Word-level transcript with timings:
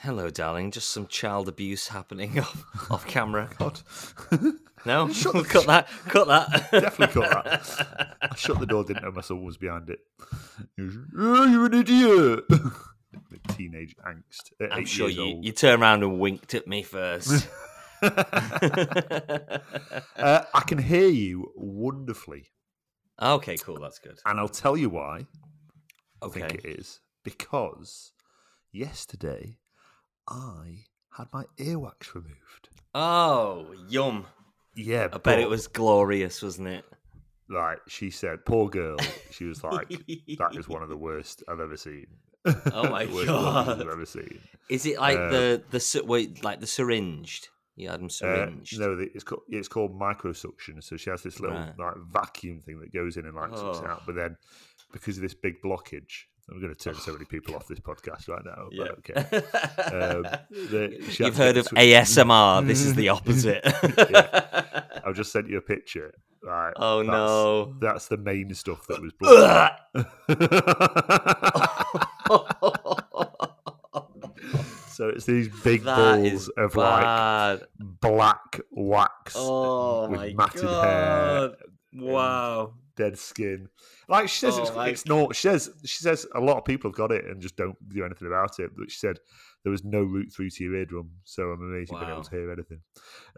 Hello, 0.00 0.30
darling. 0.30 0.70
Just 0.70 0.90
some 0.90 1.06
child 1.06 1.48
abuse 1.48 1.88
happening 1.88 2.38
off, 2.40 2.90
off 2.90 3.06
camera. 3.06 3.50
God, 3.58 3.80
No, 4.86 5.08
Shut 5.12 5.32
the- 5.34 5.42
cut 5.48 5.66
that. 5.66 5.88
Cut 6.08 6.28
that. 6.28 6.70
definitely 6.70 7.20
cut 7.22 7.44
that. 7.44 8.16
I 8.22 8.34
shut 8.36 8.60
the 8.60 8.66
door, 8.66 8.84
didn't 8.84 9.02
know 9.02 9.10
my 9.10 9.20
son 9.22 9.44
was 9.44 9.56
behind 9.56 9.90
it. 9.90 9.98
He 10.76 10.82
was, 10.82 10.96
oh, 11.18 11.46
you're 11.46 11.66
an 11.66 11.74
idiot. 11.74 12.44
Teenage 13.48 13.96
angst. 14.06 14.52
I'm 14.70 14.84
sure 14.84 15.08
you, 15.08 15.22
old. 15.34 15.44
you 15.44 15.52
turned 15.52 15.82
around 15.82 16.02
and 16.04 16.20
winked 16.20 16.54
at 16.54 16.66
me 16.68 16.82
first. 16.82 17.48
Uh, 18.02 19.58
I 20.54 20.60
can 20.66 20.78
hear 20.78 21.08
you 21.08 21.50
wonderfully, 21.56 22.46
okay, 23.20 23.56
cool. 23.56 23.80
That's 23.80 23.98
good. 23.98 24.18
and 24.24 24.38
I'll 24.38 24.48
tell 24.48 24.76
you 24.76 24.88
why. 24.90 25.26
I 26.22 26.28
think 26.28 26.54
it 26.54 26.64
is 26.64 27.00
because 27.24 28.12
yesterday 28.72 29.56
I 30.28 30.84
had 31.16 31.26
my 31.32 31.44
earwax 31.58 32.14
removed. 32.14 32.68
Oh, 32.94 33.74
yum. 33.88 34.26
Yeah, 34.76 35.08
I 35.12 35.18
bet 35.18 35.38
it 35.40 35.48
was 35.48 35.66
glorious, 35.66 36.42
wasn't 36.42 36.68
it? 36.68 36.84
like 37.50 37.78
she 37.88 38.10
said. 38.10 38.44
Poor 38.44 38.68
girl. 38.68 38.98
She 39.30 39.44
was 39.44 39.64
like, 39.64 39.88
"That 40.38 40.54
is 40.56 40.68
one 40.68 40.82
of 40.82 40.90
the 40.90 40.96
worst 40.98 41.42
I've 41.48 41.60
ever 41.60 41.76
seen." 41.78 42.06
Oh 42.44 42.88
my 42.90 43.04
The 43.06 43.24
God. 43.24 43.80
I've 43.80 43.88
ever 43.88 44.04
seen. 44.06 44.38
Is 44.68 44.84
it 44.86 44.98
like 45.00 45.16
Uh, 45.18 45.30
the 45.30 45.62
the 45.70 46.02
wait, 46.04 46.44
like 46.44 46.60
the 46.60 46.66
syringed? 46.66 47.48
You 47.74 47.88
had 47.88 48.00
them 48.00 48.06
Uh, 48.06 48.10
syringed. 48.10 48.78
no, 48.78 48.96
the- 48.96 49.10
it's 49.14 49.24
called 49.24 49.42
it's 49.48 49.68
called 49.68 49.98
microsuction. 49.98 50.82
So 50.82 50.96
she 50.98 51.08
has 51.10 51.22
this 51.22 51.40
little 51.40 51.56
Right. 51.56 51.78
like 51.78 51.94
vacuum 52.12 52.60
thing 52.66 52.80
that 52.80 52.92
goes 52.92 53.16
in 53.16 53.24
and 53.24 53.34
like 53.34 53.50
sucks 53.56 53.78
it 53.78 53.84
Oh. 53.86 53.90
out. 53.92 54.02
But 54.04 54.16
then 54.16 54.36
because 54.92 55.16
of 55.16 55.22
this 55.22 55.34
big 55.34 55.54
blockage, 55.64 56.24
I'm 56.50 56.60
going 56.60 56.74
to 56.74 56.78
turn 56.78 56.94
so 56.94 57.12
many 57.12 57.26
people 57.26 57.54
off 57.54 57.68
this 57.68 57.78
podcast 57.80 58.26
right 58.28 58.42
now. 58.44 58.68
yeah. 58.72 58.86
But 58.86 58.98
okay. 58.98 59.94
Um, 59.94 60.22
the- 60.50 61.14
You've 61.18 61.36
heard 61.36 61.58
of 61.58 61.66
ASMR. 61.68 62.66
This 62.66 62.80
is 62.80 62.94
the 62.94 63.08
opposite. 63.10 63.60
I've 65.06 65.14
just 65.14 65.30
sent 65.32 65.48
you 65.48 65.58
a 65.58 65.62
picture. 65.62 66.14
Right. 66.42 66.72
Oh, 66.76 67.02
that's- 67.02 67.14
no. 67.14 67.74
That's 67.80 68.08
the 68.08 68.16
main 68.16 68.54
stuff 68.54 68.86
that 68.86 69.02
was 69.02 69.12
so 74.90 75.08
it's 75.08 75.26
these 75.26 75.48
big 75.62 75.82
That 75.84 75.96
balls 75.96 76.48
of 76.56 76.74
like 76.76 77.62
black 77.78 78.60
wax 78.70 79.34
Oh 79.36 80.08
with 80.08 80.34
matted 80.34 80.62
hair, 80.62 81.48
god! 81.50 81.56
Wow. 81.94 82.72
Dead 82.98 83.18
skin. 83.18 83.68
Like 84.08 84.28
she 84.28 84.38
says, 84.40 84.58
it's, 84.58 84.70
Oh 84.70 84.74
my 84.76 84.88
it's 84.88 85.06
not. 85.06 85.34
She 85.34 85.42
says 85.48 85.70
she 85.84 86.02
says 86.02 86.26
a 86.34 86.40
lot 86.40 86.58
of 86.58 86.64
people 86.66 86.90
have 86.90 86.96
got 86.96 87.12
it 87.12 87.24
and 87.24 87.40
just 87.40 87.56
don't 87.56 87.76
do 87.88 88.04
anything 88.04 88.28
about 88.28 88.58
it. 88.58 88.72
But 88.76 88.90
she 88.90 88.98
said 88.98 89.18
there 89.64 89.70
was 89.70 89.84
no 89.84 90.02
route 90.02 90.32
through 90.32 90.50
to 90.50 90.64
your 90.64 90.74
eardrum, 90.76 91.10
so 91.24 91.44
I'm 91.50 91.62
amazed 91.62 91.90
you've 91.90 92.00
been 92.00 92.10
able 92.10 92.22
to 92.24 92.30
hear 92.30 92.52
anything. 92.52 92.80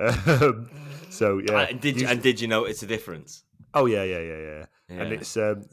Um, 0.00 0.70
so 1.10 1.38
yeah, 1.38 1.60
and 1.70 1.80
did 1.80 2.00
you, 2.00 2.08
and 2.08 2.20
did 2.22 2.40
you 2.40 2.48
notice 2.48 2.82
a 2.82 2.86
difference? 2.86 3.44
oh 3.74 3.86
yeah, 3.86 4.02
yeah, 4.02 4.20
yeah, 4.20 4.36
yeah. 4.38 4.64
And 5.02 5.12
it's 5.12 5.36
um, 5.36 5.66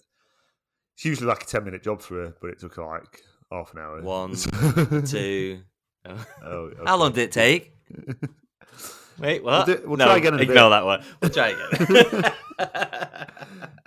it's 0.95 1.05
usually 1.05 1.27
like 1.27 1.43
a 1.43 1.45
ten 1.47 1.63
minute 1.63 1.81
job 1.83 2.01
for 2.01 2.15
her, 2.23 2.35
but 2.41 2.49
it 2.51 2.59
took 2.59 2.75
her 2.75 2.85
like 2.85 3.21
half 3.51 3.73
an 3.73 3.79
hour. 3.79 4.01
One, 4.01 4.35
Two. 5.05 5.61
Oh. 6.05 6.25
Oh, 6.43 6.71
How 6.85 6.97
long 6.97 7.11
did 7.13 7.23
it 7.23 7.31
take? 7.31 7.73
Wait, 9.19 9.43
what? 9.43 9.65
do- 9.65 9.81
we'll 9.85 9.97
no, 9.97 10.05
try 10.05 10.17
again 10.17 10.35
in 10.35 10.41
ignore 10.41 10.65
bit. 10.65 10.69
that 10.69 10.85
one. 10.85 11.03
We'll 11.21 11.31
try 11.31 11.49
again. 11.49 12.31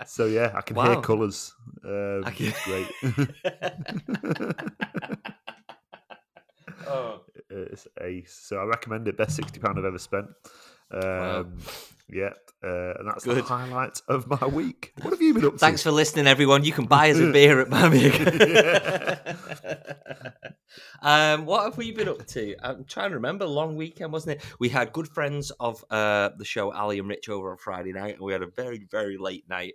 So 0.07 0.25
yeah, 0.25 0.51
I 0.55 0.61
can 0.61 0.75
hear 0.75 0.99
colours. 1.01 1.53
Um, 1.85 2.23
I 2.25 2.31
can- 2.31 2.47
It's 2.47 2.63
great. 2.65 2.87
oh. 6.87 7.21
it's 7.49 7.87
ace. 8.01 8.33
So 8.33 8.57
I 8.57 8.63
recommend 8.65 9.07
it. 9.07 9.15
Best 9.17 9.35
sixty 9.35 9.59
pound 9.59 9.77
I've 9.79 9.85
ever 9.85 9.99
spent. 9.99 10.27
Um, 10.91 11.01
Wow. 11.01 11.45
Yeah, 12.13 12.31
uh, 12.61 12.95
and 12.99 13.07
that's 13.07 13.23
the 13.23 13.41
highlight 13.41 14.01
of 14.09 14.27
my 14.27 14.45
week. 14.47 14.91
What 15.01 15.11
have 15.11 15.21
you 15.21 15.33
been 15.33 15.45
up 15.45 15.53
to? 15.53 15.59
Thanks 15.59 15.81
for 15.81 15.91
listening, 15.91 16.27
everyone. 16.27 16.65
You 16.65 16.73
can 16.73 16.83
buy 16.85 17.09
us 17.11 17.17
a 17.19 17.31
beer 17.31 17.61
at 17.61 17.69
Birmingham. 17.69 19.37
um, 21.01 21.45
what 21.45 21.63
have 21.63 21.77
we 21.77 21.91
been 21.91 22.07
up 22.07 22.25
to? 22.27 22.55
I'm 22.63 22.85
trying 22.85 23.09
to 23.09 23.15
remember. 23.15 23.45
Long 23.45 23.75
weekend, 23.75 24.11
wasn't 24.11 24.37
it? 24.37 24.45
We 24.59 24.69
had 24.69 24.93
good 24.93 25.07
friends 25.07 25.51
of 25.59 25.83
uh, 25.89 26.29
the 26.37 26.45
show, 26.45 26.71
Ali 26.71 26.99
and 26.99 27.07
Rich, 27.09 27.29
over 27.29 27.51
on 27.51 27.57
Friday 27.57 27.93
night, 27.93 28.15
and 28.15 28.21
we 28.21 28.33
had 28.33 28.41
a 28.41 28.47
very, 28.47 28.87
very 28.89 29.17
late 29.17 29.47
night. 29.49 29.73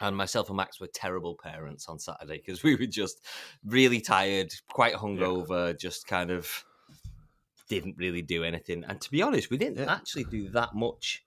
And 0.00 0.16
myself 0.16 0.48
and 0.48 0.56
Max 0.56 0.80
were 0.80 0.86
terrible 0.86 1.36
parents 1.42 1.86
on 1.86 1.98
Saturday 1.98 2.38
because 2.38 2.62
we 2.62 2.74
were 2.74 2.86
just 2.86 3.22
really 3.64 4.00
tired, 4.00 4.50
quite 4.72 4.94
hungover, 4.94 5.78
just 5.78 6.06
kind 6.06 6.30
of 6.30 6.64
didn't 7.68 7.96
really 7.98 8.22
do 8.22 8.42
anything. 8.42 8.82
And 8.84 9.00
to 9.00 9.10
be 9.10 9.22
honest, 9.22 9.50
we 9.50 9.58
didn't 9.58 9.78
Yeah. 9.78 9.92
actually 9.92 10.24
do 10.24 10.48
that 10.50 10.74
much 10.74 11.22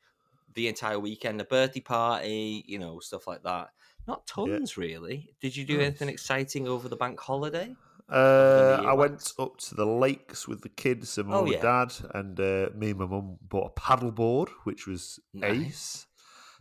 the 0.56 0.68
entire 0.68 1.00
weekend. 1.00 1.40
A 1.40 1.46
birthday 1.46 1.82
party, 1.82 2.64
you 2.68 2.80
know, 2.80 3.00
stuff 3.00 3.28
like 3.28 3.44
that. 3.44 3.70
Not 4.08 4.28
tons, 4.28 4.76
really. 4.76 5.34
Did 5.40 5.56
you 5.56 5.66
do 5.66 5.80
anything 5.80 6.10
exciting 6.10 6.68
over 6.68 6.90
the 6.90 6.98
bank 6.98 7.20
holiday? 7.20 7.76
Uh, 8.10 8.84
I 8.86 8.94
went 8.94 9.32
up 9.40 9.58
to 9.58 9.76
the 9.76 9.86
lakes 9.86 10.48
with 10.48 10.62
the 10.62 10.70
kids 10.70 11.18
and 11.18 11.34
Oh, 11.34 11.46
yeah. 11.46 11.54
and 11.54 11.62
dad, 11.62 11.94
and 12.14 12.40
uh, 12.40 12.70
me 12.76 12.92
and 12.92 13.00
my 13.00 13.06
mum 13.06 13.38
bought 13.42 13.68
a 13.76 13.80
paddle 13.80 14.12
board, 14.12 14.50
which 14.66 14.86
was 14.88 15.20
Nice. 15.34 15.52
ace. 15.68 16.08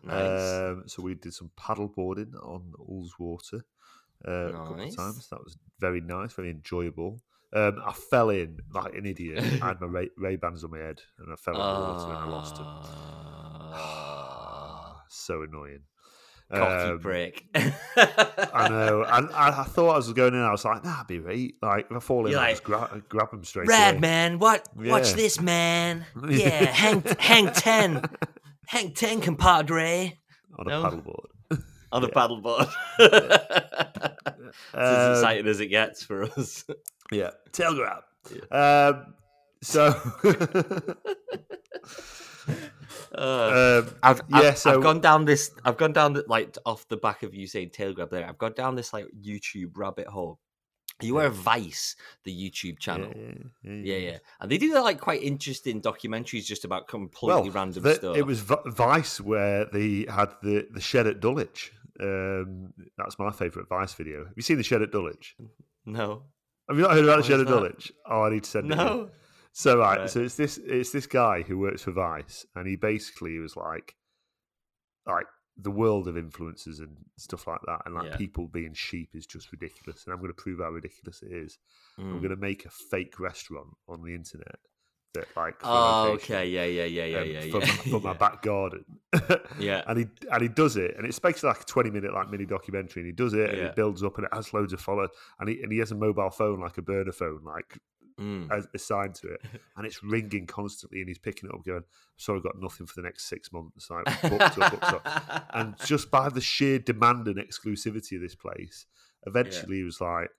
Nice. 0.05 0.41
Um, 0.61 0.83
so 0.87 1.03
we 1.03 1.15
did 1.15 1.35
some 1.35 1.51
paddle 1.57 1.89
boarding 1.89 2.35
on 2.43 2.73
Ullswater 2.79 3.63
uh, 4.27 4.31
a 4.31 4.53
couple 4.53 4.81
of 4.81 4.97
times. 4.97 5.29
That 5.29 5.43
was 5.45 5.57
very 5.79 6.01
nice, 6.01 6.33
very 6.33 6.51
enjoyable. 6.51 7.21
Um, 7.55 7.83
I 7.85 7.93
fell 7.93 8.31
in 8.31 8.59
like 8.73 8.95
an 8.95 9.05
idiot. 9.05 9.39
I 9.63 9.67
had 9.69 9.81
my 9.81 9.87
Ray, 9.99 10.09
Ray 10.17 10.37
Bans 10.37 10.65
on 10.65 10.71
my 10.71 10.79
head, 10.79 11.03
and 11.19 11.33
I 11.33 11.37
fell 11.37 11.55
in 11.55 11.61
the 11.61 11.81
water 11.93 12.09
and 12.09 12.19
I 12.19 12.27
lost 12.29 12.57
them. 12.57 12.67
Ah, 13.75 15.03
so 15.09 15.43
annoying. 15.43 15.81
Cocky 16.53 16.91
Um, 16.91 16.99
prick. 17.01 17.47
I 17.55 18.69
know. 18.69 19.05
And 19.09 19.29
I, 19.31 19.61
I 19.61 19.65
thought 19.65 19.91
I 19.91 19.97
was 19.97 20.13
going 20.13 20.35
in. 20.35 20.41
I 20.41 20.51
was 20.51 20.65
like, 20.65 20.85
"Nah, 20.85 21.01
I'd 21.01 21.07
be 21.07 21.19
right." 21.19 21.53
Like 21.63 21.87
if 21.91 21.97
I 21.97 22.01
fall 22.01 22.27
in, 22.27 22.33
You're 22.33 22.41
I 22.41 22.45
like, 22.45 22.53
just 22.53 22.65
grab, 22.65 23.09
grab 23.09 23.31
them 23.31 23.45
straight 23.45 23.69
Rad 23.69 23.95
away. 23.95 24.01
man, 24.01 24.39
what? 24.39 24.69
Watch 24.77 25.15
this, 25.15 25.41
man. 25.41 26.05
Yeah, 26.29 26.67
hang, 26.67 27.03
hang 27.19 27.53
ten, 27.53 28.03
hang 28.67 28.93
ten, 28.95 29.21
compadre, 29.21 30.19
on 30.59 30.67
No. 30.67 30.83
a 30.83 30.91
paddleboard. 30.91 31.63
on 31.93 32.05
a 32.05 32.07
Yeah. 32.07 32.13
paddleboard. 32.15 32.71
it's 32.99 34.75
as 34.75 35.07
Um, 35.09 35.13
exciting 35.13 35.47
as 35.49 35.61
it 35.61 35.67
gets 35.69 36.03
for 36.05 36.25
us. 36.25 36.65
Yeah, 37.11 37.31
tail 37.53 37.75
grab. 37.75 38.03
Um, 38.51 39.15
so, 39.63 39.93
Uh, 43.17 43.83
um, 43.87 43.95
I've, 44.03 44.21
yeah, 44.31 44.55
so 44.55 44.75
I've 44.75 44.83
gone 44.83 45.01
down 45.01 45.25
this. 45.25 45.51
I've 45.65 45.77
gone 45.77 45.93
down 45.93 46.13
the, 46.15 46.25
like 46.29 46.57
off 46.67 46.87
the 46.89 46.97
back 46.97 47.23
of 47.23 47.35
you 47.35 47.47
saying 47.47 47.71
tail 47.71 47.93
grab 47.93 48.11
there. 48.11 48.27
I've 48.29 48.39
gone 48.39 48.53
down 48.55 48.75
this 48.75 48.93
like 48.93 49.07
YouTube 49.21 49.73
rabbit 49.77 50.07
hole. 50.07 50.39
You 51.01 51.15
were 51.17 51.29
Vice, 51.31 51.97
the 52.25 52.33
YouTube 52.33 52.79
channel. 52.79 53.13
Yeah, 53.65 53.73
Yeah, 53.73 53.97
yeah, 53.97 54.19
and 54.41 54.51
they 54.51 54.59
do 54.59 54.73
like 54.81 55.01
quite 55.01 55.23
interesting 55.23 55.81
documentaries 55.81 56.45
just 56.45 56.65
about 56.65 56.87
completely 56.87 57.43
Well, 57.51 57.51
random 57.51 57.83
the- 57.83 57.95
stuff. 57.95 58.17
it 58.17 58.23
was 58.27 58.41
Vi- 58.41 58.63
Vice 58.67 59.21
where 59.21 59.65
they 59.67 60.07
had 60.09 60.33
the 60.43 60.67
the 60.71 60.81
shed 60.81 61.07
at 61.07 61.21
Dulwich. 61.21 61.73
Um, 62.01 62.73
that's 62.97 63.19
my 63.19 63.31
favourite 63.31 63.69
Vice 63.69 63.95
video. 63.95 64.25
Have 64.25 64.35
you 64.37 64.43
seen 64.43 64.59
the 64.59 64.63
shed 64.63 64.83
at 64.83 64.93
Dulwich? 64.93 65.35
no, 65.87 66.23
Have 66.69 66.77
you 66.77 66.83
not 66.83 66.93
heard 66.93 67.05
about 67.05 67.17
the 67.19 67.23
shed 67.25 67.41
at? 67.41 67.47
Dulwich? 67.49 67.93
Oh, 68.09 68.23
I 68.23 68.31
need 68.31 68.45
to 68.45 68.51
send 68.51 68.71
it. 68.73 68.77
no. 68.77 69.11
So 69.53 69.79
right, 69.79 69.99
Right. 70.01 70.11
so 70.11 70.21
it's 70.21 70.37
this 70.37 70.59
it's 70.59 70.93
this 70.93 71.07
guy 71.07 71.43
who 71.43 71.59
works 71.59 71.83
for 71.83 71.93
Vice, 71.93 72.47
and 72.55 72.67
he 72.67 72.77
basically 72.77 73.39
was 73.39 73.55
like, 73.57 73.95
like 75.07 75.27
the 75.59 75.71
world 75.71 76.09
of 76.09 76.15
influencers 76.15 76.79
and 76.79 76.97
stuff 77.19 77.47
like 77.47 77.61
that, 77.67 77.83
and 77.85 77.95
like 77.95 78.07
Yeah. 78.07 78.17
people 78.17 78.49
being 78.49 78.73
sheep 78.73 79.11
is 79.15 79.27
just 79.27 79.53
ridiculous, 79.53 80.05
and 80.05 80.13
I'm 80.15 80.21
going 80.21 80.31
to 80.35 80.43
prove 80.43 80.61
how 80.61 80.71
ridiculous 80.71 81.23
it 81.23 81.33
is. 81.33 81.59
I'm 81.99 82.17
Mm. 82.17 82.21
going 82.23 82.31
to 82.31 82.37
make 82.37 82.65
a 82.65 82.71
fake 82.71 83.21
restaurant 83.21 83.77
on 83.89 84.03
the 84.03 84.15
internet 84.15 84.59
that 85.15 85.29
like 85.37 85.63
Oh, 85.63 86.03
location, 86.05 86.35
okay, 86.35 86.47
yeah, 86.49 86.65
yeah, 86.65 86.85
yeah, 86.87 87.05
yeah, 87.05 87.21
um, 87.21 87.29
yeah, 87.29 87.41
for, 87.41 87.61
yeah. 87.61 87.67
my, 87.67 87.77
for 87.91 88.01
my 88.01 88.13
back 88.15 88.41
garden. 88.43 88.85
Yeah. 89.59 89.83
and 89.87 89.99
he 89.99 90.07
and 90.31 90.41
he 90.43 90.49
does 90.49 90.79
it, 90.79 90.97
and 90.97 91.05
it's 91.07 91.19
basically 91.19 91.49
like 91.49 91.61
a 91.61 91.65
20 91.67 91.91
minute 91.91 92.15
like 92.15 92.31
mini 92.31 92.47
documentary, 92.47 93.03
and 93.03 93.07
he 93.09 93.13
does 93.13 93.35
it, 93.35 93.51
and 93.51 93.59
Yeah. 93.59 93.67
it 93.67 93.77
builds 93.77 94.03
up, 94.03 94.17
and 94.17 94.25
it 94.25 94.33
has 94.35 94.55
loads 94.55 94.73
of 94.73 94.81
followers, 94.81 95.11
and 95.39 95.51
he 95.51 95.61
and 95.63 95.71
he 95.71 95.79
has 95.79 95.93
a 95.93 95.95
mobile 95.95 96.31
phone 96.31 96.61
like 96.61 96.79
a 96.79 96.83
burner 96.83 97.13
phone, 97.13 97.43
like 97.45 97.77
Mm. 98.23 98.51
as- 98.57 98.69
assigned 98.75 99.15
to 99.17 99.29
it, 99.29 99.41
and 99.77 99.85
it's 99.87 100.03
ringing 100.03 100.47
constantly, 100.47 101.01
and 101.01 101.09
he's 101.09 101.19
picking 101.19 101.49
it 101.49 101.55
up, 101.55 101.65
going, 101.65 101.83
"Sorry, 102.17 102.39
I've 102.39 102.45
got 102.45 102.61
nothing 102.61 102.87
for 102.87 102.95
the 103.01 103.07
next 103.07 103.25
six 103.29 103.53
months." 103.53 103.91
Like 103.91 104.05
booked 104.23 104.59
up, 104.59 104.71
booked 104.71 104.85
up. 104.85 105.51
And 105.55 105.75
just 105.85 106.11
by 106.11 106.29
the 106.29 106.41
sheer 106.41 106.79
demand 106.79 107.27
and 107.29 107.37
exclusivity 107.39 108.17
of 108.17 108.23
this 108.23 108.35
place, 108.37 108.87
eventually 109.27 109.77
he 109.79 109.83
was 109.83 110.01
like, 110.01 110.31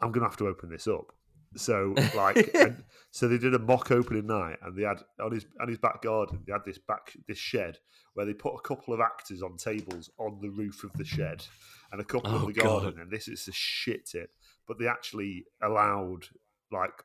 "I'm 0.00 0.10
going 0.12 0.22
to 0.24 0.28
have 0.28 0.36
to 0.38 0.48
open 0.48 0.70
this 0.70 0.88
up." 0.88 1.12
So 1.56 1.94
like, 2.16 2.50
and, 2.54 2.82
so 3.12 3.28
they 3.28 3.38
did 3.38 3.54
a 3.54 3.58
mock 3.60 3.90
opening 3.92 4.26
night, 4.26 4.56
and 4.62 4.76
they 4.76 4.82
had 4.82 5.00
on 5.22 5.30
his 5.32 5.46
on 5.60 5.68
his 5.68 5.78
back 5.78 6.02
garden, 6.02 6.40
they 6.46 6.52
had 6.52 6.64
this 6.64 6.78
back 6.78 7.12
this 7.28 7.38
shed 7.38 7.78
where 8.14 8.26
they 8.26 8.34
put 8.34 8.54
a 8.54 8.60
couple 8.60 8.92
of 8.94 9.00
actors 9.00 9.42
on 9.42 9.56
tables 9.56 10.10
on 10.18 10.38
the 10.40 10.50
roof 10.50 10.82
of 10.84 10.92
the 10.94 11.04
shed, 11.04 11.44
and 11.92 12.00
a 12.00 12.04
couple 12.04 12.32
Oh, 12.32 12.46
of 12.48 12.54
the 12.54 12.60
garden. 12.60 12.94
God. 12.94 13.00
And 13.02 13.10
this 13.10 13.28
is 13.28 13.46
a 13.48 13.52
shit 13.52 14.06
tip, 14.06 14.30
but 14.66 14.78
they 14.78 14.86
actually 14.88 15.44
allowed 15.62 16.26
like 16.74 17.02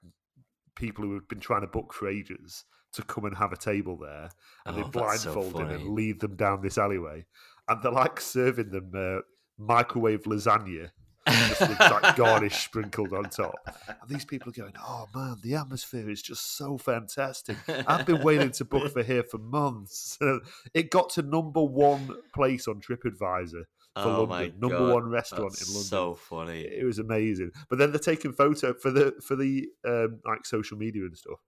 people 0.75 1.04
who 1.06 1.13
had 1.13 1.27
been 1.27 1.39
trying 1.39 1.62
to 1.62 1.68
book 1.68 1.94
for 1.94 2.10
ages 2.10 2.66
to 2.94 3.04
come 3.04 3.25
and 3.25 3.38
have 3.38 3.54
a 3.54 3.57
table 3.57 3.98
there, 3.98 4.30
and 4.66 4.75
they 4.75 4.81
Oh, 4.81 4.86
so 4.86 4.89
blindfold 4.92 5.54
them 5.54 5.68
funny. 5.68 5.75
and 5.75 5.89
lead 5.94 6.19
them 6.21 6.36
down 6.36 6.62
this 6.62 6.77
alleyway, 6.77 7.25
and 7.68 7.81
they're 7.83 7.92
like 7.92 8.19
serving 8.19 8.71
them 8.71 8.92
uh, 8.95 9.21
microwave 9.57 10.24
lasagna. 10.24 10.89
just 11.27 11.62
with 11.62 11.80
like 11.80 12.16
garnish 12.16 12.56
sprinkled 12.66 13.13
on 13.13 13.25
top. 13.25 13.54
And 13.88 14.10
these 14.10 14.25
people 14.25 14.50
are 14.50 14.54
going, 14.54 14.74
oh 14.83 15.06
man, 15.13 15.36
the 15.44 15.54
atmosphere 15.56 16.10
is 16.10 16.24
just 16.24 16.57
so 16.57 16.77
fantastic. 16.80 17.57
I've 17.88 18.06
been 18.07 18.24
waiting 18.24 18.50
to 18.54 18.66
book 18.66 18.92
for 18.94 19.04
here 19.04 19.21
for 19.24 19.38
months. 19.38 20.18
it 20.74 20.89
got 20.89 21.12
to 21.12 21.21
number 21.21 21.62
one 21.62 22.16
place 22.33 22.68
on 22.68 22.81
TripAdvisor 22.81 23.66
for 23.96 24.10
oh 24.10 24.26
my 24.26 24.42
London, 24.42 24.60
number 24.60 24.78
God, 24.78 24.94
one 24.94 25.10
restaurant 25.10 25.52
that's 25.52 25.68
in 25.68 25.74
London. 25.74 25.90
So 25.90 26.16
funny. 26.16 26.62
It 26.62 26.86
was 26.86 27.00
amazing. 27.00 27.52
But 27.70 27.80
then 27.80 27.92
they're 27.92 28.00
taking 28.00 28.34
photo 28.34 28.74
for 28.74 28.92
the 28.92 29.14
for 29.22 29.36
the 29.36 29.68
um, 29.86 30.20
like 30.26 30.46
social 30.46 30.78
media 30.78 31.04
and 31.04 31.18
stuff. 31.18 31.40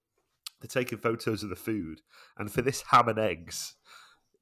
They're 0.60 0.68
taking 0.68 0.98
photos 0.98 1.44
of 1.44 1.50
the 1.50 1.56
food, 1.56 2.02
and 2.38 2.52
for 2.52 2.62
this 2.62 2.82
ham 2.82 3.08
and 3.08 3.18
eggs, 3.18 3.76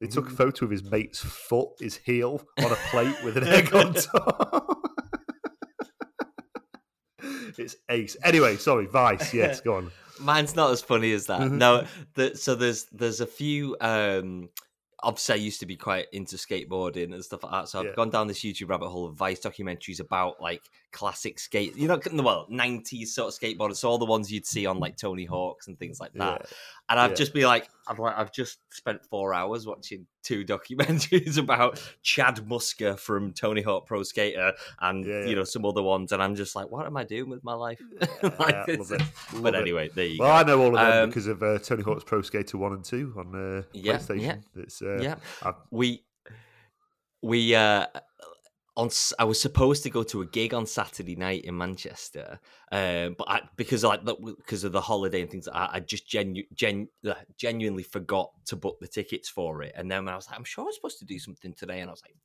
they 0.01 0.07
took 0.07 0.27
a 0.27 0.33
photo 0.33 0.65
of 0.65 0.71
his 0.71 0.83
mate's 0.83 1.19
foot, 1.19 1.69
his 1.79 1.97
heel, 1.97 2.41
on 2.59 2.71
a 2.71 2.75
plate 2.75 3.15
with 3.23 3.37
an 3.37 3.47
egg 3.47 3.73
on 3.73 3.93
top. 3.93 4.79
it's 7.57 7.75
ace. 7.89 8.17
Anyway, 8.23 8.55
sorry, 8.57 8.85
Vice. 8.85 9.33
Yes, 9.33 9.61
go 9.61 9.75
on. 9.75 9.91
Mine's 10.19 10.55
not 10.55 10.71
as 10.71 10.81
funny 10.81 11.13
as 11.13 11.27
that. 11.27 11.49
No, 11.49 11.85
the, 12.15 12.35
so 12.35 12.55
there's 12.55 12.85
there's 12.91 13.21
a 13.21 13.27
few. 13.27 13.77
um 13.79 14.49
Obviously, 15.01 15.35
I 15.35 15.37
used 15.37 15.59
to 15.61 15.65
be 15.65 15.75
quite 15.77 16.07
into 16.11 16.35
skateboarding 16.35 17.13
and 17.13 17.23
stuff 17.23 17.43
like 17.43 17.51
that. 17.51 17.69
So 17.69 17.79
I've 17.79 17.85
Yeah. 17.87 17.95
gone 17.95 18.09
down 18.09 18.27
this 18.27 18.39
YouTube 18.41 18.69
rabbit 18.69 18.89
hole 18.89 19.05
of 19.07 19.15
Vice 19.15 19.39
documentaries 19.39 19.99
about 19.99 20.41
like 20.41 20.61
classic 20.91 21.39
skate, 21.39 21.75
you 21.75 21.87
know, 21.87 21.97
the 21.97 22.23
well, 22.23 22.45
nineties 22.49 23.13
sort 23.13 23.33
of 23.33 23.39
skateboarders. 23.39 23.77
So 23.77 23.89
all 23.89 23.97
the 23.97 24.05
ones 24.05 24.31
you'd 24.31 24.45
see 24.45 24.65
on 24.65 24.79
like 24.79 24.97
Tony 24.97 25.25
Hawks 25.25 25.67
and 25.67 25.77
things 25.79 25.99
like 25.99 26.13
that. 26.13 26.41
Yeah. 26.41 26.57
And 26.89 26.99
I've 26.99 27.11
Yeah. 27.11 27.15
just 27.15 27.33
been 27.33 27.43
like, 27.45 27.69
I've 27.87 27.99
like, 27.99 28.17
I've 28.17 28.31
just 28.33 28.59
spent 28.71 29.05
four 29.05 29.33
hours 29.33 29.65
watching 29.65 30.05
two 30.21 30.43
documentaries 30.45 31.37
about 31.37 31.81
Chad 32.03 32.35
Muska 32.47 32.99
from 32.99 33.31
Tony 33.33 33.61
Hawk 33.61 33.85
Pro 33.87 34.03
Skater 34.03 34.53
and 34.81 35.05
you 35.05 35.35
know 35.35 35.43
some 35.43 35.65
other 35.65 35.81
ones, 35.81 36.11
and 36.11 36.21
I'm 36.21 36.35
just 36.35 36.55
like, 36.55 36.69
what 36.69 36.85
am 36.85 36.97
I 36.97 37.03
doing 37.03 37.29
with 37.29 37.43
my 37.43 37.53
life? 37.53 37.79
Yeah, 38.23 38.65
Like, 38.79 39.01
but 39.41 39.55
anyway, 39.55 39.89
there 39.95 40.05
you 40.05 40.17
go. 40.17 40.25
Well, 40.25 40.35
I 40.35 40.43
know 40.43 40.61
all 40.61 40.75
of 40.75 40.81
them 40.81 41.03
Um, 41.03 41.09
because 41.09 41.27
of 41.27 41.41
uh, 41.43 41.59
Tony 41.59 41.83
Hawk's 41.83 42.03
Pro 42.03 42.21
Skater 42.21 42.57
One 42.57 42.73
and 42.73 42.83
Two 42.83 43.13
on 43.17 43.35
uh, 43.35 43.63
Yeah, 43.73 43.97
PlayStation. 43.97 44.43
It's 44.55 44.81
go. 44.81 44.88
Uh, 44.89 45.01
yeah, 45.01 45.15
I- 45.43 45.53
we 45.71 46.03
we 47.21 47.55
uh 47.55 47.85
on 48.77 48.89
I 49.17 49.25
was 49.25 49.41
supposed 49.41 49.83
to 49.83 49.89
go 49.89 50.03
to 50.03 50.21
a 50.21 50.25
gig 50.25 50.53
on 50.53 50.65
Saturday 50.65 51.15
night 51.17 51.43
in 51.43 51.57
Manchester, 51.57 52.39
um, 52.71 53.15
but 53.17 53.29
I, 53.29 53.41
because 53.57 53.83
like 53.83 54.01
because 54.05 54.63
of 54.63 54.71
the 54.71 54.79
holiday 54.79 55.21
and 55.21 55.29
things, 55.29 55.49
I, 55.49 55.69
I 55.73 55.79
just 55.81 56.07
genu- 56.07 56.45
gen, 56.53 56.87
uh, 57.05 57.13
genuinely 57.37 57.83
forgot 57.83 58.31
to 58.45 58.55
book 58.55 58.77
the 58.79 58.87
tickets 58.87 59.27
for 59.27 59.63
it. 59.63 59.73
And 59.75 59.91
then 59.91 60.07
I 60.07 60.15
was 60.15 60.29
like, 60.29 60.37
I'm 60.37 60.45
sure 60.45 60.63
I 60.63 60.67
was 60.67 60.75
supposed 60.75 60.99
to 60.99 61.05
do 61.05 61.19
something 61.19 61.53
today, 61.53 61.81
and 61.81 61.89
I 61.89 61.93
was 61.93 62.01
like, 62.05 62.15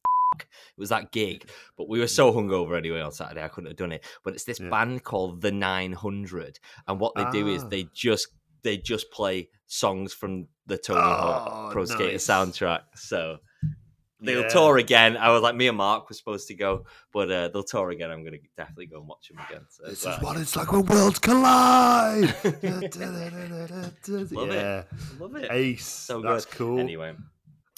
it 0.41 0.47
was 0.81 0.91
that 0.91 1.11
gig. 1.11 1.49
But 1.77 1.89
we 1.89 1.99
were 1.99 2.07
so 2.07 2.33
hungover 2.33 2.77
anyway 2.79 3.01
on 3.01 3.11
Saturday, 3.11 3.43
I 3.43 3.49
couldn't 3.49 3.71
have 3.71 3.77
done 3.77 3.91
it. 3.93 4.05
But 4.23 4.35
it's 4.35 4.45
this 4.45 4.61
Yeah. 4.61 4.69
band 4.71 5.03
called 5.03 5.41
the 5.41 5.51
Nine 5.51 5.93
Hundred, 5.93 6.61
and 6.87 7.01
what 7.01 7.17
they 7.17 7.25
do 7.33 7.49
is 7.49 7.65
Ah. 7.65 7.69
they 7.69 7.89
just 7.93 8.29
they 8.65 8.79
just 8.79 9.13
play 9.13 9.49
songs 9.69 10.13
from 10.13 10.49
the 10.67 10.77
Tony 10.77 11.01
Hawk 11.01 11.43
Oh, 11.47 11.69
Pro 11.73 11.85
Skater 11.85 12.13
nice. 12.13 12.27
soundtrack. 12.27 12.81
So 12.97 13.39
they'll 14.21 14.43
Yeah. 14.43 14.49
tour 14.49 14.79
again. 14.79 15.17
I 15.17 15.31
was 15.31 15.43
like, 15.43 15.55
me 15.55 15.69
and 15.69 15.77
Mark 15.77 16.09
were 16.09 16.15
supposed 16.15 16.49
to 16.49 16.55
go, 16.55 16.85
but 17.13 17.31
uh, 17.31 17.49
they'll 17.49 17.63
tour 17.63 17.91
again. 17.91 18.11
I'm 18.11 18.23
going 18.25 18.33
to 18.33 18.41
definitely 18.57 18.87
go 18.87 18.99
and 18.99 19.07
watch 19.07 19.29
them 19.29 19.39
again. 19.49 19.67
So, 19.69 19.85
This 19.87 20.05
well, 20.05 20.17
is 20.17 20.23
what 20.25 20.37
it's 20.39 20.57
like 20.57 20.73
when 20.73 20.87
worlds 20.87 21.19
collide. 21.19 22.35
Love 22.45 22.83
it. 22.83 24.33
yeah, 24.33 24.83
love 25.19 25.35
it. 25.37 25.51
ace. 25.51 25.87
So 25.87 26.23
That's 26.23 26.45
good. 26.47 26.55
cool. 26.57 26.81
Anyway, 26.81 27.15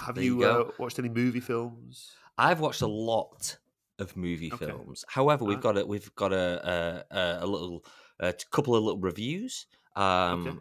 Have 0.01 0.19
you, 0.19 0.41
you 0.41 0.47
uh, 0.47 0.65
watched 0.79 0.99
any 0.99 1.09
movie 1.09 1.41
films? 1.41 2.13
I've 2.39 2.61
watched 2.61 2.83
a 2.83 2.87
lot 2.87 3.57
of 3.99 4.17
movie 4.17 4.53
Okay. 4.53 4.67
films. 4.67 5.05
However, 5.09 5.45
we've 5.45 5.61
got 5.61 5.79
a 5.79 5.87
we've 5.87 6.15
got 6.15 6.33
a 6.33 7.05
a, 7.11 7.17
a, 7.17 7.45
a 7.45 7.47
little 7.47 7.85
a 8.21 8.35
couple 8.51 8.77
of 8.77 8.85
little 8.85 9.01
reviews. 9.01 9.67
Um, 9.95 10.47
Okay. 10.49 10.59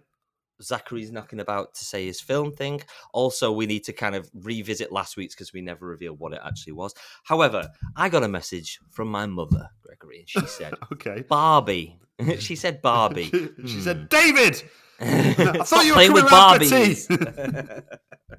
Zachary's 0.61 1.11
knocking 1.11 1.39
about 1.39 1.73
to 1.75 1.85
say 1.85 2.05
his 2.05 2.21
film 2.21 2.51
thing. 2.51 2.81
Also, 3.13 3.51
we 3.51 3.65
need 3.65 3.83
to 3.85 3.93
kind 3.93 4.15
of 4.15 4.29
revisit 4.33 4.91
last 4.91 5.17
week's 5.17 5.35
because 5.35 5.53
we 5.53 5.61
never 5.61 5.85
revealed 5.87 6.19
what 6.19 6.33
it 6.33 6.41
actually 6.43 6.73
was. 6.73 6.93
However, 7.23 7.67
I 7.95 8.09
got 8.09 8.23
a 8.23 8.27
message 8.27 8.79
from 8.91 9.09
my 9.09 9.25
mother, 9.25 9.69
Gregory, 9.83 10.19
and 10.19 10.29
she 10.29 10.45
said 10.47 10.73
Okay. 10.93 11.23
Barbie. 11.27 11.97
she 12.39 12.55
said 12.55 12.81
Barbie. 12.81 13.25
she 13.31 13.39
Hmm. 13.61 13.81
said, 13.81 14.09
David. 14.09 14.63
Stop 15.35 15.67
thought 15.67 15.85
you 15.85 15.91
were 15.91 15.95
playing 15.95 16.13
with 16.13 16.27
coming 16.27 16.67
round 16.67 16.97
for 16.97 17.13
Barbies. 17.17 17.83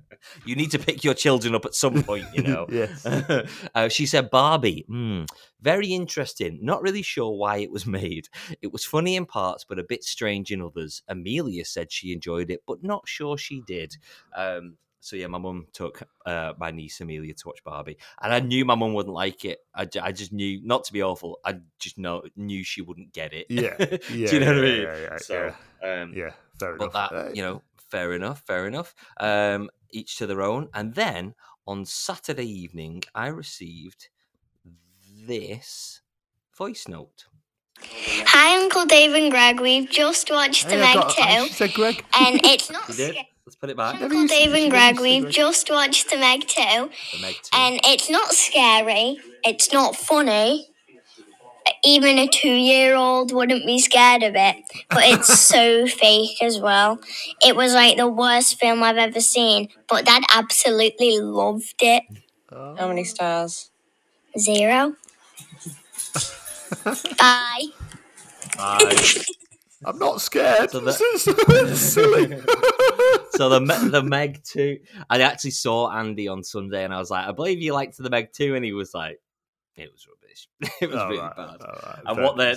you 0.44 0.56
need 0.56 0.70
to 0.70 0.78
pick 0.78 1.04
your 1.04 1.14
children 1.14 1.54
up 1.54 1.64
at 1.64 1.74
some 1.74 2.02
point, 2.02 2.26
you 2.32 2.42
know. 2.42 2.66
yes. 2.70 3.04
uh, 3.06 3.88
she 3.88 4.06
said 4.06 4.30
Barbie. 4.30 4.84
Hmm, 4.88 5.24
very 5.60 5.88
interesting. 5.88 6.58
Not 6.62 6.82
really 6.82 7.02
sure 7.02 7.30
why 7.30 7.58
it 7.58 7.70
was 7.70 7.86
made. 7.86 8.28
It 8.62 8.72
was 8.72 8.84
funny 8.84 9.16
in 9.16 9.26
parts, 9.26 9.64
but 9.68 9.78
a 9.78 9.84
bit 9.84 10.04
strange 10.04 10.50
in 10.50 10.62
others. 10.62 11.02
Amelia 11.08 11.64
said 11.64 11.92
she 11.92 12.12
enjoyed 12.12 12.50
it, 12.50 12.62
but 12.66 12.82
not 12.82 13.06
sure 13.06 13.36
she 13.36 13.62
did. 13.66 13.96
Um, 14.34 14.76
so 15.00 15.14
yeah, 15.14 15.28
my 15.28 15.38
mum 15.38 15.66
took 15.72 16.02
uh, 16.24 16.54
my 16.58 16.72
niece 16.72 17.00
Amelia 17.00 17.32
to 17.32 17.46
watch 17.46 17.62
Barbie, 17.62 17.96
and 18.20 18.32
I 18.32 18.40
knew 18.40 18.64
my 18.64 18.74
mum 18.74 18.92
wouldn't 18.92 19.14
like 19.14 19.44
it. 19.44 19.58
I, 19.72 19.86
I 20.02 20.10
just 20.10 20.32
knew, 20.32 20.60
not 20.64 20.82
to 20.84 20.92
be 20.92 21.00
awful, 21.00 21.38
I 21.44 21.60
just 21.78 21.96
know 21.96 22.22
knew 22.34 22.64
she 22.64 22.82
wouldn't 22.82 23.12
get 23.12 23.32
it. 23.32 23.46
Yeah. 23.48 23.76
Do 23.76 23.98
Yeah, 24.12 24.32
you 24.32 24.40
know 24.40 24.46
what 24.46 24.58
I 24.58 24.60
mean? 24.62 24.82
yeah, 24.82 24.98
yeah, 24.98 25.16
so, 25.18 25.54
um, 25.84 26.12
Yeah. 26.12 26.30
Fair 26.58 26.76
but 26.76 26.90
enough. 26.90 27.10
that 27.10 27.12
Uh, 27.26 27.30
you 27.34 27.42
know 27.42 27.62
fair 27.90 28.12
enough 28.14 28.42
fair 28.46 28.66
enough 28.66 28.94
um 29.20 29.70
each 29.90 30.16
to 30.18 30.26
their 30.26 30.42
own 30.42 30.68
and 30.74 30.94
then 30.94 31.34
on 31.66 31.84
saturday 31.84 32.44
evening 32.48 33.02
i 33.14 33.28
received 33.28 34.08
this 35.26 36.00
voice 36.56 36.88
note 36.88 37.26
Hi, 37.78 38.56
Uncle 38.62 38.86
Dave 38.86 39.12
and 39.12 39.30
Greg. 39.30 39.60
We've 39.60 39.88
just 39.90 40.30
watched 40.30 40.64
The 40.70 40.76
hey, 40.76 40.82
I've 40.82 40.94
Meg 40.96 41.02
got- 41.04 41.14
oh, 41.18 41.42
2, 41.42 41.48
She 41.48 41.52
said, 41.52 41.72
Greg. 41.74 42.04
and 42.18 42.40
it's 42.44 42.70
not 42.70 42.88
you 42.88 42.94
did 42.94 43.16
let's 43.44 43.54
put 43.56 43.68
it 43.68 43.76
back 43.76 44.00
Uncle 44.00 44.18
used 44.22 44.32
Dave 44.32 44.54
and 44.54 44.70
Greg, 44.70 44.98
we've 44.98 45.22
Greg. 45.24 45.34
just 45.34 45.70
watched 45.70 46.08
The 46.08 46.16
Meg 46.16 46.48
2, 46.48 46.54
the 46.56 47.20
meg 47.20 47.34
2 47.34 47.50
and 47.52 47.78
it's 47.84 48.08
not 48.08 48.32
scary. 48.32 49.18
It's 49.44 49.72
not 49.74 49.94
funny. 49.94 50.68
Even 51.84 52.18
a 52.18 52.28
two-year-old 52.28 53.32
wouldn't 53.32 53.66
be 53.66 53.78
scared 53.78 54.22
of 54.22 54.34
it, 54.36 54.56
but 54.90 55.02
it's 55.04 55.38
so 55.48 55.86
fake 55.86 56.42
as 56.42 56.60
well. 56.60 57.00
It 57.44 57.56
was 57.56 57.74
like 57.74 57.96
the 57.96 58.08
worst 58.08 58.58
film 58.58 58.82
I've 58.82 58.96
ever 58.96 59.20
seen, 59.20 59.68
but 59.88 60.04
Dad 60.04 60.22
absolutely 60.34 61.18
loved 61.20 61.74
it. 61.80 62.02
Oh. 62.52 62.76
How 62.76 62.88
many 62.88 63.04
stars? 63.04 63.70
Zero. 64.38 64.94
Bye. 67.18 67.64
Bye. 68.56 69.04
I'm 69.84 69.98
not 69.98 70.20
scared. 70.20 70.70
So 70.70 70.80
that- 70.80 70.98
This 71.48 71.70
is 71.70 71.92
silly. 71.92 72.40
so 73.30 73.48
the 73.48 73.60
Me- 73.60 73.88
the 73.90 74.02
meg 74.02 74.42
2 74.44 74.78
i 75.10 75.20
actually 75.20 75.50
saw 75.50 75.90
andy 75.92 76.26
on 76.26 76.42
sunday 76.42 76.84
and 76.84 76.92
i 76.94 76.98
was 76.98 77.10
like 77.10 77.26
i 77.26 77.32
believe 77.32 77.60
you 77.60 77.72
liked 77.74 77.96
the 77.98 78.08
meg 78.10 78.32
2 78.32 78.54
and 78.54 78.64
he 78.64 78.72
was 78.72 78.94
like 78.94 79.20
it 79.76 79.92
was 79.92 80.06
rubbish 80.08 80.25
it 80.80 80.88
was 80.90 80.98
All 80.98 81.08
really 81.08 81.18
right, 81.20 81.36
bad 81.36 81.56
right, 81.60 81.98
and 82.06 82.18
what 82.22 82.36
their 82.36 82.56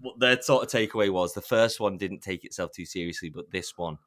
what 0.00 0.18
their 0.20 0.40
sort 0.42 0.62
of 0.62 0.70
takeaway 0.70 1.10
was 1.10 1.34
the 1.34 1.40
first 1.40 1.80
one 1.80 1.96
didn't 1.96 2.20
take 2.20 2.44
itself 2.44 2.70
too 2.72 2.84
seriously 2.86 3.28
but 3.30 3.50
this 3.50 3.76
one 3.76 3.98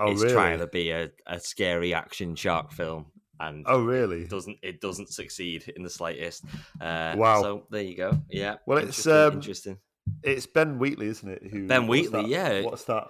Oh, 0.00 0.12
is 0.12 0.20
really? 0.22 0.32
trying 0.32 0.58
to 0.60 0.66
be 0.68 0.90
a, 0.90 1.10
a 1.26 1.40
scary 1.40 1.92
action 1.92 2.36
shark 2.36 2.70
film 2.72 3.06
and 3.40 3.64
Oh, 3.68 3.82
really? 3.82 4.22
it 4.22 4.30
doesn't 4.30 4.58
it 4.62 4.80
doesn't 4.80 5.08
succeed 5.08 5.72
in 5.76 5.82
the 5.82 5.90
slightest 5.90 6.44
uh 6.80 7.14
Wow. 7.16 7.42
so 7.42 7.66
there 7.70 7.82
you 7.82 7.96
go 7.96 8.18
yeah 8.30 8.56
Well, 8.66 8.78
it's, 8.78 9.06
interesting, 9.06 9.12
um, 9.12 9.32
interesting 9.34 9.78
It's 10.22 10.46
Ben 10.46 10.78
Wheatley, 10.78 11.08
isn't 11.08 11.28
it? 11.28 11.42
Who 11.50 11.66
Ben 11.66 11.86
what's 11.86 11.90
Wheatley, 12.02 12.22
that- 12.22 12.28
yeah. 12.28 12.62
What's 12.62 12.84
that 12.84 13.08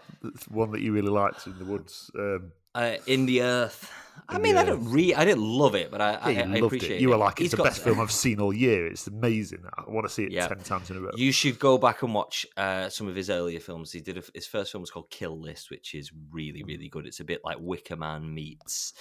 one 0.48 0.70
that 0.72 0.80
you 0.80 0.92
really 0.92 1.10
liked 1.10 1.46
in 1.46 1.58
the 1.58 1.64
woods? 1.64 2.10
Um, 2.18 2.52
uh, 2.78 2.96
in 3.06 3.26
the 3.26 3.42
earth 3.42 3.90
i 4.28 4.36
In 4.36 4.42
mean 4.42 4.56
i 4.56 4.64
don't 4.64 4.84
re 4.90 5.14
i 5.14 5.24
didn't 5.24 5.42
love 5.62 5.74
it 5.74 5.90
but 5.90 6.00
i 6.00 6.10
i, 6.14 6.30
yeah, 6.30 6.40
I 6.42 6.44
loved 6.46 6.64
appreciate 6.64 6.96
it. 6.96 7.00
You 7.00 7.08
were 7.10 7.16
like, 7.16 7.34
it's 7.34 7.40
He's 7.40 7.50
the 7.52 7.56
got- 7.58 7.64
best 7.70 7.82
film 7.84 7.98
I've 8.00 8.10
seen 8.12 8.40
all 8.40 8.52
year. 8.52 8.86
It's 8.86 9.06
amazing. 9.06 9.62
I 9.78 9.82
want 9.90 10.06
to 10.08 10.12
see 10.12 10.24
it 10.24 10.32
Yeah. 10.32 10.48
ten 10.48 10.58
times 10.70 10.90
in 10.90 10.96
a 10.98 11.00
row. 11.00 11.10
You 11.16 11.32
should 11.32 11.58
go 11.58 11.78
back 11.78 12.02
and 12.02 12.12
watch 12.20 12.44
uh, 12.56 12.88
some 12.96 13.06
of 13.08 13.14
his 13.16 13.30
earlier 13.30 13.60
films. 13.60 13.92
He 13.92 14.00
did 14.00 14.18
a, 14.18 14.22
his 14.34 14.46
first 14.46 14.72
film 14.72 14.82
was 14.82 14.90
called 14.90 15.08
Kill 15.10 15.38
List, 15.40 15.70
which 15.70 15.94
is 15.94 16.10
really, 16.30 16.62
really 16.62 16.88
good. 16.88 17.06
It's 17.06 17.20
a 17.20 17.24
bit 17.32 17.40
like 17.44 17.56
Wicker 17.60 17.96
Man 17.96 18.34
meets 18.34 18.92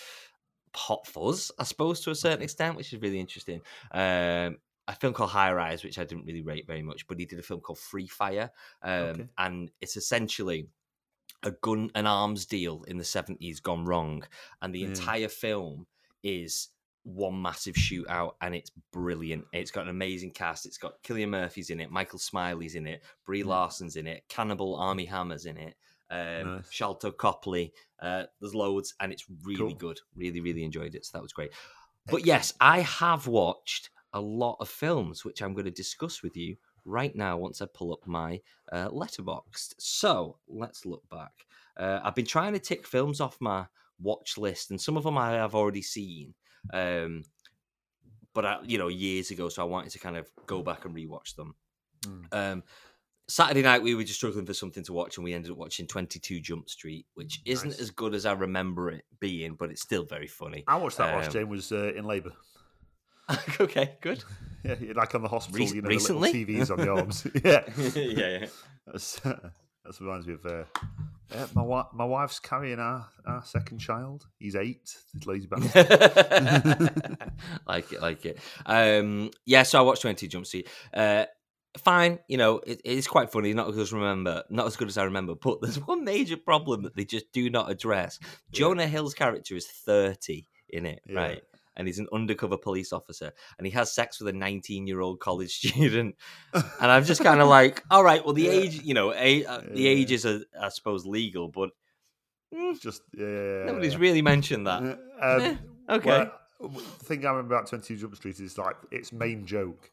Hot 0.75 1.05
Fuzz, 1.07 1.51
I 1.59 1.63
suppose, 1.63 1.99
to 2.01 2.11
a 2.11 2.15
certain 2.15 2.43
extent, 2.43 2.77
which 2.77 2.93
is 2.93 3.01
really 3.01 3.19
interesting. 3.19 3.61
Um, 3.91 4.57
a 4.89 4.95
film 4.99 5.13
called 5.13 5.31
High 5.31 5.51
Rise, 5.51 5.83
which 5.83 5.99
I 5.99 6.05
didn't 6.05 6.25
really 6.25 6.43
rate 6.43 6.67
very 6.67 6.83
much, 6.83 7.07
but 7.07 7.19
he 7.19 7.25
did 7.25 7.39
a 7.39 7.43
film 7.43 7.59
called 7.59 7.79
Free 7.79 8.07
Fire, 8.07 8.49
um, 8.83 8.91
Okay. 8.91 9.27
and 9.39 9.71
it's 9.81 9.97
essentially 9.97 10.67
a 11.43 11.51
gun 11.51 11.91
and 11.95 12.07
arms 12.07 12.45
deal 12.45 12.83
in 12.83 12.97
the 12.97 13.03
seventies 13.03 13.59
gone 13.59 13.85
wrong, 13.85 14.23
and 14.61 14.73
the 14.73 14.81
Yeah. 14.81 14.87
entire 14.87 15.29
film 15.29 15.87
is 16.23 16.69
one 17.03 17.41
massive 17.41 17.75
shootout, 17.75 18.33
and 18.41 18.53
it's 18.53 18.71
brilliant. 18.91 19.45
It's 19.53 19.71
got 19.71 19.83
an 19.83 19.89
amazing 19.89 20.31
cast. 20.31 20.65
It's 20.65 20.77
got 20.77 21.01
Cillian 21.03 21.29
Murphy's 21.29 21.69
in 21.69 21.79
it, 21.79 21.89
Michael 21.91 22.19
Smiley's 22.19 22.75
in 22.75 22.85
it, 22.87 23.01
Brie 23.25 23.43
Mm. 23.43 23.47
Larson's 23.47 23.95
in 23.95 24.07
it, 24.07 24.27
Cannibal 24.27 24.75
Armie 24.75 25.05
Hammer's 25.05 25.45
in 25.45 25.57
it, 25.57 25.75
um, 26.09 26.55
Nice. 26.57 26.69
Sharlto 26.69 27.15
Copley. 27.15 27.73
Uh, 27.99 28.25
there's 28.41 28.53
loads, 28.55 28.93
and 28.99 29.13
it's 29.13 29.25
really 29.43 29.57
Cool. 29.57 29.73
good. 29.73 29.99
Really, 30.15 30.41
really 30.41 30.63
enjoyed 30.63 30.95
it. 30.95 31.05
So 31.05 31.17
that 31.17 31.23
was 31.23 31.33
great. 31.33 31.51
But 32.09 32.25
yes, 32.25 32.53
I 32.59 32.81
have 32.81 33.27
watched 33.27 33.89
a 34.13 34.21
lot 34.21 34.57
of 34.59 34.69
films, 34.69 35.23
which 35.25 35.41
I'm 35.41 35.53
going 35.53 35.65
to 35.65 35.71
discuss 35.71 36.23
with 36.23 36.35
you 36.37 36.57
right 36.87 37.15
now 37.15 37.37
once 37.37 37.61
I 37.61 37.67
pull 37.71 37.93
up 37.93 38.07
my 38.07 38.41
uh. 38.71 38.89
So 39.77 40.37
let's 40.47 40.85
look 40.85 41.07
back. 41.09 41.33
Uh, 41.77 41.99
I've 42.03 42.15
been 42.15 42.25
trying 42.25 42.53
to 42.53 42.59
tick 42.59 42.87
films 42.87 43.21
off 43.21 43.37
my 43.39 43.67
watch 43.99 44.37
list, 44.37 44.71
and 44.71 44.81
some 44.81 44.97
of 44.97 45.03
them 45.03 45.17
I 45.17 45.33
have 45.33 45.53
already 45.53 45.83
seen. 45.83 46.33
Um, 46.73 47.23
but 48.33 48.45
I, 48.45 48.57
you 48.63 48.77
know, 48.77 48.87
years 48.87 49.31
ago, 49.31 49.49
so 49.49 49.61
I 49.61 49.65
wanted 49.65 49.91
to 49.91 49.99
kind 49.99 50.17
of 50.17 50.29
go 50.45 50.61
back 50.63 50.85
and 50.85 50.95
rewatch 50.95 51.35
them. 51.35 51.55
Mm. 52.05 52.25
Um, 52.31 52.63
Saturday 53.27 53.61
night, 53.61 53.83
we 53.83 53.93
were 53.93 54.03
just 54.03 54.19
struggling 54.19 54.45
for 54.45 54.53
something 54.53 54.83
to 54.83 54.93
watch, 54.93 55.17
and 55.17 55.23
we 55.23 55.33
ended 55.33 55.51
up 55.51 55.57
watching 55.57 55.85
Twenty 55.85 56.19
Two 56.19 56.39
Jump 56.39 56.69
Street, 56.69 57.05
which 57.15 57.41
isn't 57.45 57.71
Nice. 57.71 57.79
as 57.81 57.91
good 57.91 58.15
as 58.15 58.25
I 58.25 58.33
remember 58.33 58.89
it 58.89 59.05
being, 59.19 59.55
but 59.55 59.69
it's 59.69 59.81
still 59.81 60.05
very 60.05 60.27
funny. 60.27 60.63
I 60.67 60.77
watched 60.77 60.97
that 60.97 61.13
whilst 61.13 61.29
Um, 61.29 61.33
Jane 61.33 61.49
was 61.49 61.71
uh, 61.71 61.91
in 61.93 62.05
labour. 62.05 62.31
okay, 63.61 63.97
good. 64.01 64.23
Yeah, 64.63 64.75
like 64.95 65.13
on 65.15 65.21
the 65.21 65.27
hospital, 65.27 65.65
Rec- 65.65 65.75
you 65.75 65.81
know, 65.81 65.89
recently? 65.89 66.31
the 66.31 66.45
little 66.45 66.65
TVs 66.65 66.71
on 66.71 66.85
the 66.85 66.91
arms. 66.95 67.27
yeah, 67.43 67.63
yeah, 67.95 68.39
yeah. 68.39 68.47
That's, 68.85 69.19
that 69.19 69.51
reminds 70.01 70.27
me 70.27 70.33
of 70.33 70.45
uh, 70.45 70.63
yeah, 71.31 71.45
my 71.53 71.61
wi- 71.61 71.85
my 71.93 72.05
wife's 72.05 72.39
carrying 72.39 72.79
our, 72.79 73.07
our 73.25 73.43
second 73.45 73.79
child. 73.79 74.25
He's 74.39 74.55
eight. 74.55 74.95
He's 75.13 75.25
lazy 75.25 75.47
back. 75.47 75.61
like 77.67 77.91
it, 77.93 78.01
like 78.01 78.25
it. 78.25 78.39
Um, 78.65 79.31
yeah, 79.45 79.63
so 79.63 79.79
I 79.79 79.81
watched 79.81 80.01
Twenty 80.01 80.27
Jump 80.27 80.45
Street. 80.45 80.67
Uh, 80.93 81.25
fine, 81.77 82.19
you 82.27 82.37
know, 82.37 82.57
it, 82.59 82.81
it 82.83 82.97
is 82.97 83.07
quite 83.07 83.31
funny. 83.31 83.53
Not 83.53 83.67
as 83.69 83.75
good 83.75 83.81
as 83.83 83.93
remember, 83.93 84.43
not 84.49 84.67
as 84.67 84.75
good 84.75 84.87
as 84.87 84.97
I 84.97 85.03
remember. 85.03 85.35
But 85.35 85.61
there's 85.61 85.77
one 85.85 86.03
major 86.03 86.37
problem 86.37 86.83
that 86.83 86.95
they 86.95 87.05
just 87.05 87.31
do 87.31 87.49
not 87.49 87.69
address. 87.69 88.19
Jonah 88.51 88.87
Hill's 88.87 89.13
character 89.13 89.55
is 89.55 89.67
thirty 89.67 90.47
in 90.69 90.85
it, 90.85 91.01
Yeah. 91.07 91.19
right? 91.19 91.43
And 91.77 91.87
he's 91.87 91.99
an 91.99 92.07
undercover 92.11 92.57
police 92.57 92.91
officer, 92.91 93.31
and 93.57 93.65
he 93.67 93.71
has 93.71 93.93
sex 93.93 94.19
with 94.19 94.27
a 94.27 94.37
19 94.37 94.87
year 94.87 94.99
old 94.99 95.19
college 95.21 95.55
student. 95.57 96.15
And 96.53 96.91
I'm 96.91 97.05
just 97.05 97.23
kind 97.23 97.39
of 97.39 97.47
like, 97.59 97.83
all 97.89 98.03
right, 98.03 98.25
well, 98.25 98.33
the 98.33 98.41
Yeah. 98.43 98.51
age, 98.51 98.81
you 98.81 98.93
know, 98.93 99.13
a, 99.13 99.45
uh, 99.45 99.61
the 99.61 99.81
Yeah. 99.81 99.91
age 99.91 100.11
is, 100.11 100.25
uh, 100.25 100.39
I 100.59 100.69
suppose, 100.69 101.05
legal, 101.05 101.47
but 101.47 101.69
mm, 102.53 102.79
Just 102.81 103.03
yeah, 103.15 103.65
nobody's 103.67 103.95
really 103.97 104.21
mentioned 104.21 104.67
that. 104.67 104.81
Um, 105.21 105.59
okay. 105.89 106.29
well, 106.59 106.69
the 106.69 107.05
thing 107.05 107.25
I 107.25 107.29
remember 107.31 107.55
about 107.55 107.67
Twenty 107.67 107.95
Jump 107.95 108.15
Street 108.15 108.39
is 108.39 108.57
like 108.57 108.75
its 108.91 109.11
main 109.11 109.45
joke 109.47 109.89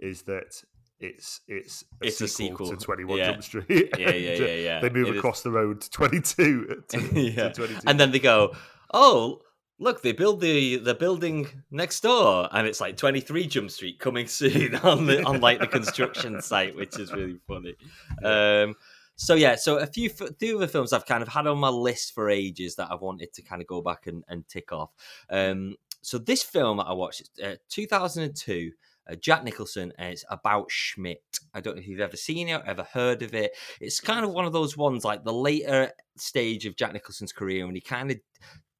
is 0.00 0.22
that 0.22 0.62
it's 1.00 1.40
it's 1.48 1.84
a, 2.02 2.06
It's 2.06 2.20
a 2.20 2.26
sequel, 2.28 2.66
sequel. 2.66 2.76
to 2.78 2.84
Twenty 2.84 3.04
One 3.04 3.18
Yeah. 3.18 3.30
Jump 3.32 3.42
Street. 3.44 3.66
Yeah, 3.98 4.10
yeah, 4.10 4.10
yeah, 4.10 4.44
uh, 4.44 4.48
yeah. 4.48 4.80
They 4.80 4.90
move 4.90 5.08
It 5.08 5.12
is- 5.12 5.18
across 5.18 5.42
the 5.42 5.50
road 5.52 5.80
to 5.82 5.90
Twenty 5.90 6.20
Two. 6.20 6.82
To, 6.88 7.00
yeah. 7.20 7.48
to 7.50 7.54
22. 7.54 7.80
And 7.86 7.98
then 8.00 8.10
they 8.10 8.18
go, 8.18 8.54
"Oh, 8.92 9.40
look, 9.78 10.02
they 10.02 10.12
build 10.12 10.40
the 10.40 10.76
the 10.76 10.94
building 10.94 11.48
next 11.70 12.00
door, 12.00 12.48
and 12.52 12.66
it's 12.66 12.80
like 12.80 12.96
23 12.96 13.46
Jump 13.46 13.70
Street 13.70 13.98
coming 13.98 14.26
soon 14.28 14.74
on 14.76 15.06
the 15.06 15.22
on 15.24 15.40
like 15.40 15.60
the 15.60 15.66
construction 15.66 16.40
site, 16.42 16.76
which 16.76 16.98
is 16.98 17.12
really 17.12 17.38
funny." 17.46 17.74
Um, 18.22 18.74
so 19.16 19.34
yeah, 19.34 19.54
so 19.56 19.78
a 19.78 19.86
few 19.86 20.10
few 20.10 20.56
other 20.56 20.66
films 20.66 20.92
I've 20.92 21.06
kind 21.06 21.22
of 21.22 21.28
had 21.28 21.46
on 21.46 21.58
my 21.58 21.68
list 21.68 22.14
for 22.14 22.30
ages 22.30 22.76
that 22.76 22.88
I've 22.90 23.00
wanted 23.02 23.32
to 23.34 23.42
kind 23.42 23.62
of 23.62 23.68
go 23.68 23.80
back 23.80 24.06
and, 24.06 24.24
and 24.28 24.46
tick 24.48 24.72
off. 24.72 24.90
Um, 25.30 25.76
so 26.02 26.18
this 26.18 26.42
film 26.42 26.78
that 26.78 26.86
I 26.86 26.92
watched, 26.92 27.30
uh, 27.42 27.56
2002. 27.68 28.72
Uh, 29.06 29.14
Jack 29.16 29.44
Nicholson, 29.44 29.92
and 29.98 30.14
it's 30.14 30.24
about 30.30 30.70
Schmidt. 30.70 31.20
I 31.52 31.60
don't 31.60 31.76
know 31.76 31.82
if 31.82 31.86
you've 31.86 32.00
ever 32.00 32.16
seen 32.16 32.48
it, 32.48 32.54
or 32.54 32.64
ever 32.64 32.84
heard 32.84 33.20
of 33.20 33.34
it. 33.34 33.54
It's 33.78 34.00
kind 34.00 34.24
of 34.24 34.32
one 34.32 34.46
of 34.46 34.54
those 34.54 34.78
ones 34.78 35.04
like 35.04 35.24
the 35.24 35.32
later 35.32 35.92
stage 36.16 36.64
of 36.64 36.74
Jack 36.74 36.94
Nicholson's 36.94 37.30
career 37.30 37.66
when 37.66 37.74
he 37.74 37.82
kind 37.82 38.10
of 38.10 38.16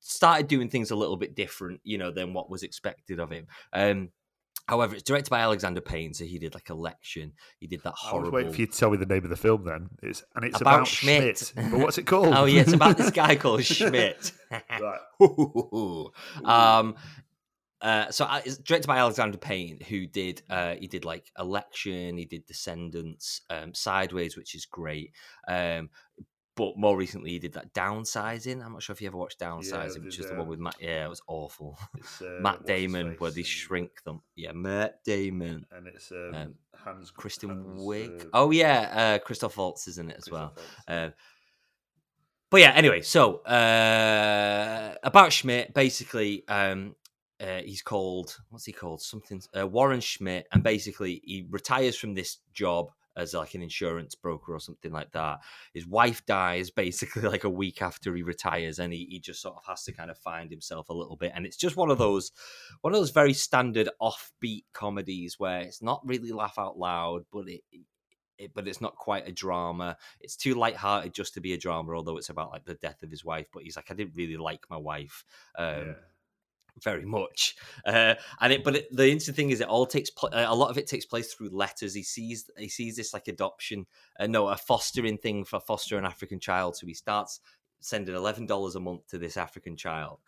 started 0.07 0.49
doing 0.49 0.69
things 0.69 0.91
a 0.91 0.97
little 0.97 1.17
bit 1.17 1.35
different, 1.35 1.81
you 1.83 1.97
know, 1.99 2.11
than 2.11 2.35
what 2.35 2.51
was 2.51 2.63
expected 2.63 3.19
of 3.19 3.31
him. 3.31 3.47
Um, 3.73 4.11
however, 4.69 4.95
it's 4.95 5.03
directed 5.03 5.31
by 5.31 5.41
Alexander 5.41 5.81
Payne, 5.81 6.13
so 6.13 6.25
he 6.25 6.39
did 6.39 6.55
like 6.55 6.69
Election. 6.69 7.33
He 7.59 7.67
did 7.67 7.83
that 7.85 7.89
I 7.89 7.91
was 7.91 8.01
horrible. 8.01 8.33
waiting 8.33 8.53
for 8.53 8.61
you 8.61 8.67
to 8.67 8.77
tell 8.79 8.91
me 8.91 8.99
the 8.99 9.07
name 9.07 9.25
of 9.25 9.31
the 9.31 9.37
film. 9.37 9.65
Then 9.65 9.89
it's 10.03 10.23
and 10.37 10.45
it's 10.45 10.61
About 10.61 10.75
about, 10.75 10.89
Schmidt. 10.89 11.39
Schmidt. 11.39 11.71
But 11.71 11.81
what's 11.81 11.97
it 11.99 12.03
called? 12.07 12.35
oh 12.35 12.45
yeah, 12.45 12.61
it's 12.61 12.73
about 12.75 12.99
this 12.99 13.11
guy 13.11 13.37
called 13.37 13.65
Schmidt. 13.65 14.33
um, 16.45 16.95
uh, 17.81 18.11
so 18.11 18.25
uh, 18.25 18.41
it's 18.45 18.57
directed 18.59 18.87
by 18.89 18.99
Alexander 18.99 19.37
Payne, 19.39 19.79
who 19.89 20.07
did 20.07 20.43
uh, 20.51 20.75
he 20.75 20.87
did 20.87 21.05
like 21.05 21.31
Election, 21.39 22.17
he 22.17 22.25
did 22.25 22.47
Descendants, 22.47 23.41
um, 23.51 23.75
Sideways, 23.75 24.37
which 24.37 24.55
is 24.55 24.65
great. 24.67 25.13
Um, 25.49 25.91
but 26.57 26.77
more 26.77 26.97
recently, 26.97 27.31
he 27.31 27.39
did 27.39 27.55
that 27.55 27.75
Downsizing. 27.75 28.65
I'm 28.65 28.73
not 28.73 28.83
sure 28.83 28.95
if 28.95 29.01
you 29.03 29.09
ever 29.09 29.17
watched 29.17 29.41
Downsizing, 29.41 30.05
which 30.05 30.17
did, 30.17 30.25
is 30.25 30.31
the 30.31 30.35
one 30.37 30.43
um, 30.43 30.49
with 30.49 30.61
Matt. 30.61 30.77
Yeah, 30.81 31.07
it 31.07 31.09
was 31.09 31.23
awful. 31.27 31.79
It's, 31.97 32.23
uh, 32.23 32.39
Matt 32.41 32.65
Damon, 32.67 33.17
where 33.19 33.31
they 33.31 33.43
shrink 33.43 34.03
them. 34.05 34.21
Yeah, 34.37 34.53
Matt 34.53 35.03
Damon, 35.05 35.67
and 35.73 35.87
it's 35.89 36.13
um, 36.13 36.35
Um, 36.35 36.55
Hans 36.77 37.11
Kristen 37.11 37.49
Hans, 37.51 37.81
Wiig. 37.83 38.27
uh, 38.27 38.29
oh 38.35 38.51
yeah, 38.51 39.17
uh, 39.17 39.19
Christoph 39.25 39.57
Waltz 39.57 39.89
is 39.89 39.99
in 39.99 40.11
it 40.11 40.17
as 40.19 40.31
well. 40.31 40.51
Christoph. 40.51 40.85
Uh, 40.89 41.11
but 42.51 42.61
yeah, 42.61 42.73
anyway, 42.77 43.01
so 43.01 43.39
uh, 43.39 44.95
about 45.03 45.33
Schmidt, 45.33 45.75
basically, 45.75 46.47
um, 46.47 46.95
uh, 47.41 47.61
he's 47.65 47.83
called 47.83 48.39
what's 48.51 48.65
he 48.65 48.73
called? 48.73 49.03
Something 49.03 49.43
uh, 49.59 49.67
Warren 49.67 50.01
Schmidt, 50.01 50.47
and 50.53 50.63
basically 50.63 51.21
he 51.25 51.47
retires 51.51 51.97
from 51.97 52.15
this 52.15 52.39
job 52.53 52.93
as 53.17 53.35
like 53.35 53.55
an 53.55 53.63
insurance 53.63 54.15
broker 54.15 54.55
or 54.55 54.61
something 54.61 54.93
like 54.93 55.13
that. 55.13 55.41
His 55.73 55.87
wife 55.87 56.25
dies 56.27 56.71
basically 56.71 57.23
like 57.29 57.45
a 57.45 57.51
week 57.51 57.83
after 57.83 58.15
he 58.15 58.23
retires, 58.23 58.79
and 58.79 58.93
he, 58.93 59.07
he 59.11 59.21
just 59.21 59.43
sort 59.43 59.57
of 59.57 59.65
has 59.67 59.85
to 59.85 59.93
kind 59.93 60.11
of 60.11 60.19
find 60.19 60.51
himself 60.51 60.89
a 60.89 60.95
little 60.95 61.17
bit. 61.17 61.33
And 61.35 61.47
it's 61.47 61.57
just 61.57 61.77
one 61.77 61.91
of 61.91 61.99
those 61.99 62.33
one 62.81 62.93
of 62.93 63.01
those 63.01 63.11
very 63.11 63.33
standard 63.35 63.89
offbeat 64.01 64.65
comedies 64.73 65.39
where 65.39 65.61
it's 65.61 65.83
not 65.83 66.03
really 66.05 66.33
laugh 66.33 66.59
out 66.59 66.79
loud, 66.79 67.25
but 67.33 67.49
it. 67.49 67.63
It, 68.37 68.51
but 68.53 68.67
it's 68.67 68.81
not 68.81 68.97
quite 68.97 69.29
a 69.29 69.33
drama. 69.33 69.97
It's 70.21 70.35
too 70.35 70.55
light-hearted 70.55 71.15
just 71.15 71.35
to 71.35 71.41
be 71.41 71.53
a 71.53 71.57
drama, 71.57 71.93
although 71.93 72.17
it's 72.17 72.31
about 72.31 72.51
like 72.51 72.65
the 72.65 72.75
death 72.75 73.01
of 73.05 73.11
his 73.13 73.25
wife. 73.25 73.47
But 73.53 73.63
he's 73.63 73.77
like, 73.77 73.93
I 73.93 73.95
didn't 73.95 74.17
really 74.17 74.37
like 74.37 74.65
my 74.69 74.77
wife. 74.77 75.25
Um, 75.57 75.67
yeah. 75.87 75.93
Very 76.83 77.05
much. 77.05 77.57
Uh, 77.87 78.15
and 78.41 78.53
it, 78.53 78.65
but 78.65 78.77
it, 78.77 78.89
the 78.91 79.07
interesting 79.07 79.35
thing 79.35 79.51
is, 79.51 79.61
it 79.61 79.69
all 79.69 79.87
takes 79.87 80.11
pl- 80.11 80.31
uh, 80.33 80.47
a 80.47 80.55
lot 80.55 80.71
of 80.71 80.79
it 80.79 80.87
takes 80.87 81.05
place 81.05 81.33
through 81.33 81.51
letters. 81.51 81.95
He 81.95 82.03
sees 82.03 82.51
he 82.57 82.69
sees 82.69 82.97
this 82.97 83.13
like 83.13 83.29
adoption, 83.29 83.87
uh, 84.19 84.27
no, 84.27 84.49
a 84.49 84.57
fostering 84.57 85.19
thing 85.19 85.45
for 85.45 85.61
foster 85.61 85.99
an 85.99 86.05
African 86.05 86.41
child. 86.41 86.77
So 86.77 86.87
he 86.87 86.95
starts 86.95 87.41
sending 87.81 88.15
eleven 88.15 88.47
dollars 88.47 88.75
a 88.75 88.81
month 88.81 89.07
to 89.09 89.19
this 89.19 89.37
African 89.37 89.77
child. 89.77 90.19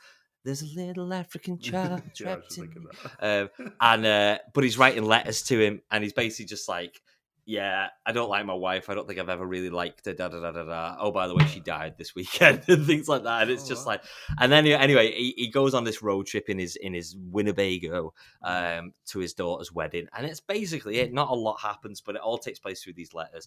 There's 0.45 0.63
a 0.63 0.67
little 0.67 1.13
African 1.13 1.59
child 1.61 2.03
trapped 2.15 2.57
in 2.57 2.71
Um, 3.19 3.49
and 3.81 4.07
uh, 4.07 4.39
but 4.55 4.63
he's 4.63 4.79
writing 4.79 5.05
letters 5.05 5.43
to 5.45 5.59
him, 5.59 5.83
and 5.91 6.05
he's 6.05 6.13
basically 6.13 6.47
just 6.47 6.69
like, 6.69 7.01
"Yeah, 7.47 7.89
I 8.05 8.13
don't 8.13 8.29
like 8.29 8.45
my 8.45 8.55
wife. 8.55 8.91
I 8.91 8.95
don't 8.95 9.07
think 9.07 9.21
I've 9.21 9.29
ever 9.29 9.47
really 9.47 9.71
liked 9.71 10.05
her." 10.07 10.13
Da 10.13 10.29
da 10.29 10.41
da 10.41 10.51
da 10.51 10.65
da. 10.65 10.97
Oh, 10.99 11.13
by 11.13 11.29
the 11.29 11.35
way, 11.35 11.47
she 11.47 11.61
died 11.61 11.97
this 11.97 12.15
weekend, 12.17 12.65
and 12.69 12.85
things 12.85 13.09
like 13.09 13.23
that. 13.23 13.43
And 13.43 13.51
it's 13.53 13.65
Oh, 13.65 13.69
just 13.69 13.87
wow. 13.87 13.93
like, 13.93 14.03
and 14.41 14.51
then 14.51 14.67
anyway, 14.67 15.13
he, 15.13 15.33
he 15.37 15.49
goes 15.51 15.73
on 15.73 15.85
this 15.85 16.03
road 16.03 16.27
trip 16.27 16.49
in 16.49 16.59
his 16.59 16.77
in 16.77 16.93
his 16.93 17.17
Winnebago 17.17 18.13
um, 18.43 18.93
to 19.07 19.21
his 19.21 19.33
daughter's 19.33 19.73
wedding, 19.73 20.09
and 20.17 20.27
it's 20.27 20.41
basically 20.41 20.99
it. 20.99 21.13
Not 21.13 21.31
a 21.31 21.35
lot 21.35 21.61
happens, 21.61 22.01
but 22.01 22.17
it 22.17 22.21
all 22.21 22.39
takes 22.39 22.59
place 22.59 22.83
through 22.83 22.95
these 22.95 23.15
letters. 23.15 23.47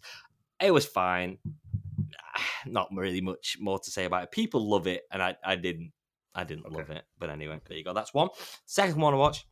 It 0.61 0.73
was 0.73 0.85
fine. 0.85 1.37
Not 2.65 2.87
really 2.93 3.21
much 3.21 3.57
more 3.59 3.79
to 3.79 3.91
say 3.91 4.05
about 4.05 4.23
it. 4.23 4.31
People 4.31 4.69
love 4.69 4.87
it, 4.87 5.03
and 5.11 5.21
I, 5.21 5.35
I 5.43 5.55
didn't. 5.55 5.91
I 6.35 6.43
didn't 6.43 6.65
Okay. 6.67 6.75
love 6.75 6.89
it. 6.89 7.03
But 7.17 7.29
anyway, 7.31 7.59
there 7.67 7.77
you 7.77 7.83
go. 7.83 7.93
That's 7.93 8.13
one. 8.13 8.29
Second 8.65 9.01
one 9.01 9.13
I 9.13 9.17
watched 9.17 9.45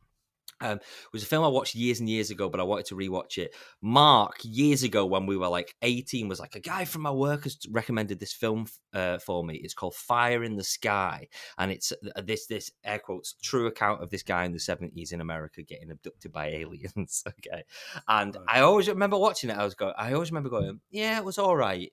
um, 0.62 0.80
was 1.14 1.24
a 1.24 1.26
film 1.26 1.44
I 1.44 1.50
watched 1.50 1.76
years 1.76 2.00
and 2.00 2.10
years 2.10 2.32
ago, 2.32 2.50
but 2.50 2.60
I 2.60 2.64
wanted 2.64 2.86
to 2.88 2.96
rewatch 2.96 3.38
it. 3.38 3.56
Mark, 3.82 4.38
years 4.44 4.84
ago 4.84 5.06
when 5.06 5.26
we 5.26 5.38
were 5.38 5.48
like 5.48 5.76
18, 5.82 6.28
was 6.28 6.40
like, 6.40 6.56
a 6.56 6.60
guy 6.60 6.86
from 6.86 7.04
my 7.04 7.12
work 7.12 7.44
has 7.44 7.58
recommended 7.70 8.20
this 8.20 8.34
film 8.34 8.68
uh, 8.94 9.20
for 9.20 9.44
me. 9.44 9.56
It's 9.56 9.74
called 9.74 9.96
Fire 9.96 10.44
in 10.44 10.56
the 10.56 10.64
Sky. 10.64 11.28
And 11.58 11.72
it's 11.72 11.92
uh, 11.92 12.22
this, 12.22 12.48
this 12.48 12.72
air 12.84 13.00
quotes, 13.00 13.34
true 13.42 13.68
account 13.68 14.02
of 14.02 14.10
this 14.10 14.24
guy 14.24 14.46
in 14.46 14.52
the 14.52 14.60
70s 14.60 15.14
in 15.14 15.22
America 15.22 15.62
getting 15.62 15.92
abducted 15.92 16.32
by 16.32 16.48
aliens. 16.48 17.24
okay. 17.28 17.64
And 18.08 18.36
I 18.48 18.62
always 18.62 18.88
remember 18.88 19.18
watching 19.18 19.50
it. 19.50 19.58
I 19.58 19.64
was 19.64 19.76
going, 19.76 19.94
I 19.98 20.14
always 20.14 20.32
remember 20.32 20.50
going, 20.50 20.80
yeah, 20.90 21.18
it 21.18 21.26
was 21.26 21.38
all 21.38 21.56
right. 21.56 21.92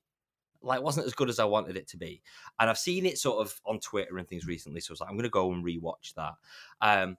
Like, 0.62 0.80
wasn't 0.80 1.06
as 1.06 1.12
good 1.12 1.28
as 1.28 1.38
I 1.38 1.44
wanted 1.44 1.76
it 1.76 1.88
to 1.88 1.98
be. 1.98 2.22
And 2.58 2.70
I've 2.70 2.78
seen 2.78 3.04
it 3.04 3.18
sort 3.18 3.46
of 3.46 3.60
on 3.66 3.80
Twitter 3.80 4.16
and 4.16 4.26
things 4.26 4.46
recently. 4.46 4.80
So 4.80 4.92
I 4.92 4.94
was 4.94 5.00
like, 5.00 5.10
I'm 5.10 5.16
going 5.16 5.24
to 5.24 5.28
go 5.28 5.52
and 5.52 5.62
rewatch 5.62 6.14
that. 6.16 6.32
Um, 6.80 7.18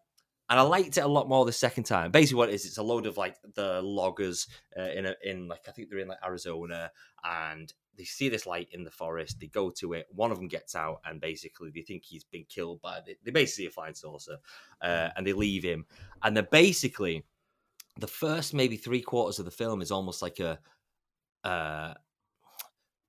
and 0.49 0.59
I 0.59 0.63
liked 0.63 0.97
it 0.97 1.03
a 1.03 1.07
lot 1.07 1.27
more 1.27 1.45
the 1.45 1.51
second 1.51 1.85
time. 1.85 2.11
Basically, 2.11 2.37
what 2.37 2.49
it 2.49 2.55
is, 2.55 2.65
it's 2.65 2.77
a 2.77 2.83
load 2.83 3.05
of 3.05 3.17
like 3.17 3.35
the 3.55 3.81
loggers 3.81 4.47
uh, 4.77 4.89
in 4.89 5.05
a, 5.05 5.15
in 5.23 5.47
like 5.47 5.61
I 5.67 5.71
think 5.71 5.89
they're 5.89 5.99
in 5.99 6.07
like 6.07 6.23
Arizona, 6.23 6.91
and 7.23 7.73
they 7.97 8.03
see 8.03 8.29
this 8.29 8.45
light 8.45 8.67
in 8.71 8.83
the 8.83 8.91
forest. 8.91 9.39
They 9.39 9.47
go 9.47 9.71
to 9.79 9.93
it. 9.93 10.07
One 10.11 10.31
of 10.31 10.37
them 10.37 10.47
gets 10.47 10.75
out, 10.75 11.01
and 11.05 11.19
basically 11.19 11.71
they 11.73 11.81
think 11.81 12.03
he's 12.05 12.23
been 12.23 12.45
killed 12.47 12.81
by 12.81 12.99
the, 13.05 13.15
they 13.23 13.31
basically 13.31 13.67
a 13.67 13.71
flying 13.71 13.95
saucer, 13.95 14.37
uh, 14.81 15.09
and 15.15 15.25
they 15.25 15.33
leave 15.33 15.63
him. 15.63 15.85
And 16.21 16.35
they're 16.35 16.43
basically, 16.43 17.25
the 17.99 18.07
first 18.07 18.53
maybe 18.53 18.77
three 18.77 19.01
quarters 19.01 19.39
of 19.39 19.45
the 19.45 19.51
film 19.51 19.81
is 19.81 19.91
almost 19.91 20.21
like 20.21 20.39
a 20.39 20.59
uh, 21.43 21.93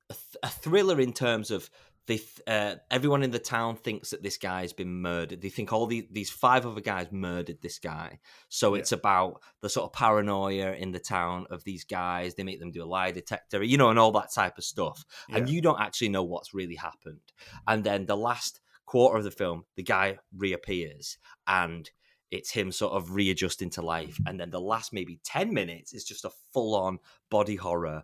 a, 0.09 0.15
th- 0.15 0.37
a 0.43 0.49
thriller 0.49 1.01
in 1.01 1.13
terms 1.13 1.51
of 1.51 1.69
they 2.07 2.19
th- 2.19 2.41
uh, 2.47 2.77
everyone 2.91 3.23
in 3.25 3.33
the 3.33 3.39
town 3.39 3.77
thinks 3.77 4.11
that 4.11 4.23
this 4.23 4.39
guy's 4.39 4.73
been 4.73 5.01
murdered. 5.03 5.43
They 5.43 5.49
think 5.49 5.73
all 5.73 5.87
the, 5.87 6.07
these 6.11 6.31
five 6.31 6.65
other 6.65 6.81
guys 6.81 7.09
murdered 7.11 7.61
this 7.63 7.79
guy. 7.79 8.21
So 8.49 8.75
Yeah. 8.75 8.81
it's 8.81 8.93
about 8.93 9.43
the 9.61 9.69
sort 9.69 9.87
of 9.87 9.93
paranoia 9.93 10.73
in 10.75 10.93
the 10.93 11.01
town 11.01 11.47
of 11.51 11.65
these 11.65 11.85
guys. 11.85 12.35
They 12.35 12.45
make 12.45 12.61
them 12.61 12.71
do 12.71 12.85
a 12.85 12.87
lie 12.87 13.11
detector, 13.11 13.63
you 13.63 13.77
know, 13.77 13.91
and 13.91 13.99
all 13.99 14.13
that 14.13 14.33
type 14.33 14.57
of 14.57 14.65
stuff. 14.65 15.05
And 15.29 15.49
you 15.49 15.61
don't 15.61 15.81
actually 15.81 16.11
know 16.11 16.23
what's 16.23 16.55
really 16.55 16.77
happened. 16.77 17.21
And 17.67 17.83
then 17.83 18.07
the 18.07 18.17
last 18.17 18.61
quarter 18.85 19.19
of 19.19 19.25
the 19.25 19.31
film, 19.33 19.65
the 19.75 19.83
guy 19.83 20.19
reappears 20.37 21.19
and 21.49 21.91
it's 22.31 22.51
him 22.53 22.71
sort 22.73 22.93
of 22.93 23.15
readjusting 23.15 23.71
to 23.71 23.83
life. 23.83 24.19
And 24.27 24.39
then 24.39 24.51
the 24.51 24.61
last 24.61 24.93
maybe 24.93 25.19
10 25.25 25.53
minutes 25.53 25.93
is 25.93 26.05
just 26.05 26.25
a 26.25 26.31
full 26.53 26.75
on 26.77 26.99
body 27.31 27.57
horror 27.57 28.03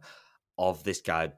of 0.59 0.85
this 0.85 1.01
guy 1.01 1.33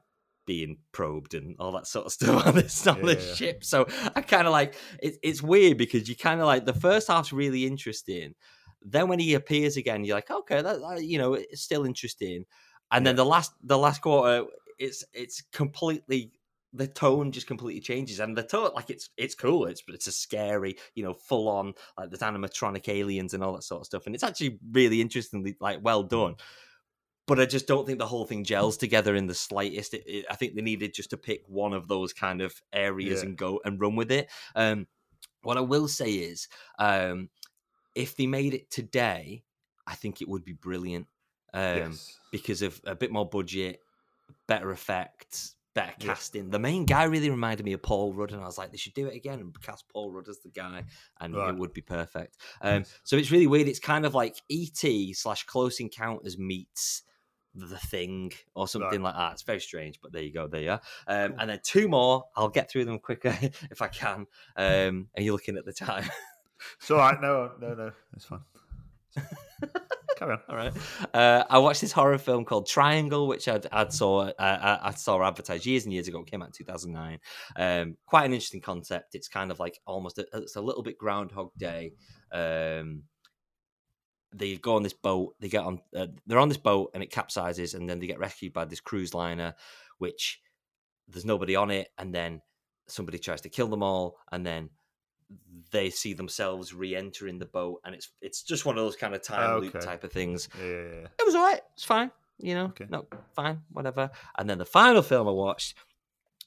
being 0.45 0.77
probed 0.91 1.33
and 1.33 1.55
all 1.59 1.71
that 1.73 1.87
sort 1.87 2.05
of 2.05 2.11
stuff 2.13 2.47
on 2.47 2.55
this 2.55 2.85
on 2.87 2.99
Yeah, 2.99 3.05
this 3.05 3.27
yeah. 3.27 3.35
ship. 3.35 3.63
So 3.63 3.87
I 4.15 4.21
kind 4.21 4.47
of 4.47 4.53
like 4.53 4.75
it, 5.01 5.15
it's 5.23 5.41
weird 5.41 5.77
because 5.77 6.07
you 6.09 6.15
kind 6.15 6.39
of 6.39 6.45
like 6.45 6.65
the 6.65 6.73
first 6.73 7.07
half's 7.07 7.33
really 7.33 7.65
interesting. 7.65 8.35
Then 8.81 9.07
when 9.07 9.19
he 9.19 9.33
appears 9.33 9.77
again, 9.77 10.03
you're 10.05 10.15
like, 10.15 10.29
okay, 10.29 10.61
that, 10.61 10.79
that 10.79 11.03
you 11.03 11.17
know, 11.17 11.33
it's 11.33 11.61
still 11.61 11.85
interesting. 11.85 12.45
And 12.91 13.05
then 13.05 13.15
the 13.15 13.25
last 13.25 13.51
the 13.63 13.77
last 13.77 14.01
quarter, 14.01 14.45
it's 14.77 15.03
it's 15.13 15.41
completely 15.51 16.31
the 16.75 16.87
tone 16.87 17.31
just 17.31 17.47
completely 17.47 17.79
changes 17.79 18.19
and 18.19 18.37
the 18.37 18.43
tone 18.43 18.69
like 18.75 18.89
it's 18.89 19.09
it's 19.15 19.33
cool 19.33 19.65
it's 19.65 19.81
it's 19.87 20.07
a 20.07 20.11
scary 20.11 20.75
you 20.93 21.03
know 21.03 21.13
full 21.13 21.47
on 21.47 21.73
like 21.97 22.09
there's 22.09 22.19
animatronic 22.19 22.89
aliens 22.89 23.33
and 23.33 23.43
all 23.43 23.53
that 23.53 23.63
sort 23.63 23.79
of 23.79 23.85
stuff 23.85 24.05
and 24.05 24.13
it's 24.13 24.23
actually 24.23 24.59
really 24.71 24.99
interestingly 24.99 25.55
like 25.61 25.79
well 25.81 26.01
hmm. 26.01 26.09
done 26.09 26.35
but 27.27 27.39
I 27.39 27.45
just 27.45 27.67
don't 27.67 27.85
think 27.85 27.99
the 27.99 28.05
whole 28.07 28.25
thing 28.25 28.43
gels 28.43 28.77
together 28.77 29.15
in 29.15 29.27
the 29.27 29.33
slightest. 29.33 29.93
It, 29.93 30.03
it, 30.05 30.25
I 30.29 30.35
think 30.35 30.55
they 30.55 30.61
needed 30.61 30.93
just 30.93 31.09
to 31.11 31.17
pick 31.17 31.41
one 31.47 31.73
of 31.73 31.87
those 31.87 32.13
kind 32.13 32.41
of 32.41 32.53
areas 32.71 33.21
Yeah. 33.21 33.29
and 33.29 33.37
go 33.37 33.59
and 33.65 33.79
run 33.79 33.95
with 33.95 34.11
it. 34.11 34.29
Um, 34.55 34.87
what 35.41 35.57
I 35.57 35.61
will 35.61 35.87
say 35.87 36.11
is, 36.11 36.47
um, 36.79 37.29
if 37.95 38.15
they 38.15 38.27
made 38.27 38.53
it 38.53 38.69
today, 38.69 39.43
I 39.87 39.95
think 39.95 40.21
it 40.21 40.27
would 40.27 40.43
be 40.43 40.53
brilliant 40.53 41.07
um, 41.53 41.77
yes. 41.91 42.19
because 42.31 42.61
of 42.61 42.79
a 42.85 42.95
bit 42.95 43.11
more 43.11 43.27
budget, 43.27 43.79
better 44.47 44.71
effects, 44.71 45.55
better 45.73 45.93
Yeah. 45.99 46.07
casting. 46.07 46.49
The 46.49 46.59
main 46.59 46.85
guy 46.85 47.03
really 47.03 47.29
reminded 47.29 47.65
me 47.65 47.73
of 47.73 47.81
Paul 47.81 48.13
Rudd, 48.13 48.31
and 48.31 48.41
I 48.41 48.45
was 48.45 48.57
like, 48.57 48.71
they 48.71 48.77
should 48.77 48.93
do 48.93 49.07
it 49.07 49.15
again 49.15 49.39
and 49.39 49.61
cast 49.61 49.87
Paul 49.89 50.11
Rudd 50.11 50.27
as 50.29 50.39
the 50.39 50.49
guy, 50.49 50.83
and 51.19 51.35
Right. 51.35 51.49
it 51.49 51.57
would 51.57 51.73
be 51.73 51.81
perfect. 51.81 52.37
Um, 52.61 52.85
so 53.03 53.15
it's 53.17 53.31
really 53.31 53.47
weird. 53.47 53.67
It's 53.67 53.79
kind 53.79 54.05
of 54.05 54.13
like 54.13 54.41
ET 54.49 55.13
slash 55.13 55.43
Close 55.45 55.79
Encounters 55.79 56.37
meets 56.37 57.03
the 57.55 57.77
thing 57.77 58.31
or 58.53 58.67
something 58.67 59.01
like 59.01 59.15
that. 59.15 59.33
It's 59.33 59.43
very 59.43 59.59
strange, 59.59 59.99
but 60.01 60.11
there 60.11 60.21
you 60.21 60.33
go. 60.33 60.47
There 60.47 60.61
you 60.61 60.71
are. 60.71 60.81
Um, 61.07 61.35
and 61.39 61.49
then 61.49 61.59
two 61.63 61.87
more. 61.87 62.25
I'll 62.35 62.49
get 62.49 62.69
through 62.69 62.85
them 62.85 62.99
quicker 62.99 63.37
if 63.71 63.81
I 63.81 63.87
can. 63.87 64.27
Um, 64.55 65.07
and 65.15 65.25
you're 65.25 65.33
looking 65.33 65.57
at 65.57 65.65
the 65.65 65.73
time. 65.73 66.09
It's 66.79 66.89
all 66.89 66.97
right. 66.97 67.19
No, 67.21 67.51
no, 67.59 67.73
no. 67.73 67.91
It's 68.15 68.25
fine. 68.25 68.39
Carry 70.17 70.33
on. 70.33 70.39
All 70.47 70.55
right. 70.55 70.73
Uh, 71.13 71.43
I 71.49 71.57
watched 71.59 71.81
this 71.81 71.91
horror 71.91 72.17
film 72.17 72.45
called 72.45 72.67
Triangle, 72.67 73.27
which 73.27 73.47
I'd, 73.47 73.67
I'd 73.71 73.91
saw 73.91 74.27
uh, 74.27 74.33
I, 74.39 74.89
I 74.89 74.91
saw 74.91 75.21
advertised 75.21 75.65
years 75.65 75.83
and 75.83 75.93
years 75.93 76.07
ago. 76.07 76.21
It 76.21 76.27
came 76.27 76.41
out 76.41 76.47
in 76.47 76.53
2009. 76.53 77.19
Um, 77.57 77.97
quite 78.05 78.25
an 78.25 78.33
interesting 78.33 78.61
concept. 78.61 79.15
It's 79.15 79.27
kind 79.27 79.51
of 79.51 79.59
like 79.59 79.79
almost 79.85 80.17
a, 80.17 80.25
it's 80.33 80.55
a 80.55 80.61
little 80.61 80.83
bit 80.83 80.97
Groundhog 80.97 81.51
Day. 81.57 81.93
Um, 82.31 83.03
they 84.37 84.57
go 84.57 84.75
on 84.75 84.83
this 84.83 84.93
boat. 84.93 85.35
They 85.39 85.47
get 85.49 85.63
on. 85.63 85.79
Uh, 85.95 86.07
they're 86.27 86.39
on 86.39 86.49
this 86.49 86.57
boat 86.57 86.91
and 86.93 87.01
it 87.01 87.11
capsizes, 87.11 87.73
and 87.73 87.89
then 87.89 87.99
they 87.99 88.07
get 88.07 88.19
rescued 88.19 88.53
by 88.53 88.65
this 88.65 88.79
cruise 88.81 89.13
liner, 89.13 89.55
which 89.97 90.41
there's 91.07 91.25
nobody 91.25 91.55
on 91.55 91.71
it, 91.71 91.89
and 91.97 92.13
then 92.13 92.41
somebody 92.87 93.17
tries 93.19 93.41
to 93.41 93.49
kill 93.49 93.67
them 93.67 93.83
all, 93.83 94.17
and 94.31 94.45
then 94.45 94.69
they 95.71 95.89
see 95.89 96.13
themselves 96.13 96.73
re-entering 96.73 97.39
the 97.39 97.45
boat, 97.45 97.81
and 97.85 97.95
it's 97.95 98.09
it's 98.21 98.43
just 98.43 98.65
one 98.65 98.77
of 98.77 98.83
those 98.83 98.95
kind 98.95 99.15
of 99.15 99.21
time 99.23 99.61
loop 99.61 99.73
type 99.79 100.03
of 100.03 100.11
things 100.11 100.49
Yeah, 100.59 100.65
yeah, 100.65 100.71
yeah. 101.01 101.07
it 101.19 101.25
was 101.25 101.35
all 101.35 101.43
right. 101.45 101.61
It's 101.73 101.83
fine. 101.83 102.11
You 102.37 102.53
know, 102.55 102.65
Okay. 102.65 102.85
no, 102.89 103.05
fine, 103.33 103.61
whatever. 103.71 104.11
And 104.37 104.49
then 104.49 104.57
the 104.57 104.65
final 104.65 105.01
film 105.01 105.27
I 105.27 105.31
watched 105.31 105.75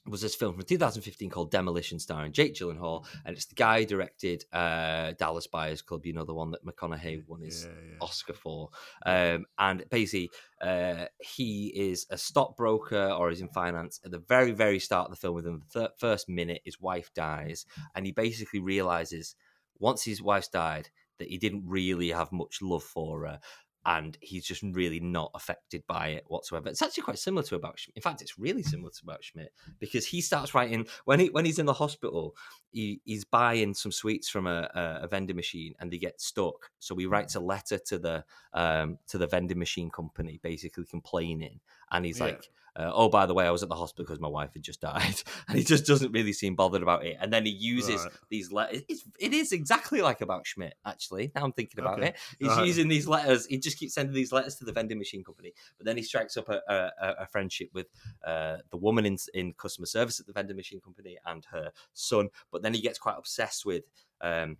was 0.09 0.21
this 0.21 0.35
film 0.35 0.53
from 0.53 0.63
2015 0.63 1.29
called 1.29 1.51
Demolition, 1.51 1.99
starring 1.99 2.31
Jake 2.31 2.55
Gyllenhaal, 2.55 3.05
and 3.25 3.35
it's 3.35 3.45
the 3.45 3.55
guy 3.55 3.81
who 3.81 3.85
directed 3.85 4.45
uh, 4.51 5.13
Dallas 5.17 5.47
Buyers 5.47 5.81
Club. 5.81 6.05
You 6.05 6.13
know, 6.13 6.25
the 6.25 6.33
one 6.33 6.51
that 6.51 6.65
McConaughey 6.65 7.23
won 7.27 7.41
his 7.41 7.65
Yeah, 7.65 7.71
yeah. 7.91 7.97
Oscar 8.01 8.33
for. 8.33 8.69
Um, 9.05 9.45
and 9.57 9.83
basically, 9.89 10.31
uh, 10.61 11.05
he 11.19 11.67
is 11.67 12.07
a 12.09 12.17
stockbroker 12.17 13.11
or 13.11 13.29
is 13.29 13.41
in 13.41 13.49
finance. 13.49 13.99
At 14.03 14.11
the 14.11 14.19
very, 14.19 14.51
very 14.51 14.79
start 14.79 15.05
of 15.05 15.11
the 15.11 15.19
film, 15.19 15.35
within 15.35 15.59
the 15.59 15.79
thir- 15.79 15.93
first 15.97 16.27
minute, 16.29 16.61
his 16.65 16.79
wife 16.79 17.11
dies, 17.13 17.65
and 17.95 18.05
he 18.05 18.11
basically 18.11 18.59
realizes 18.59 19.35
once 19.79 20.03
his 20.03 20.21
wife's 20.21 20.49
died 20.49 20.89
that 21.19 21.29
he 21.29 21.37
didn't 21.37 21.63
really 21.65 22.09
have 22.09 22.31
much 22.31 22.61
love 22.61 22.83
for 22.83 23.25
her. 23.27 23.39
And 23.89 24.15
he's 24.21 24.45
just 24.45 24.61
really 24.61 24.99
not 24.99 25.31
affected 25.33 25.83
by 25.87 26.09
it 26.09 26.25
whatsoever. 26.27 26.69
It's 26.69 26.83
actually 26.83 27.01
quite 27.01 27.17
similar 27.17 27.41
to 27.41 27.55
About 27.55 27.79
Schmidt. 27.79 27.95
In 27.95 28.03
fact, 28.03 28.21
it's 28.21 28.37
really 28.37 28.61
similar 28.61 28.91
to 28.91 28.99
About 29.01 29.23
Schmidt 29.23 29.51
because 29.79 30.05
he 30.05 30.21
starts 30.21 30.53
writing 30.53 30.85
when 31.05 31.19
he 31.19 31.29
when 31.29 31.43
he's 31.43 31.57
in 31.57 31.65
the 31.65 31.73
hospital. 31.73 32.35
He, 32.71 33.01
he's 33.05 33.25
buying 33.25 33.73
some 33.73 33.91
sweets 33.91 34.29
from 34.29 34.47
a, 34.47 34.69
a, 34.73 35.03
a 35.03 35.07
vending 35.07 35.35
machine, 35.35 35.73
and 35.79 35.91
they 35.91 35.97
get 35.97 36.21
stuck. 36.21 36.71
So 36.79 36.95
he 36.95 37.05
writes 37.05 37.35
a 37.35 37.39
letter 37.39 37.77
to 37.87 37.99
the 37.99 38.25
um, 38.53 38.99
to 39.07 39.17
the 39.17 39.27
vending 39.27 39.59
machine 39.59 39.89
company, 39.89 40.39
basically 40.41 40.85
complaining. 40.85 41.59
And 41.91 42.05
he's 42.05 42.19
Yeah. 42.19 42.25
like, 42.25 42.49
uh, 42.75 42.91
"Oh, 42.93 43.09
by 43.09 43.25
the 43.25 43.33
way, 43.33 43.45
I 43.47 43.51
was 43.51 43.63
at 43.63 43.69
the 43.69 43.75
hospital 43.75 44.05
because 44.05 44.19
my 44.19 44.27
wife 44.27 44.53
had 44.53 44.61
just 44.63 44.81
died," 44.89 45.21
and 45.47 45.57
he 45.57 45.63
just 45.63 45.85
doesn't 45.85 46.11
really 46.11 46.33
seem 46.33 46.55
bothered 46.55 46.83
about 46.83 47.03
it. 47.05 47.17
And 47.19 47.33
then 47.33 47.45
he 47.45 47.51
uses 47.51 48.05
Right. 48.05 48.11
these 48.29 48.51
letters. 48.51 48.83
It's, 48.87 49.03
it 49.19 49.33
is 49.33 49.51
exactly 49.51 50.01
like 50.01 50.21
about 50.21 50.45
Schmidt, 50.45 50.75
actually. 50.85 51.31
Now 51.35 51.43
I'm 51.45 51.53
thinking 51.53 51.79
about 51.79 51.97
Okay. 51.97 52.07
it. 52.09 52.17
He's 52.39 52.49
Right. 52.49 52.67
using 52.67 52.87
these 52.87 53.07
letters. 53.07 53.45
He 53.47 53.57
just 53.57 53.77
keeps 53.79 53.95
sending 53.95 54.13
these 54.13 54.31
letters 54.31 54.55
to 54.57 54.65
the 54.65 54.71
vending 54.71 54.99
machine 54.99 55.23
company, 55.23 55.53
but 55.77 55.85
then 55.85 55.97
he 55.97 56.03
strikes 56.03 56.37
up 56.37 56.49
a, 56.49 56.61
a, 56.67 56.91
a- 57.01 57.15
a 57.23 57.27
friendship 57.27 57.69
with 57.73 57.87
uh, 58.23 58.57
the 58.69 58.77
woman 58.77 59.05
in 59.05 59.17
in 59.33 59.53
customer 59.53 59.85
service 59.87 60.19
at 60.19 60.27
the 60.27 60.33
vending 60.33 60.55
machine 60.55 60.79
company 60.79 61.17
and 61.25 61.45
her 61.45 61.71
son. 61.93 62.29
But 62.51 62.58
then 62.61 62.73
he 62.73 62.81
gets 62.81 62.99
quite 62.99 63.17
obsessed 63.17 63.65
with 63.65 63.83
um, 64.21 64.57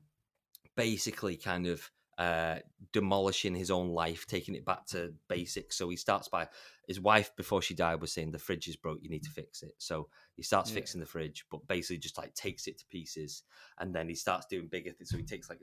basically 0.76 1.38
kind 1.38 1.68
of 1.68 1.90
uh, 2.20 2.60
demolishing 2.92 3.56
his 3.56 3.72
own 3.72 3.90
life, 3.90 4.28
taking 4.28 4.54
it 4.54 4.66
back 4.66 4.86
to 4.86 5.14
basics. 5.30 5.78
So 5.78 5.88
he 5.88 5.96
starts 5.96 6.28
by 6.28 6.50
his 6.86 7.00
wife 7.00 7.34
before 7.38 7.62
she 7.62 7.74
died 7.74 8.02
was 8.02 8.12
saying 8.12 8.32
the 8.32 8.40
fridge 8.40 8.68
is 8.68 8.76
broke, 8.76 9.00
you 9.02 9.10
need 9.10 9.24
to 9.24 9.30
fix 9.30 9.64
it. 9.64 9.72
So 9.78 10.10
he 10.36 10.44
starts 10.44 10.70
Yeah. 10.70 10.76
fixing 10.76 11.00
the 11.00 11.06
fridge, 11.06 11.46
but 11.50 11.66
basically 11.68 11.98
just 12.00 12.18
like 12.18 12.34
takes 12.34 12.68
it 12.68 12.78
to 12.80 12.86
pieces, 12.88 13.44
and 13.80 13.96
then 13.96 14.10
he 14.10 14.16
starts 14.16 14.48
doing 14.48 14.68
bigger 14.68 14.92
things. 14.92 15.10
So 15.12 15.18
he 15.18 15.24
takes 15.24 15.50
like 15.50 15.60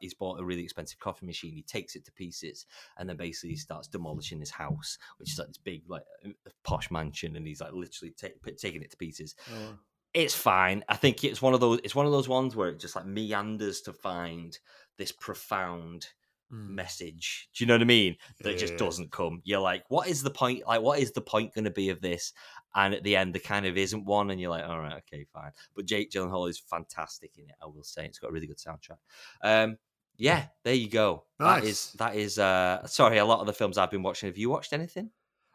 he's 0.00 0.14
bought 0.14 0.38
a 0.38 0.44
really 0.44 0.62
expensive 0.62 1.00
coffee 1.00 1.26
machine, 1.26 1.54
he 1.56 1.62
takes 1.62 1.96
it 1.96 2.04
to 2.04 2.12
pieces, 2.12 2.66
and 2.98 3.08
then 3.08 3.16
basically 3.16 3.50
he 3.50 3.56
starts 3.56 3.88
demolishing 3.88 4.38
his 4.38 4.50
house, 4.50 4.98
which 5.18 5.32
is 5.32 5.38
like 5.40 5.48
this 5.48 5.58
big 5.58 5.82
like 5.88 6.04
uh, 6.24 6.30
posh 6.62 6.88
mansion, 6.88 7.34
and 7.34 7.48
he's 7.48 7.60
like 7.60 7.72
literally 7.72 8.12
ta- 8.12 8.28
taking 8.56 8.82
it 8.82 8.92
to 8.92 8.96
pieces 8.96 9.34
Oh, 9.50 9.76
it's 10.16 10.34
fine. 10.34 10.82
I 10.88 10.96
think 10.96 11.24
it's 11.24 11.42
one 11.42 11.52
of 11.52 11.60
those. 11.60 11.78
It's 11.84 11.94
one 11.94 12.06
of 12.06 12.12
those 12.12 12.28
ones 12.28 12.56
where 12.56 12.70
it 12.70 12.80
just 12.80 12.96
like 12.96 13.04
meanders 13.04 13.82
to 13.82 13.92
find 13.92 14.58
this 14.96 15.12
profound 15.12 16.06
mm. 16.50 16.68
message. 16.68 17.50
Do 17.54 17.62
you 17.62 17.68
know 17.68 17.74
what 17.74 17.82
I 17.82 17.84
mean? 17.84 18.16
That 18.40 18.52
Yeah, 18.52 18.58
just 18.58 18.78
doesn't 18.78 19.12
come. 19.12 19.42
You're 19.44 19.60
like, 19.60 19.84
what 19.88 20.08
is 20.08 20.22
the 20.22 20.30
point? 20.30 20.66
Like, 20.66 20.80
what 20.80 21.00
is 21.00 21.12
the 21.12 21.20
point 21.20 21.54
going 21.54 21.66
to 21.66 21.70
be 21.70 21.90
of 21.90 22.00
this? 22.00 22.32
And 22.74 22.94
at 22.94 23.04
the 23.04 23.14
end, 23.14 23.34
there 23.34 23.40
kind 23.40 23.66
of 23.66 23.76
isn't 23.76 24.06
one, 24.06 24.30
and 24.30 24.40
you're 24.40 24.50
like, 24.50 24.64
all 24.64 24.80
right, 24.80 25.02
okay, 25.12 25.26
fine. 25.34 25.50
But 25.74 25.84
Jake 25.84 26.10
Gyllenhaal 26.10 26.48
is 26.48 26.58
fantastic 26.58 27.32
in 27.36 27.44
it. 27.44 27.56
I 27.62 27.66
will 27.66 27.84
say, 27.84 28.06
it's 28.06 28.18
got 28.18 28.30
a 28.30 28.32
really 28.32 28.46
good 28.46 28.58
soundtrack. 28.58 28.98
Um, 29.42 29.76
yeah, 30.16 30.46
there 30.64 30.74
you 30.74 30.88
go. 30.88 31.24
That 31.38 31.62
is 31.64 31.92
that 31.98 32.16
is. 32.16 32.38
Uh, 32.38 32.86
sorry, 32.86 33.18
a 33.18 33.24
lot 33.26 33.40
of 33.40 33.46
the 33.46 33.52
films 33.52 33.76
I've 33.76 33.90
been 33.90 34.02
watching. 34.02 34.28
Have 34.30 34.38
you 34.38 34.48
watched 34.48 34.72
anything? 34.72 35.10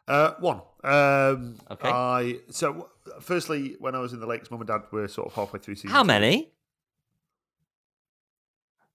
Uh, 0.08 0.34
one. 0.40 0.62
Um, 0.84 1.56
Okay. 1.70 1.90
I 1.90 2.40
so 2.50 2.90
firstly, 3.22 3.76
when 3.80 3.96
I 3.96 4.00
was 4.00 4.14
in 4.14 4.20
the 4.20 4.26
lakes, 4.28 4.50
mum 4.52 4.62
and 4.62 4.68
dad 4.68 4.82
were 4.92 5.08
sort 5.08 5.28
of 5.28 5.34
halfway 5.34 5.60
through 5.60 5.76
season. 5.76 5.92
How 5.92 6.02
two. 6.04 6.08
many? 6.08 6.52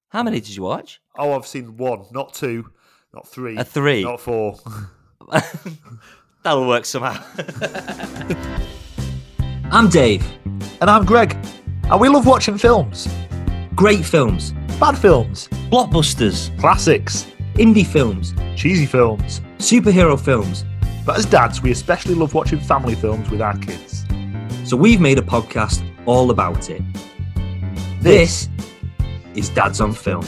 How 0.08 0.22
many 0.22 0.40
did 0.40 0.54
you 0.56 0.62
watch? 0.62 1.00
Oh, 1.18 1.32
I've 1.32 1.46
seen 1.46 1.76
one, 1.76 2.04
not 2.12 2.32
two, 2.34 2.70
not 3.14 3.26
three, 3.26 3.56
A 3.56 3.64
three. 3.64 4.02
not 4.04 4.20
four. 4.20 4.58
That'll 6.42 6.66
work 6.68 6.84
somehow. 6.84 7.22
I'm 9.72 9.88
Dave. 9.88 10.24
And 10.80 10.88
I'm 10.90 11.04
Greg. 11.04 11.36
And 11.90 12.00
we 12.00 12.08
love 12.08 12.26
watching 12.26 12.56
films. 12.58 13.08
Great 13.74 14.04
films. 14.04 14.52
Bad 14.78 14.96
films. 14.96 15.48
blockbusters, 15.70 16.56
classics, 16.60 17.26
indie 17.54 17.86
films, 17.86 18.32
cheesy 18.56 18.86
films. 18.86 19.40
superhero 19.58 20.18
films. 20.18 20.64
But 21.06 21.18
as 21.18 21.24
dads, 21.24 21.62
we 21.62 21.70
especially 21.70 22.16
love 22.16 22.34
watching 22.34 22.58
family 22.58 22.96
films 22.96 23.30
with 23.30 23.40
our 23.40 23.56
kids. 23.58 24.04
So 24.64 24.76
we've 24.76 25.00
made 25.00 25.18
a 25.18 25.22
podcast 25.22 25.88
all 26.04 26.32
about 26.32 26.68
it. 26.68 26.82
This 28.00 28.48
is 29.36 29.48
Dads 29.48 29.80
on 29.80 29.92
Film. 29.92 30.26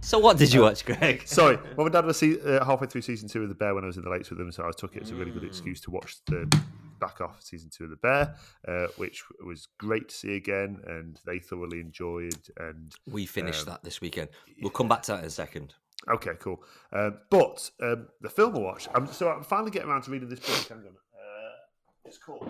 So 0.00 0.18
what 0.18 0.38
did 0.38 0.52
you 0.52 0.62
watch, 0.62 0.84
Greg? 0.86 1.22
Sorry, 1.26 1.56
mum 1.76 1.86
and 1.86 1.92
dad 1.92 2.06
were 2.06 2.12
see, 2.14 2.40
uh, 2.40 2.64
halfway 2.64 2.86
through 2.86 3.02
season 3.02 3.28
two 3.28 3.42
of 3.42 3.48
The 3.48 3.54
Bear 3.54 3.74
when 3.74 3.84
I 3.84 3.88
was 3.88 3.96
in 3.96 4.04
the 4.04 4.08
lakes 4.10 4.30
with 4.30 4.38
them, 4.38 4.50
so 4.52 4.64
I 4.66 4.70
took 4.70 4.96
it 4.96 5.02
as 5.02 5.10
a 5.10 5.14
really 5.14 5.32
good 5.32 5.44
excuse 5.44 5.80
to 5.82 5.90
watch 5.90 6.16
the 6.26 6.50
back 6.98 7.20
off 7.20 7.42
season 7.42 7.68
two 7.70 7.84
of 7.84 7.90
The 7.90 7.96
Bear, 7.96 8.34
uh, 8.66 8.86
which 8.96 9.22
was 9.44 9.66
great 9.78 10.08
to 10.08 10.14
see 10.14 10.36
again, 10.36 10.80
and 10.86 11.20
they 11.26 11.40
thoroughly 11.40 11.80
enjoyed. 11.80 12.38
And 12.56 12.94
We 13.10 13.26
finished 13.26 13.66
Um, 13.66 13.72
that 13.74 13.82
this 13.84 14.00
weekend. 14.00 14.28
We'll 14.62 14.70
come 14.70 14.88
back 14.88 15.02
to 15.02 15.12
that 15.12 15.18
in 15.20 15.26
a 15.26 15.30
second. 15.30 15.74
Okay, 16.10 16.32
cool. 16.38 16.62
Um, 16.92 17.18
but 17.30 17.70
um, 17.82 18.08
the 18.20 18.30
film 18.30 18.56
I 18.56 18.58
watched, 18.60 18.88
I'm, 18.94 19.06
so 19.08 19.30
I'm 19.30 19.42
finally 19.42 19.70
getting 19.70 19.88
around 19.88 20.02
to 20.02 20.10
reading 20.10 20.28
this 20.28 20.40
book. 20.40 20.68
Hang 20.68 20.78
on, 20.78 20.86
uh, 20.86 21.54
it's 22.04 22.18
called. 22.18 22.48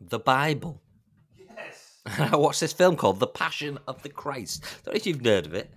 The 0.00 0.18
Bible. 0.18 0.80
Yes. 1.36 1.98
I 2.32 2.36
watched 2.36 2.60
this 2.60 2.72
film 2.72 2.96
called 2.96 3.20
The 3.20 3.26
Passion 3.26 3.78
of 3.86 4.02
the 4.02 4.08
Christ. 4.08 4.62
Don't 4.84 4.94
know 4.94 4.96
if 4.96 5.06
you've 5.06 5.24
heard 5.24 5.46
of 5.46 5.54
it. 5.54 5.70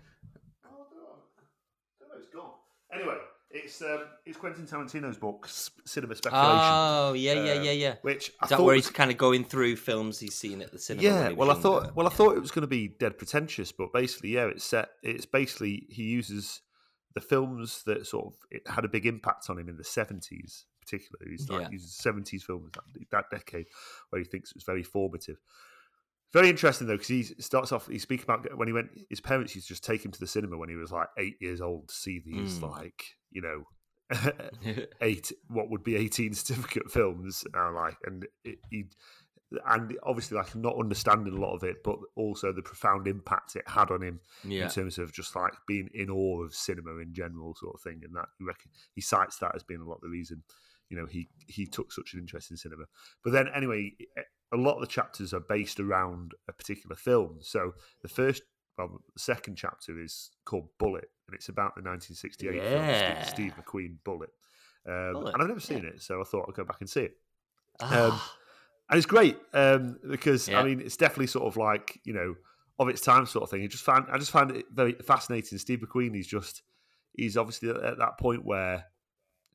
Oh, 0.65 0.85
no. 0.93 2.07
No, 2.07 2.17
it's 2.17 2.27
gone. 2.33 2.51
Anyway, 2.93 3.17
it's 3.53 3.81
um, 3.81 4.01
it's 4.25 4.37
Quentin 4.37 4.65
Tarantino's 4.65 5.17
book, 5.17 5.47
Cinema 5.85 6.15
Speculation. 6.15 6.49
Oh, 6.51 7.13
yeah, 7.13 7.33
yeah, 7.33 7.53
um, 7.53 7.63
yeah, 7.63 7.71
yeah. 7.71 7.95
Which 8.01 8.31
I 8.41 8.45
Is 8.45 8.49
that 8.49 8.57
thought 8.57 8.65
where 8.65 8.75
he's 8.75 8.89
kind 8.89 9.11
of 9.11 9.17
going 9.17 9.45
through 9.45 9.75
films 9.75 10.19
he's 10.19 10.35
seen 10.35 10.61
at 10.61 10.71
the 10.71 10.79
cinema? 10.79 11.03
Yeah, 11.03 11.31
well, 11.31 11.51
I 11.51 11.55
thought, 11.55 11.95
well, 11.95 12.07
I 12.07 12.09
thought 12.09 12.35
it 12.35 12.41
was 12.41 12.51
going 12.51 12.63
to 12.63 12.67
be 12.67 12.87
dead 12.87 13.17
pretentious, 13.17 13.71
but 13.71 13.93
basically, 13.93 14.31
yeah, 14.31 14.45
it's 14.47 14.63
set. 14.63 14.89
It's 15.03 15.25
basically 15.25 15.85
he 15.89 16.03
uses 16.03 16.61
the 17.13 17.21
films 17.21 17.83
that 17.85 18.07
sort 18.07 18.25
of 18.25 18.33
it 18.49 18.63
had 18.67 18.85
a 18.85 18.89
big 18.89 19.05
impact 19.05 19.49
on 19.49 19.59
him 19.59 19.69
in 19.69 19.77
the 19.77 19.83
seventies, 19.83 20.65
particularly. 20.81 21.31
He's 21.31 21.49
like 21.49 21.61
Yeah. 21.61 21.69
uses 21.69 21.93
seventies 21.95 22.43
films 22.43 22.71
that, 22.73 23.09
that 23.11 23.29
decade 23.29 23.67
where 24.09 24.19
he 24.21 24.27
thinks 24.27 24.49
it 24.51 24.57
was 24.57 24.63
very 24.63 24.83
formative. 24.83 25.37
Very 26.33 26.49
interesting 26.49 26.87
though, 26.87 26.93
because 26.95 27.07
he 27.07 27.23
starts 27.23 27.71
off. 27.71 27.87
He 27.87 27.99
speaks 27.99 28.23
about 28.23 28.57
when 28.57 28.67
he 28.67 28.73
went. 28.73 28.89
His 29.09 29.21
parents 29.21 29.53
used 29.55 29.67
to 29.67 29.73
just 29.73 29.83
take 29.83 30.03
him 30.03 30.11
to 30.11 30.19
the 30.19 30.27
cinema 30.27 30.57
when 30.57 30.69
he 30.69 30.75
was 30.75 30.91
like 30.91 31.07
eight 31.17 31.35
years 31.39 31.61
old 31.61 31.89
to 31.89 31.93
see 31.93 32.19
these, 32.25 32.57
Mm. 32.59 32.71
like 32.71 33.03
you 33.31 33.41
know, 33.41 33.63
eight 35.01 35.31
what 35.47 35.69
would 35.69 35.83
be 35.83 35.95
18 35.95 36.33
certificate 36.41 36.91
films 36.91 37.43
and 37.53 37.75
like 37.75 37.97
and 38.05 38.27
it, 38.43 38.59
he 38.69 38.85
and 39.67 39.95
obviously 40.03 40.35
like 40.35 40.55
not 40.55 40.75
understanding 40.79 41.33
a 41.33 41.39
lot 41.39 41.53
of 41.53 41.63
it 41.63 41.77
but 41.83 41.97
also 42.15 42.51
the 42.51 42.61
profound 42.61 43.07
impact 43.07 43.55
it 43.55 43.67
had 43.67 43.91
on 43.91 44.01
him 44.01 44.19
yeah. 44.43 44.63
in 44.63 44.69
terms 44.69 44.97
of 44.97 45.13
just 45.13 45.35
like 45.35 45.53
being 45.67 45.89
in 45.93 46.09
awe 46.09 46.43
of 46.43 46.55
cinema 46.55 46.97
in 46.97 47.13
general 47.13 47.53
sort 47.55 47.75
of 47.75 47.81
thing 47.81 48.01
and 48.03 48.15
that 48.15 48.25
reckon 48.41 48.71
he 48.95 49.01
cites 49.01 49.37
that 49.37 49.53
as 49.55 49.63
being 49.63 49.81
a 49.81 49.85
lot 49.85 49.95
of 49.95 50.01
the 50.01 50.09
reason 50.09 50.41
you 50.89 50.97
know 50.97 51.05
he 51.05 51.29
he 51.47 51.67
took 51.67 51.91
such 51.91 52.13
an 52.13 52.19
interest 52.19 52.49
in 52.49 52.57
cinema 52.57 52.83
but 53.23 53.31
then 53.31 53.47
anyway 53.55 53.91
a 54.53 54.57
lot 54.57 54.75
of 54.75 54.81
the 54.81 54.87
chapters 54.87 55.33
are 55.33 55.39
based 55.41 55.79
around 55.79 56.33
a 56.47 56.53
particular 56.53 56.95
film 56.95 57.37
so 57.41 57.73
the 58.01 58.07
first 58.07 58.43
well, 58.77 59.01
the 59.13 59.19
second 59.19 59.55
chapter 59.55 60.01
is 60.01 60.31
called 60.45 60.67
Bullitt, 60.79 61.11
and 61.27 61.35
it's 61.35 61.47
about 61.49 61.75
the 61.75 61.81
1968 61.83 62.55
Yeah. 62.55 62.69
film 63.21 63.23
Steve, 63.27 63.53
Steve 63.53 63.63
McQueen 63.63 63.97
Bullitt. 64.03 64.31
Um, 64.87 65.13
Bullitt, 65.13 65.33
and 65.35 65.43
I've 65.43 65.47
never 65.47 65.59
seen 65.59 65.85
it, 65.85 66.01
so 66.01 66.19
I 66.19 66.23
thought 66.23 66.45
I'd 66.49 66.55
go 66.55 66.63
back 66.63 66.77
and 66.81 66.89
see 66.89 67.01
it. 67.01 67.17
Ah, 67.79 68.35
And 68.89 68.97
it's 68.97 69.05
great 69.05 69.37
um, 69.53 69.99
because 70.09 70.49
Yeah. 70.49 70.59
I 70.59 70.63
mean, 70.63 70.81
it's 70.81 70.97
definitely 70.97 71.27
sort 71.27 71.45
of 71.45 71.55
like 71.55 71.99
you 72.03 72.13
know 72.13 72.33
of 72.79 72.89
its 72.89 73.01
time 73.01 73.27
sort 73.27 73.43
of 73.43 73.51
thing. 73.51 73.63
I 73.63 73.67
just 73.67 73.83
find 73.83 74.05
I 74.11 74.17
just 74.17 74.31
found 74.31 74.49
it 74.55 74.65
very 74.73 74.93
fascinating. 74.93 75.59
Steve 75.59 75.81
McQueen, 75.81 76.15
he's 76.15 76.27
just 76.27 76.63
he's 77.13 77.37
obviously 77.37 77.69
at, 77.69 77.77
at 77.77 77.97
that 77.99 78.17
point 78.17 78.43
where 78.43 78.85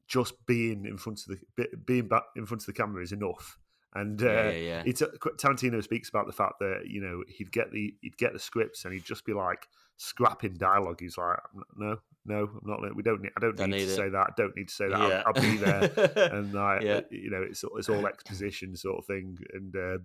just 0.06 0.34
being 0.46 0.86
in 0.86 0.96
front 0.96 1.20
of 1.28 1.38
the 1.56 1.66
being 1.84 2.06
back 2.06 2.22
in 2.36 2.46
front 2.46 2.62
of 2.62 2.66
the 2.66 2.72
camera 2.72 3.02
is 3.02 3.10
enough. 3.10 3.58
And 3.94 4.22
uh, 4.22 4.26
yeah, 4.26 4.50
yeah, 4.50 4.58
yeah. 4.58 4.82
it's 4.84 5.02
Tarantino 5.02 5.82
speaks 5.82 6.08
about 6.08 6.26
the 6.26 6.32
fact 6.32 6.58
that 6.60 6.82
you 6.86 7.00
know 7.00 7.22
he'd 7.26 7.50
get 7.50 7.72
the 7.72 7.94
he'd 8.02 8.18
get 8.18 8.32
the 8.32 8.38
scripts 8.38 8.84
and 8.84 8.92
he'd 8.92 9.04
just 9.04 9.24
be 9.24 9.32
like 9.32 9.66
scrapping 9.96 10.54
dialogue. 10.54 11.00
He's 11.00 11.16
like, 11.18 11.38
no, 11.76 11.96
no, 12.24 12.42
I'm 12.42 12.60
not. 12.64 12.96
We 12.96 13.02
don't 13.02 13.22
need. 13.22 13.32
I 13.36 13.40
don't, 13.40 13.56
Don't 13.56 13.70
need, 13.70 13.78
need 13.78 13.86
to 13.86 13.92
it." 13.92 13.96
say 13.96 14.08
that. 14.10 14.26
I 14.28 14.32
don't 14.36 14.56
need 14.56 14.68
to 14.68 14.74
say 14.74 14.88
that. 14.88 15.00
Yeah. 15.00 15.22
I'll, 15.26 15.32
I'll 15.34 15.42
be 15.42 15.56
there. 15.56 16.30
and 16.32 16.52
like, 16.52 16.82
you 17.10 17.30
know, 17.30 17.42
it's 17.42 17.64
it's 17.76 17.88
all 17.88 18.06
exposition 18.06 18.76
sort 18.76 18.98
of 18.98 19.06
thing. 19.06 19.38
And 19.52 19.74
uh, 19.74 19.98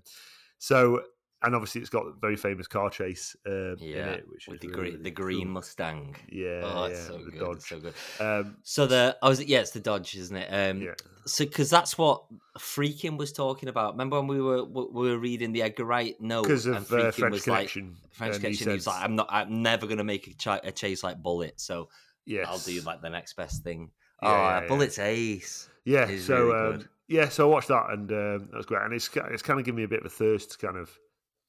so, 0.59 1.01
and 1.43 1.53
obviously, 1.55 1.81
it's 1.81 1.89
got 1.89 2.05
a 2.05 2.13
very 2.21 2.35
famous 2.35 2.67
car 2.67 2.89
chase 2.89 3.35
uh, 3.45 3.75
in 3.75 3.77
it, 3.81 4.25
which 4.29 4.47
with 4.47 4.55
is 4.55 4.61
the 4.61 4.67
really, 4.69 4.79
green, 4.79 4.91
really 4.93 5.03
the 5.03 5.11
green 5.11 5.43
cool. 5.45 5.53
Mustang. 5.53 6.15
Yeah, 6.29 6.61
oh, 6.63 6.87
yeah, 6.87 6.95
so 6.95 7.17
the 7.17 7.31
good. 7.31 7.39
Dodge. 7.39 7.57
It's 7.57 7.69
so 7.69 7.79
good. 7.79 7.93
Um, 8.19 8.57
So 8.63 8.87
the 8.87 9.17
I 9.21 9.29
was 9.29 9.43
yeah, 9.43 9.59
it's 9.59 9.71
the 9.71 9.79
Dodge, 9.79 10.15
isn't 10.15 10.35
it? 10.35 10.47
Um, 10.49 10.81
yeah, 10.81 10.93
So 11.25 11.45
because 11.45 11.69
that's 11.69 11.97
what 11.97 12.23
Friedkin 12.57 13.17
was 13.17 13.31
talking 13.31 13.69
about. 13.69 13.93
Remember 13.93 14.17
when 14.19 14.27
we 14.27 14.41
were 14.41 14.63
we 14.63 15.09
were 15.09 15.17
reading 15.17 15.51
the 15.51 15.61
Edgar 15.63 15.85
Wright 15.85 16.19
note 16.21 16.43
because 16.43 16.65
and 16.65 16.77
of 16.77 16.91
uh, 16.93 17.11
French 17.11 17.31
was 17.31 17.47
like- 17.47 17.69
Connection. 17.69 17.95
French 18.11 18.35
and 18.35 18.45
he 18.45 18.53
He 18.53 18.69
was 18.69 18.87
like, 18.87 19.03
I'm 19.03 19.15
not. 19.15 19.27
I'm 19.29 19.61
never 19.63 19.87
gonna 19.87 20.03
make 20.03 20.27
a, 20.27 20.33
ch- 20.33 20.61
a 20.63 20.71
chase 20.71 21.03
like 21.03 21.21
Bullitt. 21.21 21.59
So 21.59 21.89
yes. 22.25 22.47
I'll 22.47 22.59
do 22.59 22.79
like 22.81 23.01
the 23.01 23.09
next 23.09 23.33
best 23.33 23.63
thing. 23.63 23.89
Yeah, 24.21 24.29
oh, 24.29 24.33
yeah, 24.35 24.61
yeah. 24.61 24.67
Bullitt's 24.67 24.99
ace. 24.99 25.69
Yeah, 25.83 26.05
so 26.17 26.35
really 26.45 26.75
um, 26.75 26.89
yeah, 27.09 27.27
so 27.27 27.49
I 27.49 27.51
watched 27.51 27.67
that 27.67 27.87
and 27.89 28.09
um, 28.11 28.47
that 28.51 28.55
was 28.57 28.65
great, 28.65 28.83
and 28.83 28.93
it's 28.93 29.09
it's 29.31 29.41
kind 29.41 29.59
of 29.59 29.65
given 29.65 29.77
me 29.77 29.83
a 29.83 29.87
bit 29.87 29.99
of 29.99 30.05
a 30.05 30.09
thirst 30.09 30.51
to 30.51 30.57
kind 30.65 30.77
of 30.77 30.97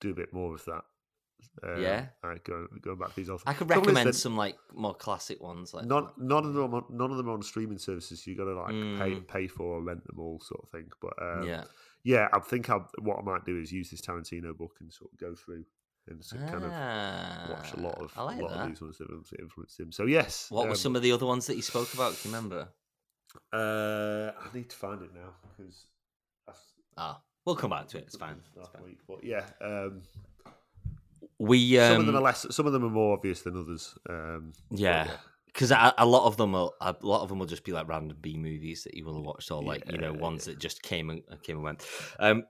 do 0.05 0.11
a 0.13 0.15
bit 0.23 0.33
more 0.33 0.55
of 0.55 0.65
that. 0.67 0.85
Um, 1.63 1.81
Yeah. 1.83 2.07
like 2.23 2.45
go 2.45 2.67
going 2.81 2.99
back 2.99 3.11
to 3.11 3.17
these. 3.17 3.29
Also, 3.31 3.45
I 3.47 3.55
could 3.55 3.69
recommend 3.69 4.15
some 4.15 4.37
like 4.37 4.57
more 4.73 4.95
classic 4.95 5.41
ones. 5.43 5.75
Like 5.75 5.85
None, 5.87 6.09
none 6.17 6.45
of 6.47 6.55
them, 6.55 6.75
are- 6.75 6.87
none 6.91 7.11
of 7.11 7.17
them 7.17 7.29
are 7.29 7.33
on 7.35 7.43
streaming 7.43 7.79
services. 7.79 8.27
You 8.27 8.37
got 8.37 8.45
to 8.45 8.55
like 8.55 8.69
pay 9.01 9.11
Mm. 9.21 9.29
pay 9.29 9.47
for 9.47 9.65
or 9.77 9.83
rent 9.83 10.05
them 10.07 10.19
all, 10.19 10.41
sort 10.41 10.63
of 10.65 10.71
thing. 10.71 10.89
But 11.01 11.15
um, 11.23 11.47
yeah, 11.47 11.65
yeah, 12.03 12.29
I 12.33 12.41
think 12.41 12.71
I, 12.71 12.79
what 13.01 13.19
I 13.19 13.23
might 13.23 13.45
do 13.45 13.59
is 13.59 13.73
use 13.73 13.91
this 13.91 14.01
Tarantino 14.01 14.57
book 14.57 14.77
and 14.81 14.93
sort 14.93 15.11
of 15.13 15.19
go 15.19 15.35
through 15.35 15.65
and 16.09 16.23
so 16.25 16.37
kind 16.37 16.65
of 16.65 16.71
watch 17.51 17.73
a 17.75 17.81
lot 17.81 17.97
Ah, 17.99 18.05
of 18.05 18.27
like 18.27 18.39
a 18.39 18.43
lot 18.43 18.51
that. 18.53 18.61
of 18.63 18.69
these 18.69 18.81
ones 18.81 18.99
that 18.99 19.09
influenced 19.39 19.79
him. 19.81 19.91
So 19.93 20.05
yes, 20.07 20.51
What 20.51 20.65
were 20.67 20.71
um, 20.73 20.77
some 20.77 20.97
of 20.97 21.03
the 21.03 21.13
other 21.13 21.27
ones 21.27 21.47
that 21.47 21.57
you 21.57 21.63
spoke 21.63 21.93
about? 21.95 22.13
Do 22.13 22.29
you 22.29 22.35
remember? 22.35 22.69
Uh, 23.53 24.31
I 24.39 24.55
need 24.55 24.71
to 24.71 24.77
find 24.77 25.03
it 25.03 25.13
now 25.15 25.31
because 25.57 25.87
Ah, 26.97 27.21
we'll 27.45 27.57
come 27.57 27.71
back 27.71 27.89
to 27.89 27.99
it. 27.99 28.05
It's 28.07 28.17
fine. 28.17 28.41
It's 28.57 28.69
fine. 28.69 28.83
week. 28.85 28.99
But 29.09 29.25
yeah, 29.25 29.45
um, 29.61 30.03
We 31.39 31.79
um, 31.79 31.89
some 31.89 32.01
of 32.01 32.07
them 32.07 32.17
are 32.17 32.23
less. 32.23 32.47
Some 32.51 32.67
of 32.67 32.73
them 32.73 32.85
are 32.85 32.91
more 32.91 33.17
obvious 33.17 33.43
than 33.43 33.57
others. 33.59 33.97
Um, 34.09 34.53
Yeah. 34.71 35.17
because 35.47 35.71
a, 35.71 35.95
a 35.99 36.07
lot 36.07 36.27
of 36.27 36.37
them 36.37 36.55
are 36.55 36.71
a 36.81 36.95
lot 37.03 37.23
of 37.23 37.29
them 37.29 37.39
will 37.39 37.47
just 37.47 37.65
be 37.65 37.73
like 37.73 37.89
random 37.89 38.17
B 38.21 38.37
movies 38.37 38.85
that 38.85 38.95
you 38.95 39.05
will 39.05 39.17
have 39.17 39.25
watched, 39.25 39.51
or 39.51 39.63
like 39.63 39.83
you 39.91 39.99
know 39.99 40.13
Yeah, 40.13 40.21
ones 40.21 40.45
that 40.47 40.59
just 40.59 40.83
came 40.83 41.11
and 41.11 41.23
uh, 41.31 41.37
came 41.43 41.57
and 41.57 41.65
went. 41.65 41.87
Um, 42.19 42.45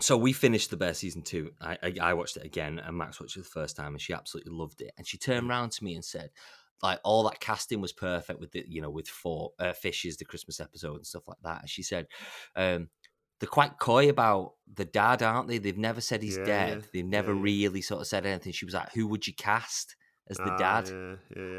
so 0.00 0.16
we 0.16 0.32
finished 0.32 0.70
the 0.70 0.76
Bear 0.76 0.92
season 0.92 1.22
two. 1.22 1.52
I, 1.60 1.78
I 1.82 1.94
I 2.00 2.14
watched 2.14 2.36
it 2.36 2.44
again, 2.44 2.78
and 2.78 2.96
Max 2.96 3.20
watched 3.20 3.36
it 3.36 3.40
the 3.44 3.48
first 3.48 3.76
time, 3.76 3.92
and 3.92 4.00
she 4.00 4.12
absolutely 4.12 4.52
loved 4.52 4.80
it. 4.80 4.92
And 4.98 5.06
she 5.06 5.18
turned 5.18 5.48
around 5.48 5.70
to 5.72 5.84
me 5.84 5.94
and 5.94 6.04
said, 6.04 6.30
like 6.82 6.98
all 7.04 7.22
that 7.24 7.38
casting 7.40 7.80
was 7.80 7.92
perfect 7.92 8.40
with 8.40 8.50
the 8.52 8.64
you 8.66 8.82
know 8.82 8.90
with 8.90 9.08
four 9.08 9.52
uh, 9.58 9.72
fishes, 9.72 10.16
the 10.16 10.24
Christmas 10.24 10.58
episode 10.60 10.96
and 10.96 11.06
stuff 11.06 11.28
like 11.28 11.38
that. 11.42 11.60
And 11.62 11.70
she 11.70 11.82
said. 11.82 12.06
Um, 12.56 12.88
they're 13.44 13.50
quite 13.50 13.78
coy 13.78 14.08
about 14.08 14.54
the 14.74 14.86
dad, 14.86 15.22
aren't 15.22 15.48
they? 15.48 15.58
They've 15.58 15.76
never 15.76 16.00
said 16.00 16.22
he's 16.22 16.38
Yeah, 16.38 16.44
dead. 16.46 16.78
yeah, 16.78 16.86
They've 16.94 17.04
never 17.04 17.34
yeah, 17.34 17.42
really 17.42 17.82
sort 17.82 18.00
of 18.00 18.06
said 18.06 18.24
anything. 18.24 18.52
She 18.54 18.64
was 18.64 18.72
like, 18.72 18.90
"Who 18.94 19.06
would 19.08 19.26
you 19.26 19.34
cast 19.34 19.96
as 20.30 20.38
the 20.38 20.44
ah, 20.44 20.56
dad?" 20.58 20.90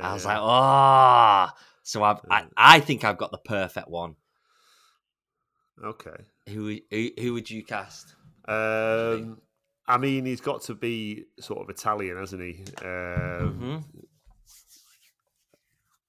I 0.02 0.14
was 0.14 0.26
like, 0.26 0.40
oh. 0.42 1.50
So 1.84 2.04
I've, 2.04 2.22
I. 2.32 2.46
I 2.58 2.80
think 2.80 3.04
I've 3.04 3.20
got 3.20 3.30
the 3.30 3.38
perfect 3.38 3.88
one. 3.88 4.16
okay. 5.84 6.24
Who, 6.50 6.76
who, 6.90 7.10
who 7.20 7.34
would 7.34 7.52
you 7.52 7.64
cast? 7.64 8.16
Um, 8.48 9.42
I 9.88 10.00
mean, 10.00 10.26
he's 10.26 10.42
got 10.42 10.64
to 10.64 10.74
be 10.74 11.26
sort 11.40 11.62
of 11.62 11.70
Italian, 11.70 12.18
hasn't 12.18 12.42
he? 12.42 12.64
Um, 12.82 13.62
Mhm. 13.62 13.84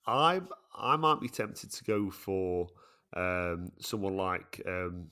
I 0.07 0.41
I 0.75 0.97
might 0.97 1.21
be 1.21 1.29
tempted 1.29 1.71
to 1.73 1.85
go 1.85 2.11
for 2.11 2.69
um, 3.15 3.73
someone 3.81 4.17
like 4.17 4.62
um, 4.67 5.09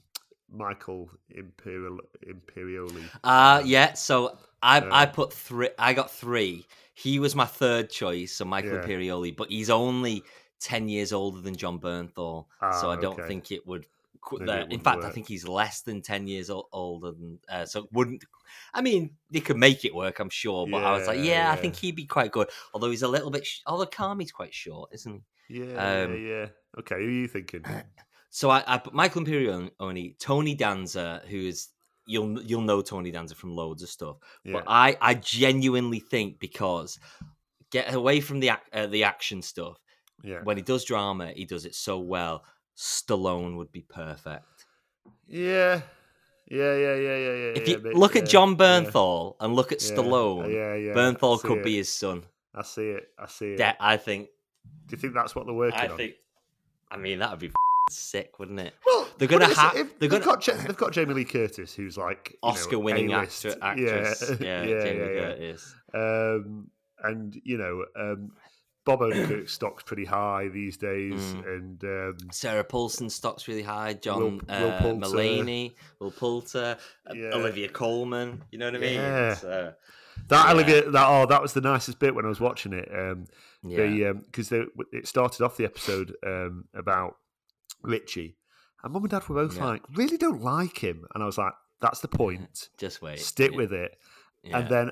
Michael 0.50 1.10
Imperial 1.30 1.98
Imperioli. 2.26 3.04
Uh 3.22 3.62
yeah. 3.64 3.94
So 3.94 4.38
I, 4.62 4.78
I 4.80 5.02
Uh, 5.04 5.06
put 5.06 5.32
three. 5.32 5.70
I 5.78 5.92
got 5.92 6.10
three. 6.10 6.66
He 6.94 7.18
was 7.18 7.34
my 7.34 7.44
third 7.44 7.90
choice, 7.90 8.36
so 8.36 8.44
Michael 8.44 8.74
Yeah. 8.74 8.84
Imperioli, 8.86 9.36
but 9.36 9.50
he's 9.50 9.68
only 9.70 10.22
ten 10.60 10.88
years 10.88 11.12
older 11.12 11.40
than 11.40 11.56
Jon 11.56 11.78
Bernthal, 11.78 12.46
so 12.46 12.46
Ah, 12.60 12.90
I 12.90 12.96
don't 12.96 13.18
okay. 13.18 13.28
think 13.28 13.50
it 13.52 13.66
would. 13.66 13.86
the- 14.40 14.66
in 14.70 14.80
fact, 14.80 15.04
I 15.04 15.10
think 15.10 15.28
he's 15.28 15.46
less 15.46 15.82
than 15.82 16.00
ten 16.00 16.26
years 16.26 16.48
o- 16.48 16.68
older 16.72 17.10
than. 17.12 17.38
Uh, 17.48 17.66
so 17.66 17.88
wouldn't. 17.92 18.24
I 18.72 18.80
mean, 18.80 19.10
they 19.30 19.40
could 19.40 19.58
make 19.58 19.84
it 19.84 19.94
work, 19.94 20.18
I'm 20.18 20.30
sure. 20.30 20.66
But 20.66 20.82
I 20.82 20.92
was 20.92 21.06
like, 21.06 21.18
Yeah, 21.18 21.24
yeah, 21.24 21.52
I 21.52 21.56
think 21.56 21.76
he'd 21.76 21.96
be 21.96 22.06
quite 22.06 22.30
good. 22.32 22.48
Although 22.72 22.90
he's 22.90 23.02
a 23.02 23.08
little 23.08 23.30
bit. 23.30 23.44
Sh- 23.44 23.60
although 23.66 23.84
Carmy's 23.86 24.32
quite 24.32 24.54
short, 24.54 24.90
isn't 24.94 25.22
he? 25.48 25.60
Yeah, 25.60 25.74
Um, 26.04 26.14
yeah, 26.14 26.28
yeah. 26.36 26.46
Okay, 26.78 26.94
who 26.96 27.06
are 27.06 27.10
you 27.10 27.28
thinking? 27.28 27.64
So 28.34 28.50
I, 28.50 28.64
I 28.66 28.78
put 28.78 28.92
Michael 28.92 29.22
Imperioli, 29.22 30.18
Tony 30.18 30.56
Danza, 30.56 31.22
who 31.30 31.36
is 31.36 31.68
you'll 32.04 32.42
you'll 32.42 32.62
know 32.62 32.82
Tony 32.82 33.12
Danza 33.12 33.36
from 33.36 33.54
loads 33.54 33.80
of 33.84 33.88
stuff. 33.88 34.16
Yeah. 34.44 34.54
But 34.54 34.64
I 34.66 34.96
I 35.00 35.14
genuinely 35.14 36.00
think 36.00 36.40
because 36.40 36.98
get 37.70 37.94
away 37.94 38.20
from 38.20 38.40
the 38.40 38.50
uh, 38.50 38.88
the 38.88 39.04
action 39.04 39.40
stuff. 39.40 39.78
yeah. 40.24 40.40
When 40.42 40.56
he 40.56 40.64
does 40.64 40.84
drama, 40.84 41.28
he 41.28 41.44
does 41.44 41.64
it 41.64 41.76
so 41.76 42.00
well. 42.00 42.42
Stallone 42.76 43.56
would 43.56 43.70
be 43.70 43.82
perfect. 43.82 44.66
Yeah. 45.28 45.82
Yeah, 46.50 46.74
yeah, 46.74 46.94
yeah, 46.96 47.16
yeah, 47.16 47.34
yeah. 47.34 47.52
If 47.54 47.68
you 47.68 47.78
but- 47.78 47.94
look 47.94 48.16
yeah, 48.16 48.22
at 48.22 48.28
Jon 48.28 48.50
yeah, 48.50 48.56
Bernthal 48.56 49.36
and 49.38 49.54
look 49.54 49.70
at 49.70 49.78
Stallone, 49.78 50.52
Yeah, 50.52 50.74
yeah. 50.74 50.92
Bernthal 50.92 51.40
could 51.40 51.58
it. 51.58 51.64
be 51.64 51.76
his 51.76 51.88
son. 51.88 52.24
I 52.52 52.62
see 52.62 52.90
it. 52.90 53.10
I 53.16 53.28
see 53.28 53.52
it. 53.52 53.76
I 53.78 53.96
think. 53.96 54.26
Do 54.88 54.96
you 54.96 55.00
think 55.00 55.14
that's 55.14 55.36
what 55.36 55.46
they're 55.46 55.54
working 55.54 55.78
I 55.78 55.86
on? 55.86 55.96
think. 55.96 56.14
I 56.90 56.96
mean, 56.96 57.20
that 57.20 57.30
would 57.30 57.38
be 57.40 57.50
sick, 57.98 58.38
wouldn't 58.38 58.60
it? 58.60 58.74
Well, 58.86 59.08
They're 59.18 59.28
gonna 59.28 59.44
put 59.44 59.46
it 59.46 59.48
this- 59.50 59.58
ha- 59.58 59.72
if- 59.74 59.74
they're 59.98 60.08
they've 60.08 60.10
gonna- 60.10 60.24
got 60.24 60.46
Ja- 60.46 60.54
they've 60.56 60.76
got 60.76 60.92
Jamie 60.92 61.14
Lee 61.14 61.24
Curtis, 61.24 61.74
who's 61.74 61.96
like 61.96 62.36
Oscar-winning 62.42 63.12
actor, 63.12 63.56
actress. 63.62 64.22
Yeah, 64.40 64.62
yeah, 64.62 64.84
Jamie 64.84 64.98
yeah, 65.00 65.06
Lee 65.06 65.14
yeah. 65.14 65.20
Curtis. 65.22 65.74
Um, 65.94 66.70
and 67.02 67.40
you 67.44 67.58
know, 67.58 67.84
um, 67.98 68.32
Bob 68.84 69.00
Odenkirk's 69.00 69.52
stock's 69.52 69.82
pretty 69.82 70.04
high 70.04 70.48
these 70.48 70.76
days, 70.76 71.14
Mm. 71.14 71.46
and 71.56 71.84
um, 71.84 72.16
Sarah 72.30 72.64
Paulson 72.64 73.08
stock's 73.08 73.48
really 73.48 73.62
high. 73.62 73.94
John 73.94 74.18
Will- 74.20 74.30
Will 74.30 74.70
uh, 74.70 74.80
Poulter. 74.80 75.06
Mulaney, 75.06 75.74
Will 76.00 76.10
Poulter, 76.10 76.76
uh, 77.10 77.14
Yeah. 77.14 77.30
Olivia 77.34 77.68
Colman. 77.68 78.42
You 78.50 78.58
know 78.58 78.66
what 78.66 78.74
I 78.76 78.78
mean? 78.78 78.94
Yeah. 78.94 79.32
It's, 79.32 79.44
uh, 79.44 79.72
that 80.28 80.46
Yeah. 80.46 80.52
Olivia, 80.52 80.90
that 80.90 81.06
oh, 81.08 81.26
that 81.26 81.40
was 81.40 81.54
the 81.54 81.60
nicest 81.62 81.98
bit 81.98 82.14
when 82.14 82.24
I 82.26 82.28
was 82.28 82.40
watching 82.40 82.72
it. 82.74 82.88
Um, 82.94 83.26
yeah. 83.66 84.12
because 84.12 84.50
they 84.50 84.64
it 84.92 85.08
started 85.08 85.42
off 85.42 85.56
the 85.56 85.64
episode 85.64 86.14
um, 86.26 86.64
about 86.74 87.16
Richie, 87.84 88.36
and 88.82 88.92
Mum 88.92 89.02
and 89.02 89.10
Dad 89.10 89.28
were 89.28 89.36
both 89.46 89.56
Yeah. 89.56 89.66
like, 89.66 89.82
"Really 89.94 90.16
don't 90.16 90.42
like 90.42 90.78
him," 90.78 91.06
and 91.14 91.22
I 91.22 91.26
was 91.26 91.38
like, 91.38 91.52
"That's 91.80 92.00
the 92.00 92.08
point. 92.08 92.70
Just 92.78 93.02
wait. 93.02 93.18
Stick 93.20 93.52
yeah. 93.52 93.56
with 93.58 93.72
it." 93.72 93.98
Yeah. 94.42 94.58
And 94.58 94.68
then, 94.68 94.90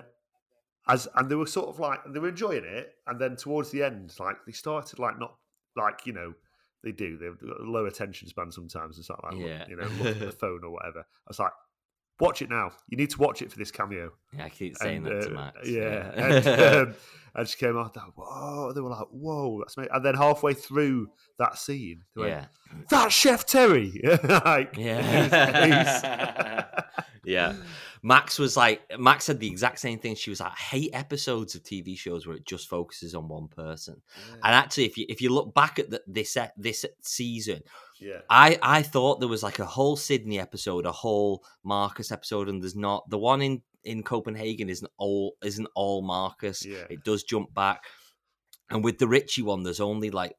as 0.88 1.08
and 1.14 1.28
they 1.30 1.34
were 1.34 1.46
sort 1.46 1.68
of 1.68 1.78
like 1.78 2.00
they 2.06 2.18
were 2.18 2.28
enjoying 2.28 2.64
it, 2.64 2.94
and 3.06 3.20
then 3.20 3.36
towards 3.36 3.70
the 3.70 3.82
end, 3.82 4.14
like 4.18 4.36
they 4.46 4.52
started 4.52 4.98
like 4.98 5.18
not 5.18 5.34
like 5.76 6.06
you 6.06 6.12
know 6.12 6.34
they 6.84 6.92
do 6.92 7.16
they've 7.16 7.38
got 7.38 7.60
a 7.60 7.70
low 7.70 7.86
attention 7.86 8.28
span 8.28 8.50
sometimes. 8.50 8.98
It's 8.98 9.08
not 9.08 9.22
like 9.24 9.34
look- 9.34 9.46
Yeah. 9.46 9.66
you 9.68 9.76
know 9.76 9.86
look 10.02 10.16
at 10.16 10.20
the 10.20 10.32
phone 10.42 10.60
or 10.64 10.70
whatever. 10.70 11.00
I 11.00 11.28
was 11.28 11.38
like, 11.38 11.52
watch 12.20 12.42
it 12.42 12.50
now. 12.50 12.70
You 12.88 12.96
need 12.96 13.10
to 13.10 13.18
watch 13.18 13.42
it 13.42 13.50
for 13.50 13.58
this 13.58 13.70
cameo. 13.70 14.12
yeah, 14.36 14.44
I 14.44 14.48
keep 14.48 14.76
saying 14.76 15.06
And, 15.06 15.06
that 15.06 15.22
to 15.22 15.30
uh, 15.30 15.34
Max. 15.34 15.68
Yeah, 15.68 16.10
and, 16.14 16.88
um, 16.90 16.94
and 17.34 17.48
she 17.48 17.56
came 17.56 17.76
out. 17.76 17.96
Whoa! 18.16 18.72
They 18.72 18.80
were 18.80 18.90
like, 18.90 19.06
"Whoa!" 19.10 19.58
That's 19.60 19.76
me. 19.76 19.86
And 19.92 20.04
then 20.04 20.14
halfway 20.14 20.54
through 20.54 21.08
that 21.38 21.58
scene, 21.58 22.02
they 22.14 22.20
went, 22.22 22.32
yeah. 22.32 22.46
"That's 22.90 23.14
Chef 23.14 23.46
Terry." 23.46 24.00
like, 24.44 24.76
Yeah. 24.76 26.64
yeah. 27.24 27.54
Max 28.04 28.36
was 28.38 28.56
like, 28.56 28.82
Max 28.98 29.26
said 29.26 29.38
the 29.38 29.46
exact 29.46 29.78
same 29.78 30.00
thing. 30.00 30.16
She 30.16 30.30
was 30.30 30.40
like, 30.40 30.50
I 30.50 30.56
hate 30.60 30.90
episodes 30.92 31.54
of 31.54 31.62
TV 31.62 31.96
shows 31.96 32.26
where 32.26 32.34
it 32.36 32.44
just 32.44 32.68
focuses 32.68 33.14
on 33.14 33.28
one 33.28 33.46
person. 33.46 34.02
And 34.42 34.54
actually, 34.54 34.86
if 34.86 34.96
you 34.98 35.06
if 35.08 35.20
you 35.22 35.30
look 35.32 35.54
back 35.54 35.78
at 35.78 35.88
the, 35.90 36.02
this 36.08 36.36
this 36.56 36.84
season, 37.02 37.62
yeah, 38.02 38.20
I 38.28 38.58
I 38.62 38.82
thought 38.82 39.20
there 39.20 39.28
was 39.28 39.42
like 39.42 39.58
a 39.58 39.64
whole 39.64 39.96
Sydney 39.96 40.38
episode, 40.40 40.86
a 40.86 40.92
whole 40.92 41.44
Marcus 41.62 42.10
episode, 42.10 42.48
and 42.48 42.62
there's 42.62 42.76
not. 42.76 43.08
The 43.08 43.18
one 43.18 43.42
in 43.42 43.62
in 43.84 44.02
Copenhagen 44.02 44.68
isn't 44.68 44.90
all 44.98 45.36
isn't 45.42 45.68
all 45.74 46.02
Marcus. 46.02 46.64
Yeah. 46.64 46.84
It 46.90 47.04
does 47.04 47.22
jump 47.22 47.54
back, 47.54 47.84
and 48.70 48.82
with 48.84 48.98
the 48.98 49.08
Richie 49.08 49.42
one, 49.42 49.62
there's 49.62 49.80
only 49.80 50.10
like 50.10 50.34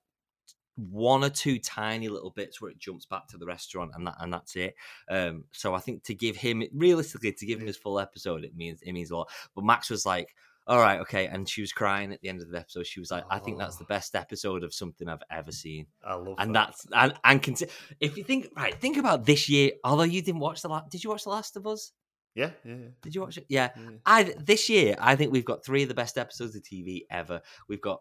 one 0.76 1.24
or 1.24 1.30
two 1.30 1.60
tiny 1.60 2.10
little 2.10 2.32
bits 2.32 2.60
where 2.60 2.72
it 2.72 2.80
jumps 2.80 3.06
back 3.06 3.28
to 3.28 3.38
the 3.38 3.46
restaurant, 3.46 3.92
and 3.96 4.08
that 4.08 4.16
and 4.20 4.34
that's 4.34 4.56
it. 4.56 4.76
Um, 5.10 5.46
so 5.52 5.74
I 5.74 5.80
think 5.80 6.04
to 6.04 6.14
give 6.14 6.36
him 6.36 6.64
realistically 6.74 7.32
to 7.32 7.46
give 7.46 7.60
him 7.60 7.68
his 7.68 7.78
full 7.78 8.00
episode, 8.00 8.44
it 8.44 8.56
means 8.56 8.82
it 8.82 8.92
means 8.92 9.12
a 9.12 9.18
lot. 9.18 9.30
But 9.56 9.66
Max 9.66 9.90
was 9.90 10.06
like. 10.06 10.36
All 10.66 10.80
right, 10.80 11.00
okay, 11.02 11.28
and 11.28 11.48
she 11.50 11.62
was 11.62 11.74
crying 11.74 12.14
at 12.14 12.22
the 12.22 12.30
end 12.30 12.42
of 12.42 12.50
the 12.50 12.58
episode. 12.58 12.88
She 12.88 13.00
was 13.02 13.12
like, 13.12 13.26
"I 13.30 13.40
think 13.40 13.58
that's 13.58 13.76
the 13.78 13.84
Oh. 13.84 13.88
best 13.90 14.16
episode 14.16 14.64
of 14.64 14.74
something 14.74 15.10
I've 15.10 15.24
ever 15.30 15.52
seen." 15.52 15.88
I 16.06 16.14
love 16.16 16.36
and 16.38 16.56
that. 16.56 16.68
that's 16.68 16.88
and 16.94 17.14
and 17.24 17.44
consi- 17.44 17.70
if 18.00 18.16
you 18.18 18.24
think 18.24 18.48
right, 18.56 18.74
think 18.80 18.98
about 18.98 19.26
this 19.26 19.50
year. 19.50 19.72
Although 19.84 20.04
you 20.04 20.22
didn't 20.22 20.40
watch 20.40 20.62
the 20.62 20.70
last, 20.70 20.90
did 20.90 21.04
you 21.04 21.10
watch 21.10 21.24
the 21.26 21.32
Last 21.32 21.58
of 21.58 21.68
Us? 21.68 21.92
yeah, 22.36 22.52
yeah, 22.64 22.76
yeah. 22.76 22.88
Did 23.02 23.14
you 23.14 23.22
watch 23.22 23.38
it? 23.38 23.46
Yeah, 23.50 23.72
yeah. 23.76 23.90
I 24.06 24.24
this 24.40 24.70
year 24.70 24.96
I 25.00 25.16
think 25.18 25.32
we've 25.34 25.46
got 25.46 25.66
three 25.66 25.84
of 25.84 25.90
the 25.90 25.96
best 25.96 26.18
episodes 26.18 26.56
of 26.56 26.64
TV 26.64 27.02
ever. 27.12 27.42
We've 27.68 27.82
got 27.82 28.00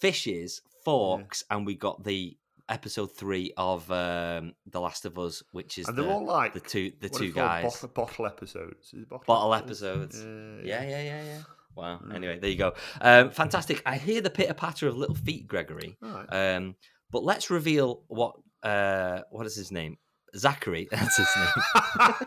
Fishes, 0.00 0.62
Forks, 0.84 1.44
and 1.50 1.64
we 1.66 1.74
got 1.76 2.02
the 2.04 2.36
episode 2.68 3.12
three 3.16 3.52
of 3.56 3.90
um 3.90 4.54
the 4.66 4.80
Last 4.80 5.04
of 5.04 5.18
Us, 5.18 5.42
which 5.52 5.78
is 5.78 5.88
and 5.88 5.96
the, 5.96 6.08
all 6.10 6.24
like 6.24 6.54
the 6.54 6.60
two 6.60 6.92
the 7.00 7.08
two 7.08 7.32
guys. 7.32 7.64
bottle, 7.64 7.88
bottle 7.88 8.26
episodes. 8.26 8.92
Is 8.92 9.04
bottle, 9.06 9.24
Bottle 9.26 9.54
episodes. 9.54 10.18
Yeah, 10.20 10.82
Yeah, 10.82 10.82
yeah, 10.88 11.02
yeah, 11.02 11.24
yeah. 11.24 11.42
Wow. 11.76 12.00
Mm. 12.04 12.14
Anyway, 12.14 12.38
there 12.38 12.50
you 12.50 12.56
go. 12.56 12.74
Um, 13.00 13.30
fantastic. 13.30 13.82
I 13.86 13.96
hear 13.96 14.20
the 14.20 14.30
pitter 14.30 14.54
patter 14.54 14.88
of 14.88 14.96
little 14.96 15.14
feet, 15.14 15.46
Gregory. 15.46 15.96
All 16.02 16.10
right. 16.10 16.26
Um, 16.56 16.74
but 17.10 17.24
let's 17.24 17.50
reveal 17.50 18.02
what 18.08 18.34
uh, 18.62 19.20
what 19.30 19.46
is 19.46 19.56
his 19.56 19.70
name? 19.72 19.96
Zachary. 20.36 20.86
That's 20.92 21.16
his 21.16 21.28
name. 21.36 21.46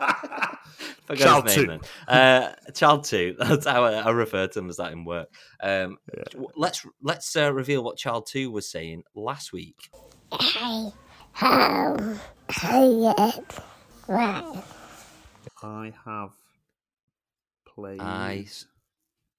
Forgot 1.06 1.18
Child 1.24 1.44
his 1.48 1.56
name 1.56 1.64
two. 1.66 1.70
then. 2.06 2.16
Uh, 2.16 2.54
child 2.74 3.04
two. 3.04 3.36
That's 3.38 3.66
how 3.66 3.84
I, 3.84 3.92
I 3.94 4.10
refer 4.10 4.46
to 4.46 4.58
him 4.58 4.68
as 4.70 4.76
that 4.78 4.92
in 4.92 5.04
work. 5.04 5.28
Um, 5.62 5.98
w- 6.32 6.48
Let's 6.56 6.84
let's 7.02 7.36
uh, 7.36 7.52
reveal 7.52 7.84
what 7.84 7.96
child 7.98 8.26
two 8.26 8.50
was 8.50 8.70
saying 8.70 9.04
last 9.14 9.52
week. 9.52 9.76
Hey, 10.32 10.82
how, 11.32 11.96
right. 14.08 14.62
I 15.62 15.92
have 16.04 16.30
played. 17.74 18.00
I 18.00 18.44
s- 18.46 18.66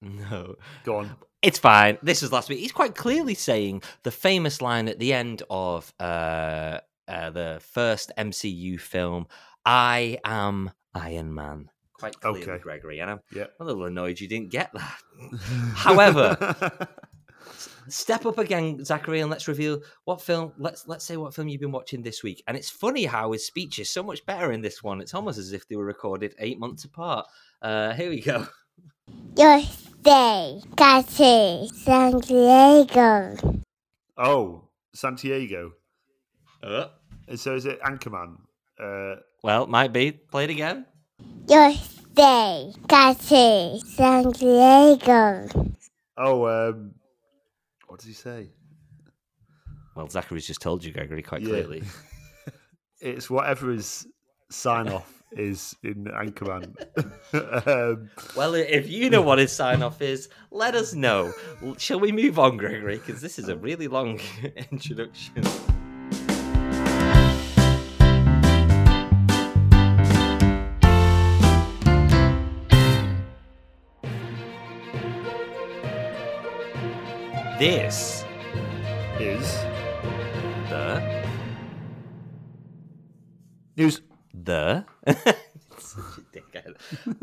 no. 0.06 0.56
Go 0.84 0.96
on. 0.98 1.10
It's 1.42 1.58
fine. 1.58 1.98
This 2.02 2.22
is 2.22 2.32
last 2.32 2.48
week. 2.48 2.58
He's 2.58 2.72
quite 2.72 2.94
clearly 2.94 3.34
saying 3.34 3.82
the 4.02 4.10
famous 4.10 4.60
line 4.62 4.88
at 4.88 4.98
the 4.98 5.12
end 5.12 5.42
of 5.50 5.92
uh, 6.00 6.78
uh, 7.08 7.30
the 7.30 7.60
first 7.72 8.10
MCU 8.18 8.80
film, 8.80 9.26
"I 9.64 10.18
am 10.24 10.70
Iron 10.94 11.34
Man." 11.34 11.70
Quite 11.98 12.20
clearly, 12.20 12.42
Okay. 12.42 12.58
Gregory, 12.58 12.98
and 13.00 13.10
I'm 13.10 13.20
Yeah. 13.32 13.46
a 13.60 13.64
little 13.64 13.84
annoyed 13.84 14.20
you 14.20 14.28
didn't 14.28 14.50
get 14.50 14.70
that. 14.74 14.98
However, 15.74 16.88
step 17.88 18.26
up 18.26 18.38
again, 18.38 18.84
Zachary, 18.84 19.20
and 19.20 19.30
let's 19.30 19.48
reveal 19.48 19.80
what 20.04 20.20
film. 20.20 20.52
Let's 20.58 20.86
let's 20.88 21.04
say 21.04 21.16
what 21.16 21.34
film 21.34 21.48
you've 21.48 21.60
been 21.60 21.72
watching 21.72 22.02
this 22.02 22.22
week. 22.22 22.42
And 22.48 22.56
it's 22.56 22.70
funny 22.70 23.04
how 23.04 23.32
his 23.32 23.46
speech 23.46 23.78
is 23.78 23.90
so 23.90 24.02
much 24.02 24.24
better 24.26 24.52
in 24.52 24.60
this 24.62 24.82
one. 24.82 25.00
It's 25.00 25.14
almost 25.14 25.38
as 25.38 25.52
if 25.52 25.68
they 25.68 25.76
were 25.76 25.84
recorded 25.84 26.34
eight 26.38 26.58
months 26.58 26.84
apart. 26.84 27.26
Uh, 27.62 27.92
here 27.94 28.10
we 28.10 28.20
go. 28.20 28.46
Your 29.36 29.60
stay, 29.62 30.60
Cassie, 30.76 31.68
San 31.74 32.18
Diego. 32.20 33.36
oh, 34.16 34.68
Santiago. 34.94 35.72
Uh, 36.62 36.86
So 37.34 37.54
is 37.54 37.66
it 37.66 37.80
Anchorman? 37.82 38.36
Uh, 38.80 39.16
well, 39.42 39.66
might 39.66 39.92
be. 39.92 40.12
Play 40.12 40.44
it 40.44 40.50
again. 40.50 40.86
Your 41.48 41.72
stay, 41.72 42.72
Cassie, 42.88 43.80
San 43.84 44.30
Diego. 44.30 45.48
oh, 46.16 46.46
um, 46.46 46.94
what 47.88 48.00
does 48.00 48.08
he 48.08 48.14
say? 48.14 48.50
Well, 49.94 50.08
Zachary's 50.08 50.46
just 50.46 50.60
told 50.60 50.84
you, 50.84 50.92
Gregory, 50.92 51.22
quite 51.22 51.42
Yeah. 51.42 51.48
clearly. 51.48 51.82
It's 52.98 53.28
whatever 53.28 53.70
his 53.72 54.06
sign 54.50 54.88
off 54.88 55.22
is 55.32 55.76
in 55.82 56.04
Anchorman. 56.04 56.74
um, 57.66 58.10
Well, 58.36 58.54
if 58.54 58.88
you 58.88 59.10
know 59.10 59.22
what 59.22 59.38
his 59.38 59.52
sign 59.52 59.82
off 59.82 60.00
is, 60.00 60.28
let 60.50 60.74
us 60.74 60.94
know. 60.94 61.32
Shall 61.78 62.00
we 62.00 62.12
move 62.12 62.38
on, 62.38 62.56
Gregory? 62.56 62.98
Because 62.98 63.20
this 63.20 63.38
is 63.38 63.48
a 63.48 63.56
really 63.56 63.88
long 63.88 64.20
introduction. 64.72 65.44
This 77.58 78.22
is 79.18 79.50
the 80.68 81.24
news. 83.76 84.05
The 84.46 84.84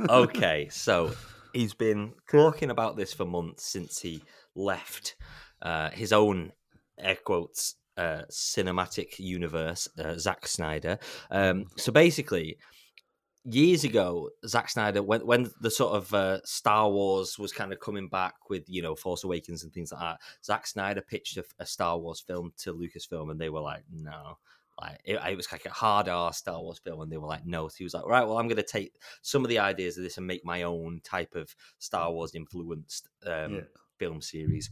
okay 0.10 0.68
so 0.70 1.12
he's 1.54 1.74
been 1.74 2.14
talking 2.30 2.70
about 2.70 2.96
this 2.96 3.14
for 3.14 3.26
months 3.26 3.66
since 3.66 4.00
he 4.00 4.24
left 4.56 5.16
uh, 5.62 5.90
his 5.90 6.14
own 6.14 6.52
air 7.00 7.18
quotes 7.24 7.76
uh, 7.98 8.24
cinematic 8.32 9.20
universe 9.20 9.88
uh, 10.00 10.18
Zack 10.18 10.48
Snyder. 10.48 10.98
Um, 11.30 11.66
so 11.78 11.92
basically 11.92 12.58
years 13.46 13.84
ago 13.84 14.30
Zack 14.48 14.70
Snyder 14.70 15.04
when 15.04 15.26
when 15.26 15.52
the 15.60 15.70
sort 15.70 15.94
of 15.94 16.14
uh, 16.14 16.40
Star 16.44 16.90
Wars 16.90 17.38
was 17.38 17.52
kind 17.52 17.74
of 17.74 17.80
coming 17.80 18.08
back 18.08 18.36
with 18.50 18.64
you 18.68 18.82
know 18.82 18.96
Force 18.96 19.24
Awakens 19.24 19.64
and 19.64 19.74
things 19.74 19.92
like 19.92 20.02
that 20.02 20.22
Zack 20.44 20.66
Snyder 20.66 21.02
pitched 21.02 21.38
a, 21.38 21.44
a 21.60 21.66
Star 21.66 21.98
Wars 21.98 22.24
film 22.26 22.54
to 22.60 22.74
Lucasfilm 22.74 23.30
and 23.30 23.40
they 23.40 23.50
were 23.50 23.62
like 23.62 23.84
no 23.92 24.38
like 24.84 25.00
it, 25.06 25.20
it 25.30 25.38
was 25.38 25.52
like 25.52 25.66
a 25.66 25.70
hard 25.70 26.08
R 26.10 26.34
Star 26.34 26.62
Wars 26.62 26.80
film, 26.80 27.02
and 27.02 27.12
they 27.12 27.18
were 27.18 27.28
like, 27.28 27.46
no. 27.46 27.68
So 27.68 27.76
he 27.78 27.84
was 27.84 27.94
like, 27.94 28.06
right, 28.06 28.26
well, 28.28 28.38
I'm 28.38 28.48
going 28.48 28.58
to 28.58 28.64
take 28.64 28.94
some 29.22 29.44
of 29.44 29.50
the 29.50 29.60
ideas 29.60 29.98
of 29.98 30.04
this 30.04 30.18
and 30.18 30.28
make 30.28 30.46
my 30.46 30.64
own 30.64 31.02
type 31.04 31.36
of 31.36 31.56
Star 31.80 32.12
Wars 32.12 32.36
influenced 32.36 33.10
um, 33.26 33.54
Yeah. 33.56 33.62
film 33.98 34.22
series. 34.22 34.70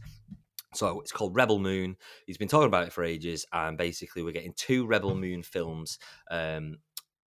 So 0.74 1.00
it's 1.00 1.12
called 1.12 1.36
Rebel 1.36 1.58
Moon. 1.58 1.96
He's 2.26 2.38
been 2.38 2.48
talking 2.48 2.68
about 2.68 2.86
it 2.86 2.92
for 2.92 3.04
ages, 3.04 3.46
and 3.52 3.76
basically 3.76 4.22
we're 4.22 4.32
getting 4.32 4.54
two 4.54 4.86
Rebel 4.86 5.14
Moon 5.14 5.42
films, 5.42 5.98
um, 6.30 6.78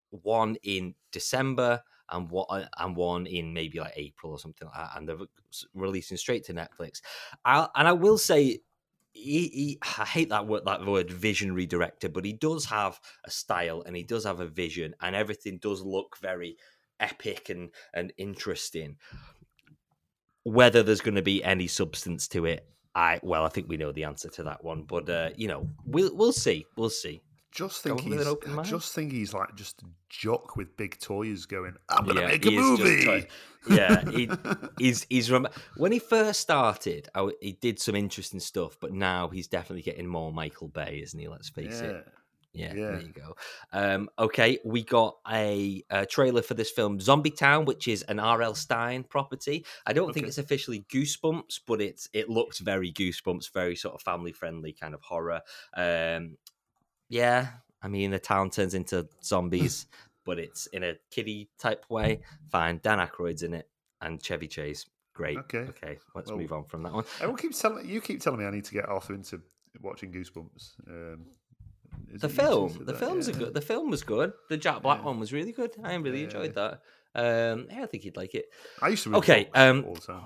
one 0.09 0.55
in 0.63 0.95
December 1.11 1.81
and 2.09 2.29
one 2.29 2.67
and 2.77 2.95
one 2.95 3.25
in 3.25 3.53
maybe 3.53 3.79
like 3.79 3.93
April 3.95 4.31
or 4.31 4.39
something 4.39 4.67
like 4.67 4.77
that, 4.77 4.97
and 4.97 5.07
they're 5.07 5.17
releasing 5.73 6.17
straight 6.17 6.43
to 6.45 6.53
Netflix. 6.53 7.01
I, 7.43 7.67
and 7.75 7.87
I 7.87 7.93
will 7.93 8.17
say, 8.17 8.59
he, 9.15 9.47
he, 9.47 9.79
I 9.81 10.05
hate 10.05 10.29
that 10.29 10.45
word, 10.45 10.65
that 10.65 10.85
word 10.85 11.09
visionary 11.09 11.65
director, 11.65 12.09
but 12.09 12.25
he 12.25 12.33
does 12.33 12.65
have 12.65 12.99
a 13.25 13.31
style 13.31 13.81
and 13.85 13.95
he 13.95 14.03
does 14.03 14.25
have 14.25 14.41
a 14.41 14.47
vision, 14.47 14.93
and 15.01 15.15
everything 15.15 15.57
does 15.57 15.81
look 15.81 16.17
very 16.21 16.57
epic 16.99 17.49
and 17.49 17.69
and 17.93 18.13
interesting. 18.17 18.97
Whether 20.43 20.83
there's 20.83 21.01
going 21.01 21.15
to 21.15 21.21
be 21.21 21.43
any 21.43 21.67
substance 21.67 22.27
to 22.29 22.45
it, 22.45 22.67
I 22.93 23.19
well, 23.23 23.45
I 23.45 23.49
think 23.49 23.69
we 23.69 23.77
know 23.77 23.93
the 23.93 24.03
answer 24.03 24.29
to 24.29 24.43
that 24.43 24.63
one, 24.63 24.83
but 24.83 25.09
uh, 25.09 25.29
you 25.37 25.47
know, 25.47 25.69
we'll 25.85 26.15
we'll 26.15 26.33
see, 26.33 26.65
we'll 26.75 26.89
see. 26.89 27.21
Just 27.55 27.81
think 27.83 28.01
he's. 28.01 28.27
I 28.27 28.35
mind. 28.49 28.67
just 28.67 28.93
think 28.93 29.13
he's 29.13 29.33
like 29.33 29.55
just 29.55 29.81
a 29.81 29.85
jock 30.09 30.57
with 30.57 30.75
big 30.75 30.99
toys 30.99 31.45
going. 31.45 31.73
I'm 31.87 32.05
gonna 32.05 32.21
Yeah, 32.21 32.27
make 32.27 32.45
a 32.45 32.49
he 32.49 32.57
is 32.57 32.77
just 32.79 33.05
movie. 33.05 33.27
Yeah, 33.69 34.09
he, 34.11 34.29
he's 34.77 35.05
he's 35.09 35.31
rem- 35.31 35.47
when 35.77 35.93
he 35.93 35.99
first 35.99 36.41
started, 36.41 37.07
I 37.15 37.29
he 37.41 37.53
did 37.53 37.79
some 37.79 37.95
interesting 37.95 38.41
stuff, 38.41 38.77
but 38.81 38.91
now 38.91 39.29
he's 39.29 39.47
definitely 39.47 39.83
getting 39.83 40.05
more 40.05 40.33
Michael 40.33 40.67
Bay, 40.67 40.99
isn't 41.01 41.17
he? 41.17 41.29
Let's 41.29 41.47
face 41.49 41.81
yeah. 41.81 41.87
it. 41.87 42.07
Yeah, 42.51 42.73
Yeah. 42.73 42.91
there 42.91 43.01
you 43.01 43.13
go. 43.13 43.35
Um, 43.73 44.09
okay, 44.19 44.59
we 44.65 44.83
got 44.83 45.17
a, 45.29 45.83
a 45.89 46.05
trailer 46.05 46.41
for 46.41 46.53
this 46.53 46.71
film, 46.71 46.99
Zombie 47.01 47.29
Town, 47.31 47.65
which 47.65 47.87
is 47.87 48.03
an 48.03 48.17
R.L. 48.19 48.55
Stine 48.55 49.03
property. 49.03 49.65
I 49.85 49.91
don't 49.93 50.13
think 50.13 50.27
it's 50.27 50.37
officially 50.37 50.85
Goosebumps, 50.89 51.59
but 51.67 51.81
it's 51.81 52.09
it 52.13 52.29
looks 52.29 52.59
very 52.59 52.91
Goosebumps, 52.93 53.51
very 53.53 53.75
sort 53.75 53.95
of 53.95 54.01
family 54.01 54.31
friendly 54.31 54.71
kind 54.73 54.93
of 54.93 55.01
horror. 55.01 55.41
Um, 55.75 56.37
yeah, 57.09 57.47
I 57.81 57.87
mean 57.87 58.11
the 58.11 58.19
town 58.19 58.49
turns 58.49 58.73
into 58.73 59.07
zombies, 59.23 59.85
but 60.25 60.39
it's 60.39 60.67
in 60.67 60.83
a 60.83 60.95
kiddie 61.11 61.49
type 61.59 61.85
way. 61.89 62.21
Fine, 62.51 62.79
Dan 62.83 62.99
Aykroyd's 62.99 63.43
in 63.43 63.53
it, 63.53 63.67
and 64.01 64.21
Chevy 64.21 64.47
Chase. 64.47 64.85
Great. 65.13 65.37
Okay. 65.37 65.59
Okay, 65.69 65.97
let's 66.13 66.29
Well, 66.29 66.37
move 66.39 66.51
on 66.51 66.65
from 66.65 66.83
that 66.83 66.91
one. 66.93 67.05
Everyone 67.19 67.37
keeps 67.37 67.61
telling 67.61 67.87
you 67.87 68.01
keep 68.01 68.19
telling 68.21 68.39
me 68.39 68.45
I 68.45 68.51
need 68.51 68.65
to 68.65 68.73
get 68.73 68.87
Arthur 68.89 69.13
into 69.13 69.41
watching 69.81 70.11
Goosebumps. 70.11 70.73
Um, 70.89 71.25
the 72.07 72.15
it 72.15 72.21
you 72.23 72.27
two 72.27 72.29
film 72.29 72.73
the 72.79 72.83
that? 72.91 72.97
film's 72.99 73.27
Yeah. 73.29 73.35
good 73.35 73.53
the 73.53 73.61
film 73.61 73.89
was 73.89 74.03
good 74.03 74.33
the 74.49 74.57
jack 74.57 74.81
black 74.81 74.99
Yeah. 74.99 75.05
one 75.05 75.19
was 75.19 75.31
really 75.31 75.53
good 75.53 75.71
i 75.83 75.95
really 75.95 76.19
Yeah. 76.19 76.25
enjoyed 76.25 76.53
that 76.55 76.81
um 77.15 77.67
yeah, 77.71 77.83
i 77.83 77.85
think 77.85 78.03
you'd 78.03 78.17
like 78.17 78.35
it 78.35 78.45
I 78.81 78.89
used 78.89 79.03
to 79.03 79.11
read 79.11 79.17
Okay, 79.19 79.49
um, 79.53 79.85
all 79.85 79.95
the 79.95 80.01
time. 80.01 80.21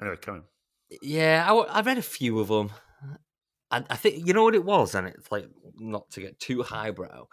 Anyway, 0.00 0.16
come 0.20 0.34
on. 0.36 0.42
yeah 1.02 1.46
I, 1.48 1.54
I 1.54 1.80
read 1.82 1.98
a 1.98 2.02
few 2.02 2.40
of 2.40 2.48
them 2.48 2.70
I, 3.70 3.84
I 3.90 3.96
think 3.96 4.26
you 4.26 4.32
know 4.32 4.44
what 4.44 4.54
it 4.54 4.64
was 4.64 4.94
and 4.94 5.06
it's 5.08 5.30
like 5.30 5.48
not 5.78 6.10
to 6.12 6.20
get 6.20 6.38
too 6.40 6.62
highbrow 6.62 7.26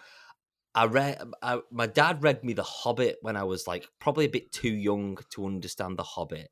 I 0.77 0.87
read. 0.87 1.21
Um, 1.21 1.33
I, 1.41 1.59
my 1.71 1.87
dad 1.87 2.21
read 2.21 2.43
me 2.43 2.51
The 2.51 2.61
Hobbit 2.63 3.19
when 3.21 3.37
I 3.37 3.45
was 3.45 3.65
like 3.65 3.87
probably 3.99 4.25
a 4.25 4.29
bit 4.29 4.51
too 4.51 4.73
young 4.73 5.17
to 5.29 5.45
understand 5.45 5.97
The 5.97 6.03
Hobbit, 6.03 6.49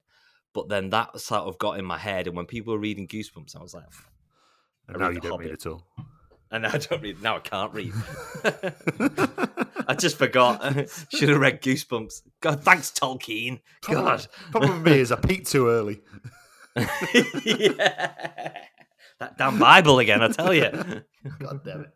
but 0.54 0.70
then 0.70 0.92
that 0.92 1.20
sort 1.20 1.42
of 1.42 1.58
got 1.58 1.78
in 1.78 1.84
my 1.84 1.98
head. 1.98 2.28
And 2.28 2.38
when 2.38 2.46
people 2.46 2.74
were 2.74 2.80
reading 2.80 3.06
Goosebumps, 3.06 3.54
I 3.58 3.62
was 3.62 3.74
like, 3.74 3.84
And 4.88 4.96
I 4.96 5.00
now 5.02 5.08
read 5.10 5.16
you 5.16 5.22
The 5.22 5.28
don't 5.28 5.40
read 5.40 5.48
Hobbit. 5.50 5.66
at 5.66 5.70
all. 5.70 5.86
and 6.52 6.66
I 6.66 6.78
don't 6.78 7.02
read. 7.02 7.22
Now 7.22 7.36
I 7.36 7.40
can't 7.42 7.74
read. 7.74 7.94
I 9.90 9.96
just 10.00 10.18
forgot. 10.18 10.62
Should 11.14 11.28
have 11.28 11.42
read 11.42 11.62
Goosebumps. 11.62 12.22
God, 12.40 12.64
thanks, 12.64 12.92
Tolkien. 12.92 13.60
God. 13.82 14.26
Problem 14.52 14.84
with 14.84 14.94
me 14.94 15.00
is 15.02 15.12
I 15.12 15.18
peaked 15.18 15.52
too 15.52 15.68
early. 15.68 16.02
yeah. 17.44 18.64
That 19.24 19.38
damn 19.38 19.58
Bible 19.60 20.00
again, 20.00 20.22
I 20.22 20.28
tell 20.30 20.54
you. 20.54 20.70
God 21.40 21.64
damn 21.64 21.82
it. 21.82 21.90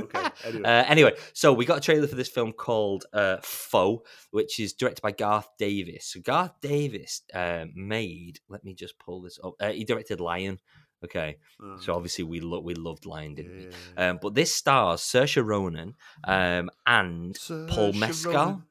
Okay. 0.00 0.28
Anyway. 0.44 0.62
Uh, 0.64 0.84
anyway, 0.88 1.12
so 1.34 1.52
we 1.52 1.64
got 1.64 1.78
a 1.78 1.80
trailer 1.80 2.06
for 2.08 2.16
this 2.16 2.28
film 2.28 2.52
called 2.52 3.04
uh, 3.12 3.36
Foe, 3.42 4.02
which 4.30 4.58
is 4.58 4.72
directed 4.72 5.02
by 5.02 5.12
Garth 5.12 5.48
Davis. 5.58 6.06
So 6.06 6.20
Garth 6.20 6.52
Davis 6.60 7.22
uh, 7.32 7.66
made. 7.74 8.40
Let 8.48 8.64
me 8.64 8.74
just 8.74 8.98
pull 8.98 9.22
this 9.22 9.38
up. 9.44 9.54
Uh, 9.60 9.70
he 9.70 9.84
directed 9.84 10.20
Lion. 10.20 10.58
Okay, 11.04 11.36
Oh, 11.62 11.76
so 11.78 11.92
obviously 11.94 12.24
we 12.24 12.40
lo- 12.40 12.60
we 12.60 12.72
loved 12.74 13.04
Lion, 13.04 13.34
didn't 13.34 13.56
we? 13.56 14.02
Um, 14.02 14.18
but 14.22 14.34
this 14.34 14.54
stars 14.54 15.02
Saoirse 15.02 15.44
Ronan 15.44 15.94
um, 16.24 16.70
and 16.86 17.38
Paul 17.46 17.92
Saoirse 17.92 17.94
Mescal. 18.00 18.32
Ronan. 18.32 18.62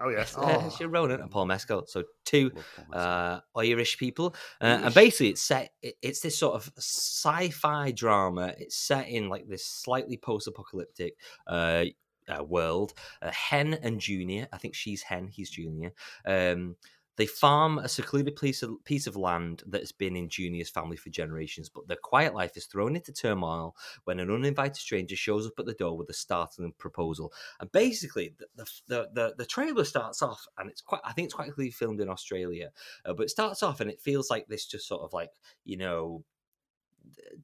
Oh 0.00 0.08
yes. 0.08 0.36
Uh, 0.36 0.40
Oh, 0.42 0.68
Saoirse 0.70 0.92
Ronan 0.92 1.20
and 1.20 1.30
Paul 1.30 1.46
Mescal. 1.46 1.86
So 1.86 2.04
two 2.24 2.50
love 2.54 2.64
Paul 2.76 2.84
Mescal. 2.90 3.00
uh, 3.00 3.40
Irish 3.60 3.98
people, 3.98 4.34
uh, 4.60 4.80
and 4.84 4.94
basically 4.94 5.28
it's 5.28 5.42
set. 5.42 5.72
It's 5.82 6.20
this 6.20 6.38
sort 6.38 6.54
of 6.54 6.72
sci-fi 6.78 7.92
drama. 7.92 8.54
It's 8.58 8.76
set 8.76 9.08
in 9.08 9.28
like 9.28 9.46
this 9.48 9.64
slightly 9.66 10.16
post-apocalyptic 10.16 11.14
uh, 11.46 11.84
uh, 12.28 12.42
world. 12.44 12.94
Uh, 13.20 13.30
Hen 13.30 13.74
and 13.74 14.00
Junior, 14.00 14.48
I 14.52 14.58
think 14.58 14.74
she's 14.74 15.02
Hen, 15.02 15.28
he's 15.28 15.50
Junior. 15.50 15.92
Um, 16.24 16.76
they 17.16 17.26
farm 17.26 17.78
a 17.78 17.88
secluded 17.88 18.36
piece 18.36 18.62
of, 18.62 18.82
piece 18.84 19.06
of 19.06 19.16
land 19.16 19.62
that 19.66 19.82
has 19.82 19.92
been 19.92 20.16
in 20.16 20.28
Junior's 20.28 20.70
family 20.70 20.96
for 20.96 21.10
generations, 21.10 21.68
but 21.68 21.86
their 21.86 21.96
quiet 21.96 22.34
life 22.34 22.56
is 22.56 22.66
thrown 22.66 22.96
into 22.96 23.12
turmoil 23.12 23.76
when 24.04 24.20
an 24.20 24.30
uninvited 24.30 24.76
stranger 24.76 25.16
shows 25.16 25.46
up 25.46 25.58
at 25.58 25.66
the 25.66 25.74
door 25.74 25.96
with 25.96 26.08
a 26.08 26.14
startling 26.14 26.72
proposal. 26.78 27.32
And 27.60 27.70
basically, 27.72 28.34
the 28.38 28.64
the, 28.86 29.08
the, 29.12 29.34
the, 29.36 29.46
trailer 29.46 29.84
starts 29.84 30.22
off, 30.22 30.46
and 30.56 30.70
it's 30.70 30.80
quite, 30.80 31.02
I 31.04 31.12
think 31.12 31.26
it's 31.26 31.34
quite 31.34 31.52
clearly 31.52 31.72
filmed 31.72 32.00
in 32.00 32.08
Australia, 32.08 32.70
uh, 33.04 33.12
but 33.12 33.24
it 33.24 33.30
starts 33.30 33.62
off 33.62 33.80
and 33.80 33.90
it 33.90 34.00
feels 34.00 34.30
like 34.30 34.46
this 34.46 34.66
just 34.66 34.86
sort 34.86 35.02
of 35.02 35.12
like, 35.12 35.30
you 35.64 35.76
know, 35.76 36.24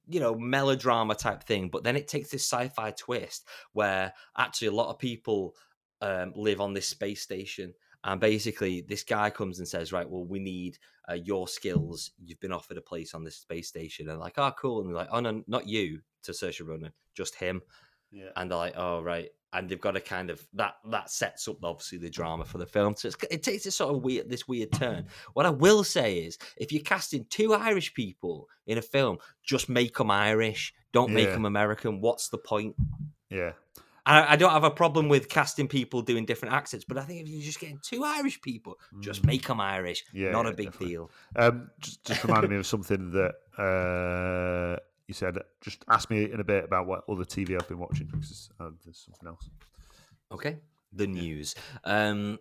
you 0.07 0.20
know 0.20 0.35
melodrama 0.35 1.14
type 1.14 1.42
thing 1.42 1.68
but 1.68 1.83
then 1.83 1.96
it 1.96 2.07
takes 2.07 2.31
this 2.31 2.44
sci-fi 2.44 2.90
twist 2.92 3.46
where 3.72 4.12
actually 4.37 4.68
a 4.68 4.72
lot 4.72 4.90
of 4.90 4.98
people 4.98 5.55
um, 6.02 6.33
live 6.37 6.61
on 6.61 6.74
this 6.74 6.87
space 6.87 7.22
station 7.22 7.72
and 8.06 8.20
basically 8.20 8.80
this 8.88 9.02
guy 9.04 9.28
comes 9.28 9.58
and 9.58 9.68
says 9.68 9.92
right 9.92 10.08
well 10.08 10.24
we 10.24 10.38
need 10.38 10.78
uh, 11.08 11.14
your 11.14 11.46
skills. 11.46 12.10
You've 12.18 12.40
been 12.40 12.52
offered 12.52 12.78
a 12.78 12.82
place 12.82 13.14
on 13.14 13.22
this 13.22 13.36
space 13.36 13.68
station. 13.68 14.08
And 14.08 14.18
like 14.18 14.34
oh 14.38 14.52
cool. 14.58 14.80
And 14.80 14.88
they're 14.88 14.96
like 14.96 15.08
oh 15.12 15.20
no 15.20 15.42
not 15.46 15.68
you 15.68 16.00
to 16.24 16.32
Saoirse 16.32 16.66
Ronan 16.66 16.92
just 17.14 17.34
him. 17.36 17.60
Yeah. 18.10 18.30
and 18.36 18.50
they're 18.50 18.58
like 18.58 18.74
oh 18.76 19.02
right. 19.02 19.28
And 19.52 19.68
they've 19.68 19.80
got 19.80 19.92
to 19.92 20.00
kind 20.00 20.30
of 20.30 20.44
that 20.54 20.74
that 20.90 21.10
sets 21.10 21.46
up 21.48 21.58
obviously 21.62 21.98
the 21.98 22.10
drama 22.10 22.44
for 22.44 22.58
the 22.58 22.66
film. 22.66 22.96
So 22.96 23.08
it's, 23.08 23.16
it 23.30 23.42
takes 23.42 23.64
this 23.64 23.76
sort 23.76 23.94
of 23.94 24.02
weird 24.02 24.28
this 24.28 24.48
weird 24.48 24.72
turn. 24.72 25.06
What 25.34 25.46
i 25.46 25.50
will 25.50 25.84
say 25.84 26.18
is 26.18 26.38
if 26.56 26.72
you're 26.72 26.82
casting 26.82 27.24
two 27.30 27.54
irish 27.54 27.94
people 27.94 28.48
in 28.66 28.78
a 28.78 28.82
film 28.82 29.18
just 29.44 29.68
make 29.68 29.96
them 29.96 30.10
irish. 30.10 30.74
Don't 30.92 31.12
make 31.12 31.26
Yeah. 31.28 31.34
them 31.34 31.44
american. 31.46 32.00
What's 32.00 32.28
the 32.30 32.38
point? 32.38 32.74
Yeah. 33.30 33.52
I, 34.08 34.32
I 34.34 34.36
don't 34.36 34.52
have 34.52 34.64
a 34.64 34.70
problem 34.70 35.08
with 35.08 35.28
casting 35.28 35.66
people 35.68 36.00
doing 36.00 36.24
different 36.26 36.54
accents 36.54 36.84
but 36.88 36.96
i 36.96 37.02
think 37.02 37.22
if 37.22 37.28
you're 37.28 37.42
just 37.42 37.60
getting 37.60 37.80
two 37.82 38.04
irish 38.04 38.40
people 38.40 38.78
just 39.00 39.22
Mm. 39.22 39.26
make 39.26 39.46
them 39.46 39.60
irish 39.60 40.04
Yeah, 40.12 40.30
not 40.30 40.46
yeah, 40.46 40.52
a 40.52 40.54
big 40.54 40.66
definitely. 40.66 40.88
deal 40.94 41.10
Um, 41.34 41.70
just, 41.80 42.04
just 42.04 42.22
reminded 42.24 42.50
me 42.50 42.56
of 42.56 42.66
something 42.66 43.10
that 43.12 43.34
uh, 43.58 44.76
you 45.08 45.14
said. 45.14 45.38
Just 45.60 45.84
ask 45.88 46.10
me 46.10 46.30
in 46.30 46.40
a 46.40 46.44
bit 46.44 46.64
about 46.64 46.86
what 46.86 47.02
other 47.08 47.24
TV 47.24 47.54
I've 47.60 47.68
been 47.68 47.78
watching 47.78 48.06
because 48.10 48.50
uh, 48.60 48.70
there's 48.84 48.98
something 49.06 49.28
else. 49.28 49.48
Okay. 50.32 50.58
The 50.92 51.06
news. 51.06 51.54
Um, 51.84 52.38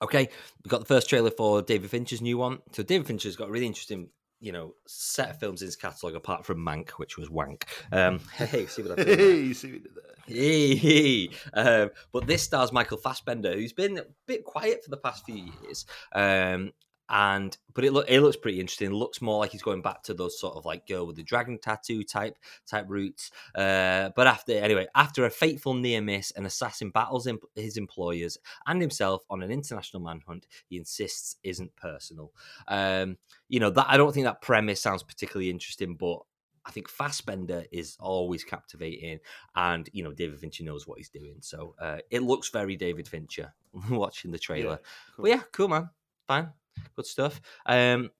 okay, 0.00 0.28
we've 0.64 0.70
got 0.70 0.80
the 0.80 0.86
first 0.86 1.08
trailer 1.08 1.30
for 1.30 1.62
David 1.62 1.90
Fincher's 1.90 2.22
new 2.22 2.38
one. 2.38 2.58
So 2.72 2.82
David 2.82 3.06
Fincher's 3.06 3.36
got 3.36 3.48
a 3.48 3.52
really 3.52 3.66
interesting, 3.66 4.08
you 4.42 4.50
know, 4.50 4.74
set 4.86 5.30
of 5.30 5.38
films 5.38 5.62
in 5.62 5.66
his 5.66 5.76
catalogue 5.76 6.16
apart 6.16 6.44
from 6.44 6.58
Mank, 6.58 6.90
which 6.90 7.16
was 7.16 7.30
wank. 7.30 7.64
Um, 7.92 8.18
hey, 8.34 8.66
see 8.66 8.82
what 8.82 8.92
I 8.92 8.94
did 9.04 9.06
there? 9.06 9.16
Hey, 9.16 9.52
see 9.52 9.68
what 9.68 9.72
we 9.74 9.78
did 9.78 9.94
there? 9.94 10.12
Hey, 10.26 10.74
hey. 10.74 11.28
Um, 11.54 11.90
but 12.12 12.26
this 12.26 12.42
stars 12.42 12.72
Michael 12.72 12.98
Fassbender, 12.98 13.54
who's 13.54 13.72
been 13.72 13.98
a 13.98 14.04
bit 14.26 14.44
quiet 14.44 14.82
for 14.82 14.90
the 14.90 14.96
past 14.96 15.24
few 15.24 15.52
years. 15.62 15.86
Um, 16.12 16.72
and 17.12 17.58
but 17.74 17.84
it 17.84 17.92
look 17.92 18.06
it 18.08 18.22
looks 18.22 18.38
pretty 18.38 18.58
interesting. 18.58 18.90
It 18.90 18.94
looks 18.94 19.20
more 19.20 19.38
like 19.38 19.52
he's 19.52 19.62
going 19.62 19.82
back 19.82 20.02
to 20.04 20.14
those 20.14 20.40
sort 20.40 20.56
of 20.56 20.64
like 20.64 20.88
girl 20.88 21.06
with 21.06 21.16
the 21.16 21.22
dragon 21.22 21.58
tattoo 21.58 22.02
type 22.02 22.38
type 22.66 22.86
roots. 22.88 23.30
Uh, 23.54 24.10
but 24.16 24.26
after 24.26 24.52
anyway, 24.52 24.86
after 24.94 25.26
a 25.26 25.30
fateful 25.30 25.74
near 25.74 26.00
miss, 26.00 26.30
an 26.32 26.46
assassin 26.46 26.90
battles 26.90 27.26
imp- 27.26 27.44
his 27.54 27.76
employers 27.76 28.38
and 28.66 28.80
himself 28.80 29.22
on 29.28 29.42
an 29.42 29.50
international 29.50 30.02
manhunt. 30.02 30.46
He 30.66 30.78
insists 30.78 31.36
isn't 31.42 31.76
personal. 31.76 32.32
Um, 32.66 33.18
you 33.48 33.60
know 33.60 33.70
that 33.70 33.86
I 33.88 33.98
don't 33.98 34.12
think 34.12 34.24
that 34.24 34.40
premise 34.40 34.80
sounds 34.80 35.02
particularly 35.02 35.50
interesting, 35.50 35.96
but 35.96 36.20
I 36.64 36.70
think 36.70 36.88
Fassbender 36.88 37.64
is 37.72 37.98
always 38.00 38.42
captivating, 38.42 39.18
and 39.54 39.88
you 39.92 40.02
know 40.02 40.12
David 40.12 40.40
Fincher 40.40 40.64
knows 40.64 40.86
what 40.86 40.96
he's 40.96 41.10
doing, 41.10 41.36
so 41.40 41.74
uh, 41.78 41.98
it 42.10 42.22
looks 42.22 42.48
very 42.48 42.76
David 42.76 43.06
Fincher. 43.06 43.52
watching 43.90 44.30
the 44.30 44.38
trailer, 44.38 44.78
cool. 45.16 45.24
but 45.24 45.30
yeah, 45.30 45.42
cool 45.52 45.68
man, 45.68 45.88
fine, 46.26 46.50
good 46.96 47.06
stuff. 47.06 47.40
Um, 47.66 48.10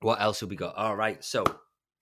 what 0.00 0.20
else 0.20 0.40
have 0.40 0.50
we 0.50 0.56
got? 0.56 0.76
All 0.76 0.94
right, 0.96 1.22
so 1.24 1.44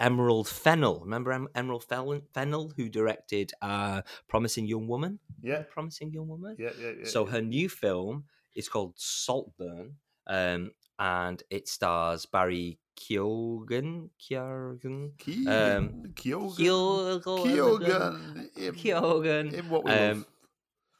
Emerald 0.01 0.49
Fennell. 0.49 1.01
Remember 1.01 1.33
em- 1.33 1.49
Emerald 1.55 1.85
Fennell, 1.85 2.73
who 2.77 2.89
directed 2.89 3.53
uh, 3.63 4.03
Promising 4.29 4.67
Young 4.67 4.89
Woman? 4.89 5.19
Yeah, 5.43 5.63
Promising 5.71 6.13
Young 6.13 6.29
Woman. 6.29 6.57
yeah, 6.59 6.71
yeah. 6.81 6.91
yeah 7.01 7.05
So 7.07 7.25
yeah. 7.27 7.33
her 7.33 7.43
new 7.43 7.69
film 7.69 8.25
is 8.55 8.69
called 8.69 8.95
Saltburn, 8.97 9.97
um, 10.27 10.73
and 10.99 11.43
it 11.51 11.69
stars 11.69 12.27
Barry 12.27 12.79
Keoghan. 12.97 14.11
Keoghan. 14.21 15.11
Keegan, 15.19 15.49
um, 15.49 16.03
Keoghan, 16.15 17.23
Keoghan. 17.23 17.45
Keoghan, 17.45 18.57
in, 18.57 18.75
Keoghan. 18.75 19.53
in 19.53 19.69
what 19.71 19.85
we 19.85 19.91
Um, 19.91 20.19
love. 20.19 20.27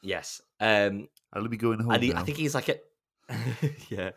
Yes. 0.03 0.43
Um, 0.61 1.09
I'll 1.33 1.49
be 1.49 1.57
going 1.57 1.81
home 1.81 1.93
and 1.93 2.03
he, 2.03 2.11
now. 2.13 2.21
I 2.21 2.23
think 2.25 2.39
he's 2.39 2.55
like 2.55 2.69
a. 2.69 2.79
yeah. 3.89 4.11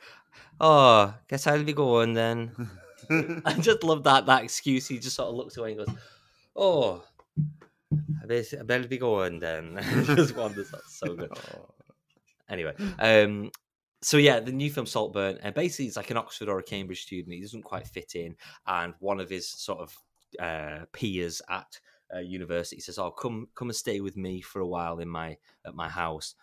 Oh, 0.59 1.13
guess 1.27 1.47
I'll 1.47 1.63
be 1.63 1.73
going 1.73 2.13
then. 2.13 2.51
I 3.45 3.53
just 3.53 3.83
love 3.83 4.03
that 4.03 4.25
that 4.25 4.43
excuse. 4.43 4.87
He 4.87 4.99
just 4.99 5.15
sort 5.15 5.29
of 5.29 5.35
looks 5.35 5.57
away 5.57 5.73
and 5.73 5.85
goes, 5.85 5.95
"Oh, 6.55 7.03
I 8.21 8.25
better, 8.25 8.59
I 8.59 8.63
better 8.63 8.87
be 8.87 8.97
going 8.97 9.39
then." 9.39 9.79
just 10.03 10.35
wanders. 10.35 10.71
That's 10.71 10.97
so 10.97 11.15
good. 11.15 11.31
Oh, 11.31 11.73
Anyway, 12.49 12.73
um, 12.99 13.51
so 14.01 14.15
yeah, 14.17 14.39
the 14.39 14.53
new 14.53 14.71
film 14.71 14.85
Saltburn, 14.85 15.37
and 15.43 15.53
basically 15.53 15.85
he's 15.85 15.97
like 15.97 16.11
an 16.11 16.17
Oxford 16.17 16.47
or 16.47 16.59
a 16.59 16.63
Cambridge 16.63 17.03
student. 17.03 17.35
He 17.35 17.41
doesn't 17.41 17.63
quite 17.63 17.87
fit 17.87 18.15
in, 18.15 18.35
and 18.65 18.93
one 18.99 19.19
of 19.19 19.29
his 19.29 19.49
sort 19.49 19.79
of 19.79 19.97
uh, 20.39 20.85
peers 20.93 21.41
at 21.49 21.79
uh, 22.15 22.19
university 22.19 22.79
says, 22.79 22.97
"Oh, 22.97 23.11
come 23.11 23.49
come 23.53 23.67
and 23.69 23.75
stay 23.75 23.99
with 23.99 24.15
me 24.15 24.41
for 24.41 24.61
a 24.61 24.67
while 24.67 24.99
in 24.99 25.09
my 25.09 25.37
at 25.65 25.75
my 25.75 25.89
house," 25.89 26.35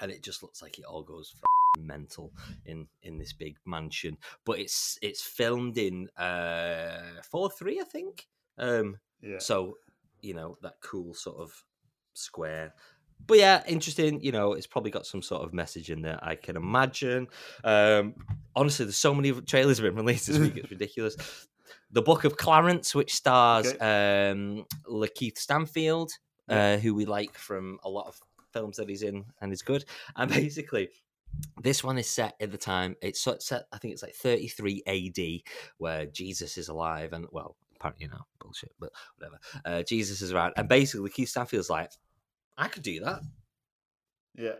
and 0.00 0.12
it 0.12 0.22
just 0.22 0.42
looks 0.42 0.62
like 0.62 0.78
it 0.78 0.84
all 0.84 1.02
goes 1.02 1.32
f***ing 1.34 1.53
mental 1.78 2.32
in 2.64 2.86
in 3.02 3.18
this 3.18 3.32
big 3.32 3.56
mansion. 3.64 4.16
But 4.44 4.58
it's 4.58 4.98
it's 5.02 5.22
filmed 5.22 5.78
in 5.78 6.08
uh, 6.16 7.00
four 7.22 7.50
three, 7.50 7.80
I 7.80 7.84
think. 7.84 8.26
Um, 8.58 8.98
yeah. 9.20 9.38
so, 9.38 9.78
you 10.20 10.34
know, 10.34 10.56
that 10.62 10.74
cool 10.80 11.14
sort 11.14 11.38
of 11.38 11.64
square. 12.12 12.74
But 13.26 13.38
yeah, 13.38 13.62
interesting. 13.66 14.20
You 14.22 14.32
know, 14.32 14.52
it's 14.52 14.66
probably 14.66 14.90
got 14.90 15.06
some 15.06 15.22
sort 15.22 15.42
of 15.42 15.54
message 15.54 15.90
in 15.90 16.02
there, 16.02 16.18
I 16.22 16.34
can 16.34 16.56
imagine. 16.56 17.28
Um, 17.62 18.14
honestly, 18.54 18.84
there's 18.86 18.96
so 18.96 19.14
many 19.14 19.32
trailers 19.42 19.78
have 19.78 19.84
been 19.84 19.96
released 20.04 20.26
this 20.26 20.38
week, 20.38 20.56
it's 20.56 20.70
ridiculous. 20.70 21.16
The 21.90 22.02
Book 22.02 22.24
of 22.24 22.36
Clarence, 22.36 22.94
which 22.94 23.14
stars 23.14 23.72
um, 23.80 24.66
LaKeith 24.88 25.38
Stanfield, 25.38 26.10
uh, 26.48 26.76
who 26.76 26.94
we 26.94 27.04
like 27.06 27.38
from 27.38 27.78
a 27.84 27.88
lot 27.88 28.08
of 28.08 28.20
films 28.52 28.76
that 28.76 28.88
he's 28.88 29.02
in 29.02 29.24
and 29.40 29.52
is 29.52 29.62
good. 29.62 29.84
And 30.16 30.30
basically, 30.30 30.88
this 31.62 31.82
one 31.82 31.98
is 31.98 32.08
set 32.08 32.34
at 32.40 32.50
the 32.50 32.58
time, 32.58 32.96
it's 33.02 33.22
set, 33.22 33.64
I 33.72 33.78
think 33.78 33.92
it's 33.92 34.02
like 34.02 34.14
33 34.14 34.82
AD, 34.86 35.52
where 35.78 36.06
Jesus 36.06 36.58
is 36.58 36.68
alive 36.68 37.12
and, 37.12 37.26
well, 37.30 37.56
apparently, 37.76 38.06
you 38.06 38.10
know, 38.10 38.22
bullshit, 38.40 38.72
but 38.78 38.90
whatever. 39.16 39.38
Uh, 39.64 39.82
Jesus 39.82 40.20
is 40.22 40.32
around. 40.32 40.54
And 40.56 40.68
basically, 40.68 41.10
Keith 41.10 41.28
Stanfield's 41.28 41.70
like, 41.70 41.90
I 42.56 42.68
could 42.68 42.82
do 42.82 43.00
that. 43.00 43.20
yeah. 44.36 44.54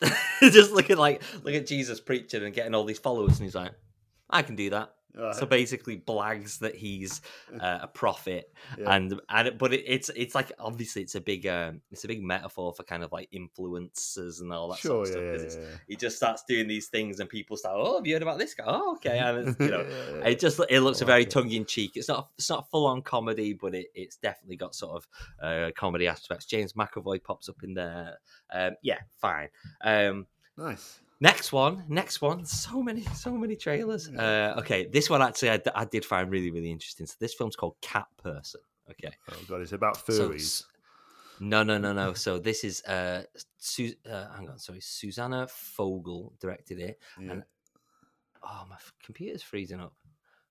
Just 0.40 0.72
looking 0.72 0.96
like 0.96 1.22
look 1.44 1.54
at 1.54 1.66
Jesus 1.66 2.00
preaching 2.00 2.42
and 2.42 2.52
getting 2.52 2.74
all 2.74 2.84
these 2.84 2.98
followers, 2.98 3.38
and 3.38 3.46
he's 3.46 3.54
like, 3.54 3.72
I 4.30 4.42
can 4.42 4.56
do 4.56 4.70
that. 4.70 4.90
Right. 5.16 5.32
So 5.36 5.46
basically, 5.46 5.96
blags 5.96 6.58
that 6.58 6.74
he's 6.74 7.20
uh, 7.60 7.78
a 7.82 7.86
prophet, 7.86 8.52
Yeah. 8.76 8.94
and 8.96 9.20
and 9.28 9.56
but 9.58 9.72
it, 9.72 9.84
it's 9.86 10.08
it's 10.16 10.34
like 10.34 10.50
obviously 10.58 11.02
it's 11.02 11.14
a 11.14 11.20
big 11.20 11.46
um, 11.46 11.82
it's 11.92 12.02
a 12.02 12.08
big 12.08 12.20
metaphor 12.20 12.72
for 12.74 12.82
kind 12.82 13.04
of 13.04 13.12
like 13.12 13.30
influencers 13.30 14.40
and 14.40 14.52
all 14.52 14.68
that 14.70 14.78
sure, 14.78 15.06
sort 15.06 15.06
of 15.06 15.06
stuff. 15.12 15.22
yeah, 15.22 15.30
'cause 15.44 15.56
yeah, 15.56 15.78
he 15.86 15.94
just 15.94 16.16
starts 16.16 16.42
doing 16.48 16.66
these 16.66 16.88
things, 16.88 17.20
and 17.20 17.28
people 17.30 17.56
start, 17.56 17.76
oh, 17.78 17.96
have 17.98 18.06
you 18.08 18.14
heard 18.14 18.22
about 18.22 18.38
this 18.38 18.54
guy? 18.54 18.64
Oh, 18.66 18.94
okay, 18.96 19.18
and 19.20 19.48
it's, 19.48 19.60
you 19.60 19.70
know, 19.70 19.86
it 20.24 20.40
just 20.40 20.60
it 20.68 20.80
looks 20.80 21.00
I 21.00 21.04
a 21.04 21.06
very 21.06 21.22
it. 21.22 21.30
tongue 21.30 21.52
in 21.52 21.64
cheek. 21.64 21.92
It's 21.94 22.08
not 22.08 22.30
it's 22.36 22.50
not 22.50 22.68
full 22.70 22.86
on 22.86 23.00
comedy, 23.02 23.52
but 23.52 23.72
it, 23.76 23.86
it's 23.94 24.16
definitely 24.16 24.56
got 24.56 24.74
sort 24.74 24.96
of 24.96 25.08
uh, 25.40 25.70
comedy 25.76 26.08
aspects. 26.08 26.46
James 26.46 26.72
McAvoy 26.72 27.22
pops 27.22 27.48
up 27.48 27.62
in 27.62 27.74
there. 27.74 28.18
Um, 28.52 28.72
yeah, 28.82 28.98
fine. 29.20 29.48
Um, 29.80 30.26
nice. 30.56 30.98
Next 31.24 31.52
one, 31.52 31.84
next 31.88 32.20
one. 32.22 32.44
So 32.44 32.82
many, 32.82 33.02
so 33.14 33.32
many 33.32 33.56
trailers. 33.56 34.08
Uh, 34.08 34.54
okay, 34.58 34.86
this 34.86 35.08
one 35.10 35.22
actually 35.22 35.50
I 35.74 35.84
did 35.86 36.04
find 36.04 36.30
really, 36.30 36.50
really 36.50 36.70
interesting. 36.70 37.06
So 37.06 37.14
this 37.18 37.34
film's 37.34 37.56
called 37.56 37.76
Cat 37.80 38.06
Person. 38.22 38.60
Okay, 38.90 39.12
Oh 39.32 39.36
god, 39.48 39.62
it's 39.62 39.72
about 39.72 39.96
furries. 40.06 40.60
s- 40.60 40.64
no, 41.40 41.62
no, 41.64 41.78
no, 41.78 41.92
no. 41.92 42.12
So 42.14 42.38
this 42.38 42.62
is 42.64 42.82
uh, 42.84 43.24
Su- 43.58 43.94
uh 44.08 44.26
hang 44.36 44.48
on, 44.50 44.58
sorry, 44.58 44.80
Susanna 44.80 45.46
Fogel 45.48 46.32
directed 46.40 46.78
it. 46.78 46.98
yeah. 47.20 47.32
and- 47.32 47.44
Oh, 48.46 48.66
my 48.68 48.76
computer's 49.02 49.42
freezing 49.42 49.80
up. 49.80 49.94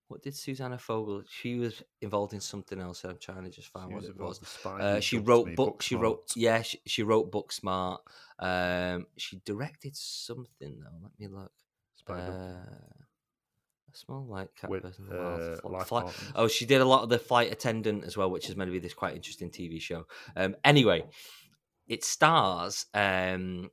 What 0.09 0.21
did 0.21 0.35
Susanna 0.35 0.77
Fogel? 0.77 1.23
She 1.27 1.55
was 1.55 1.81
involved 2.01 2.33
in 2.33 2.39
something 2.41 2.79
else. 2.79 3.03
I'm 3.03 3.17
trying 3.17 3.43
to 3.45 3.49
just 3.49 3.69
find 3.69 3.89
She 3.89 3.93
what 3.93 4.01
was 4.01 4.09
it 4.09 4.19
was. 4.19 4.65
Uh, 4.65 4.99
she 4.99 5.17
wrote 5.17 5.47
Me, 5.47 5.55
book. 5.55 5.81
She 5.81 5.95
wrote 5.95 6.31
yeah. 6.35 6.61
She, 6.61 6.79
she 6.85 7.03
wrote 7.03 7.31
Booksmart. 7.31 7.99
Um, 8.39 9.07
she 9.17 9.41
directed 9.45 9.95
something 9.95 10.79
though. 10.79 10.99
Let 11.01 11.11
me 11.19 11.27
look. 11.27 11.51
Spy 11.95 12.19
Who 12.19 12.31
Dumped 12.31 12.39
Me. 12.39 12.45
Uh, 12.45 13.93
a 13.93 13.97
small 13.97 14.25
light 14.25 14.49
cat 14.59 14.69
With, 14.69 14.83
person. 14.83 15.05
in 15.09 15.15
the 15.15 15.21
wild. 15.23 15.41
uh, 15.41 15.55
Fl- 15.57 15.69
Life 15.69 15.87
fly- 15.87 16.11
Oh, 16.35 16.47
she 16.47 16.65
did 16.65 16.81
a 16.81 16.85
lot 16.85 17.03
of 17.03 17.09
the 17.09 17.19
flight 17.19 17.51
attendant 17.51 18.03
as 18.03 18.17
well, 18.17 18.29
which 18.29 18.49
is 18.49 18.55
meant 18.55 18.67
to 18.69 18.71
be 18.73 18.79
this 18.79 18.93
quite 18.93 19.15
interesting 19.15 19.49
TV 19.49 19.79
show. 19.81 20.05
Um, 20.35 20.55
anyway, 20.63 21.05
it 21.87 22.03
stars 22.03 22.85
um, 22.93 23.69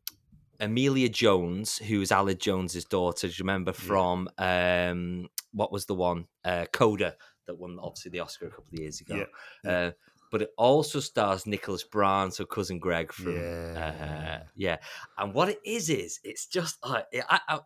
Emilia 0.60 1.08
Jones, 1.08 1.78
who's 1.78 2.10
Aled 2.10 2.38
Jones's 2.38 2.84
daughter. 2.84 3.26
Do 3.26 3.32
you 3.32 3.42
remember 3.42 3.72
from 3.72 4.28
um, 4.38 5.28
what 5.52 5.72
was 5.72 5.86
the 5.86 5.94
one 5.94 6.26
uh, 6.44 6.66
Coda 6.72 7.16
that 7.46 7.58
won 7.58 7.78
obviously 7.80 8.10
the 8.10 8.20
Oscar 8.20 8.46
a 8.46 8.50
couple 8.50 8.66
of 8.72 8.78
years 8.78 9.00
ago? 9.00 9.24
Yeah. 9.64 9.70
Uh, 9.70 9.90
but 10.30 10.42
it 10.42 10.50
also 10.56 11.00
stars 11.00 11.46
Nicholas 11.46 11.82
Braun, 11.82 12.30
so 12.30 12.44
cousin 12.44 12.78
Greg 12.78 13.12
from 13.12 13.34
Yeah. 13.36 14.40
uh, 14.42 14.46
yeah. 14.54 14.76
And 15.18 15.34
what 15.34 15.48
it 15.48 15.58
is 15.64 15.90
is 15.90 16.20
it's 16.22 16.46
just 16.46 16.78
like 16.86 17.06
I, 17.28 17.40
I 17.48 17.60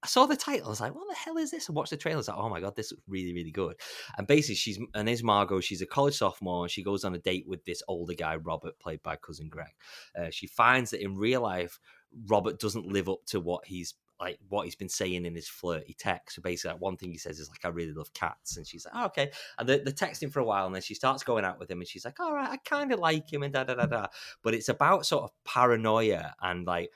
I 0.00 0.06
saw 0.06 0.26
the 0.26 0.36
title. 0.36 0.66
I 0.66 0.70
was 0.70 0.80
like, 0.80 0.94
"What 0.94 1.08
the 1.08 1.16
hell 1.16 1.38
is 1.38 1.50
this?" 1.50 1.66
And 1.68 1.76
watched 1.76 1.90
the 1.90 1.96
trailer. 1.96 2.16
I 2.16 2.18
was 2.18 2.28
like, 2.28 2.36
"Oh 2.38 2.48
my 2.48 2.60
god, 2.60 2.76
this 2.76 2.92
is 2.92 2.98
really, 3.08 3.32
really 3.34 3.50
good." 3.50 3.76
And 4.16 4.26
basically, 4.28 4.54
she's 4.54 4.78
her 4.94 5.02
name's 5.02 5.24
Margot. 5.24 5.60
She's 5.60 5.82
a 5.82 5.86
college 5.86 6.16
sophomore. 6.16 6.64
And 6.64 6.70
she 6.70 6.84
goes 6.84 7.04
on 7.04 7.14
a 7.16 7.18
date 7.18 7.46
with 7.48 7.64
this 7.64 7.82
older 7.88 8.14
guy, 8.14 8.36
Robert, 8.36 8.78
played 8.78 9.02
by 9.02 9.16
cousin 9.16 9.48
Greg. 9.48 9.74
Uh, 10.16 10.30
she 10.30 10.46
finds 10.46 10.92
that 10.92 11.02
in 11.02 11.16
real 11.16 11.40
life, 11.42 11.80
Robert 12.26 12.58
doesn't 12.58 12.86
live 12.86 13.08
up 13.08 13.24
to 13.26 13.40
what 13.40 13.66
he's 13.66 13.94
like 14.20 14.38
what 14.48 14.64
he's 14.64 14.74
been 14.74 14.88
saying 14.88 15.24
in 15.26 15.34
his 15.34 15.48
flirty 15.48 15.94
text. 15.94 16.36
So 16.36 16.42
basically, 16.42 16.72
like, 16.72 16.80
one 16.80 16.96
thing 16.96 17.12
he 17.12 17.18
says 17.18 17.38
is 17.38 17.48
like, 17.48 17.64
"I 17.64 17.68
really 17.68 17.92
love 17.92 18.12
cats," 18.14 18.56
and 18.56 18.66
she's 18.66 18.84
like, 18.84 18.94
oh, 18.96 19.06
"Okay." 19.06 19.30
And 19.58 19.68
they're, 19.68 19.78
texting 19.78 20.32
for 20.32 20.40
a 20.40 20.44
while, 20.44 20.66
and 20.66 20.74
then 20.74 20.82
she 20.82 20.94
starts 20.94 21.22
going 21.22 21.44
out 21.44 21.58
with 21.60 21.70
him, 21.70 21.78
and 21.80 21.88
she's 21.88 22.04
like, 22.04 22.18
"All 22.18 22.34
right, 22.34 22.50
I 22.50 22.56
kind 22.58 22.92
of 22.92 22.98
like 22.98 23.32
him," 23.32 23.42
and 23.44 23.52
da 23.52 23.64
da 23.64 23.74
da 23.74 23.86
da. 23.86 24.06
But 24.42 24.54
it's 24.54 24.68
about 24.68 25.06
sort 25.06 25.24
of 25.24 25.30
paranoia 25.44 26.34
and 26.42 26.66
like 26.66 26.90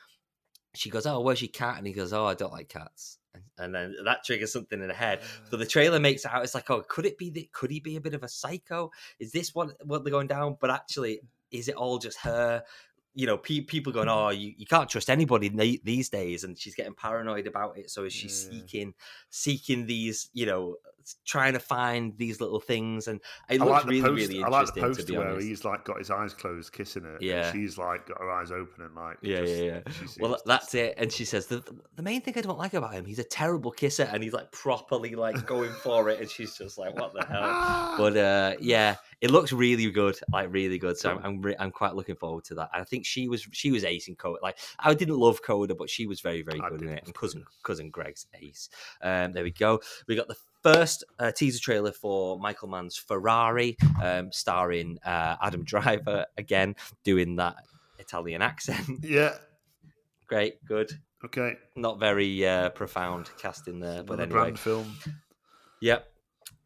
she 0.74 0.90
goes, 0.90 1.06
"Oh, 1.06 1.20
where's 1.20 1.42
your 1.42 1.50
cat?" 1.50 1.78
And 1.78 1.86
he 1.86 1.92
goes, 1.92 2.12
"Oh, 2.12 2.26
I 2.26 2.34
don't 2.34 2.52
like 2.52 2.68
cats." 2.68 3.18
And, 3.34 3.44
and 3.58 3.74
then 3.74 3.96
that 4.04 4.24
triggers 4.24 4.52
something 4.52 4.82
in 4.82 4.88
her 4.88 4.94
head. 4.94 5.20
So 5.50 5.56
the 5.56 5.66
trailer 5.66 6.00
makes 6.00 6.24
it 6.24 6.32
out. 6.32 6.42
It's 6.42 6.54
like, 6.54 6.70
"Oh, 6.70 6.82
could 6.88 7.06
it 7.06 7.18
be 7.18 7.30
that? 7.30 7.52
Could 7.52 7.70
he 7.70 7.80
be 7.80 7.96
a 7.96 8.00
bit 8.00 8.14
of 8.14 8.22
a 8.22 8.28
psycho? 8.28 8.90
Is 9.18 9.32
this 9.32 9.54
what 9.54 9.76
what 9.86 10.04
they're 10.04 10.10
going 10.10 10.26
down?" 10.26 10.56
But 10.60 10.70
actually, 10.70 11.20
is 11.50 11.68
it 11.68 11.76
all 11.76 11.98
just 11.98 12.18
her? 12.20 12.64
You 13.14 13.26
know, 13.26 13.36
pe- 13.36 13.60
people 13.60 13.92
going, 13.92 14.08
"Oh, 14.08 14.30
you, 14.30 14.52
you 14.56 14.66
can't 14.66 14.88
trust 14.88 15.10
anybody 15.10 15.50
ne- 15.50 15.80
these 15.84 16.08
days," 16.08 16.44
and 16.44 16.58
she's 16.58 16.74
getting 16.74 16.94
paranoid 16.94 17.46
about 17.46 17.76
it. 17.78 17.90
So 17.90 18.04
is 18.04 18.12
she 18.12 18.28
Yeah. 18.28 18.32
seeking 18.62 18.94
seeking 19.30 19.86
these? 19.86 20.30
You 20.32 20.46
know, 20.46 20.76
trying 21.26 21.52
to 21.52 21.58
find 21.58 22.16
these 22.16 22.40
little 22.40 22.60
things, 22.60 23.08
and 23.08 23.20
it 23.50 23.60
I 23.60 23.64
looks 23.64 23.70
like 23.70 23.82
the 23.84 23.88
really, 23.88 24.02
post, 24.02 24.28
really 24.30 24.42
I 24.44 24.48
like 24.48 24.66
the 24.66 24.80
interesting. 24.80 24.82
to 24.82 24.88
poster 25.12 25.18
where 25.18 25.28
honest. 25.32 25.46
he's 25.48 25.64
like 25.64 25.84
got 25.84 25.98
his 25.98 26.10
eyes 26.10 26.32
closed, 26.32 26.72
kissing 26.72 27.02
her. 27.02 27.18
Yeah. 27.20 27.48
and 27.48 27.56
she's 27.58 27.76
like 27.76 28.06
got 28.06 28.18
her 28.18 28.30
eyes 28.30 28.50
open 28.52 28.84
and 28.84 28.94
like 28.94 29.18
Yeah, 29.20 29.40
just- 29.40 29.52
yeah, 29.62 29.80
yeah. 29.86 30.06
Well, 30.20 30.38
that's 30.46 30.74
it. 30.74 30.94
And 30.96 31.12
she 31.12 31.24
says 31.24 31.46
the 31.48 31.62
the 31.96 32.02
main 32.02 32.20
thing 32.22 32.34
I 32.36 32.40
don't 32.40 32.58
like 32.58 32.72
about 32.74 32.94
him, 32.94 33.04
he's 33.04 33.18
a 33.18 33.24
terrible 33.24 33.72
kisser, 33.72 34.04
and 34.12 34.22
he's 34.22 34.32
like 34.32 34.52
properly 34.52 35.14
like 35.16 35.44
going 35.46 35.72
for 35.72 36.08
it, 36.08 36.20
and 36.20 36.30
she's 36.30 36.56
just 36.56 36.78
like, 36.78 36.94
"What 36.94 37.12
the 37.14 37.24
hell?" 37.26 37.94
But 37.98 38.16
uh, 38.16 38.54
yeah, 38.60 38.96
it 39.22 39.30
looks 39.30 39.52
really 39.52 39.90
good, 39.90 40.18
like 40.32 40.52
really 40.52 40.78
good. 40.78 40.98
So 40.98 41.10
I'm 41.10 41.24
I'm, 41.24 41.40
re- 41.40 41.56
I'm 41.58 41.70
quite 41.70 41.94
looking 41.94 42.16
forward 42.16 42.44
to 42.46 42.56
that. 42.56 42.70
And 42.74 42.82
I 42.82 42.84
think 42.84 43.06
she 43.06 43.28
was 43.28 43.46
she 43.52 43.70
was 43.70 43.84
ace 43.84 44.08
in 44.08 44.16
Coda. 44.16 44.40
Like 44.42 44.58
I 44.78 44.92
didn't 44.92 45.16
love 45.16 45.40
Coda, 45.42 45.74
but 45.74 45.88
she 45.88 46.06
was 46.06 46.20
very 46.20 46.42
very 46.42 46.60
I 46.60 46.68
good 46.68 46.82
in 46.82 46.88
it. 46.88 47.04
And 47.06 47.14
cousin 47.14 47.44
cousin 47.62 47.90
Greg's 47.90 48.26
ace. 48.34 48.68
Um, 49.00 49.32
there 49.32 49.44
we 49.44 49.52
go. 49.52 49.80
We 50.08 50.16
got 50.16 50.28
the 50.28 50.36
first 50.62 51.04
uh, 51.18 51.30
teaser 51.30 51.60
trailer 51.60 51.92
for 51.92 52.38
Michael 52.38 52.68
Mann's 52.68 52.96
Ferrari, 52.96 53.76
um, 54.02 54.30
starring 54.32 54.98
uh, 55.04 55.36
Adam 55.40 55.64
Driver 55.64 56.26
again 56.36 56.74
doing 57.04 57.36
that 57.36 57.56
Italian 57.98 58.42
accent. 58.42 58.86
yeah. 59.02 59.36
Great, 60.26 60.64
good 60.64 60.90
Okay, 61.24 61.56
not 61.76 62.00
very 62.00 62.44
uh, 62.46 62.70
profound 62.70 63.30
casting 63.38 63.78
there, 63.78 64.02
but 64.02 64.14
another 64.14 64.22
anyway, 64.22 64.40
brand 64.40 64.58
film. 64.58 64.96
yep. 65.80 66.11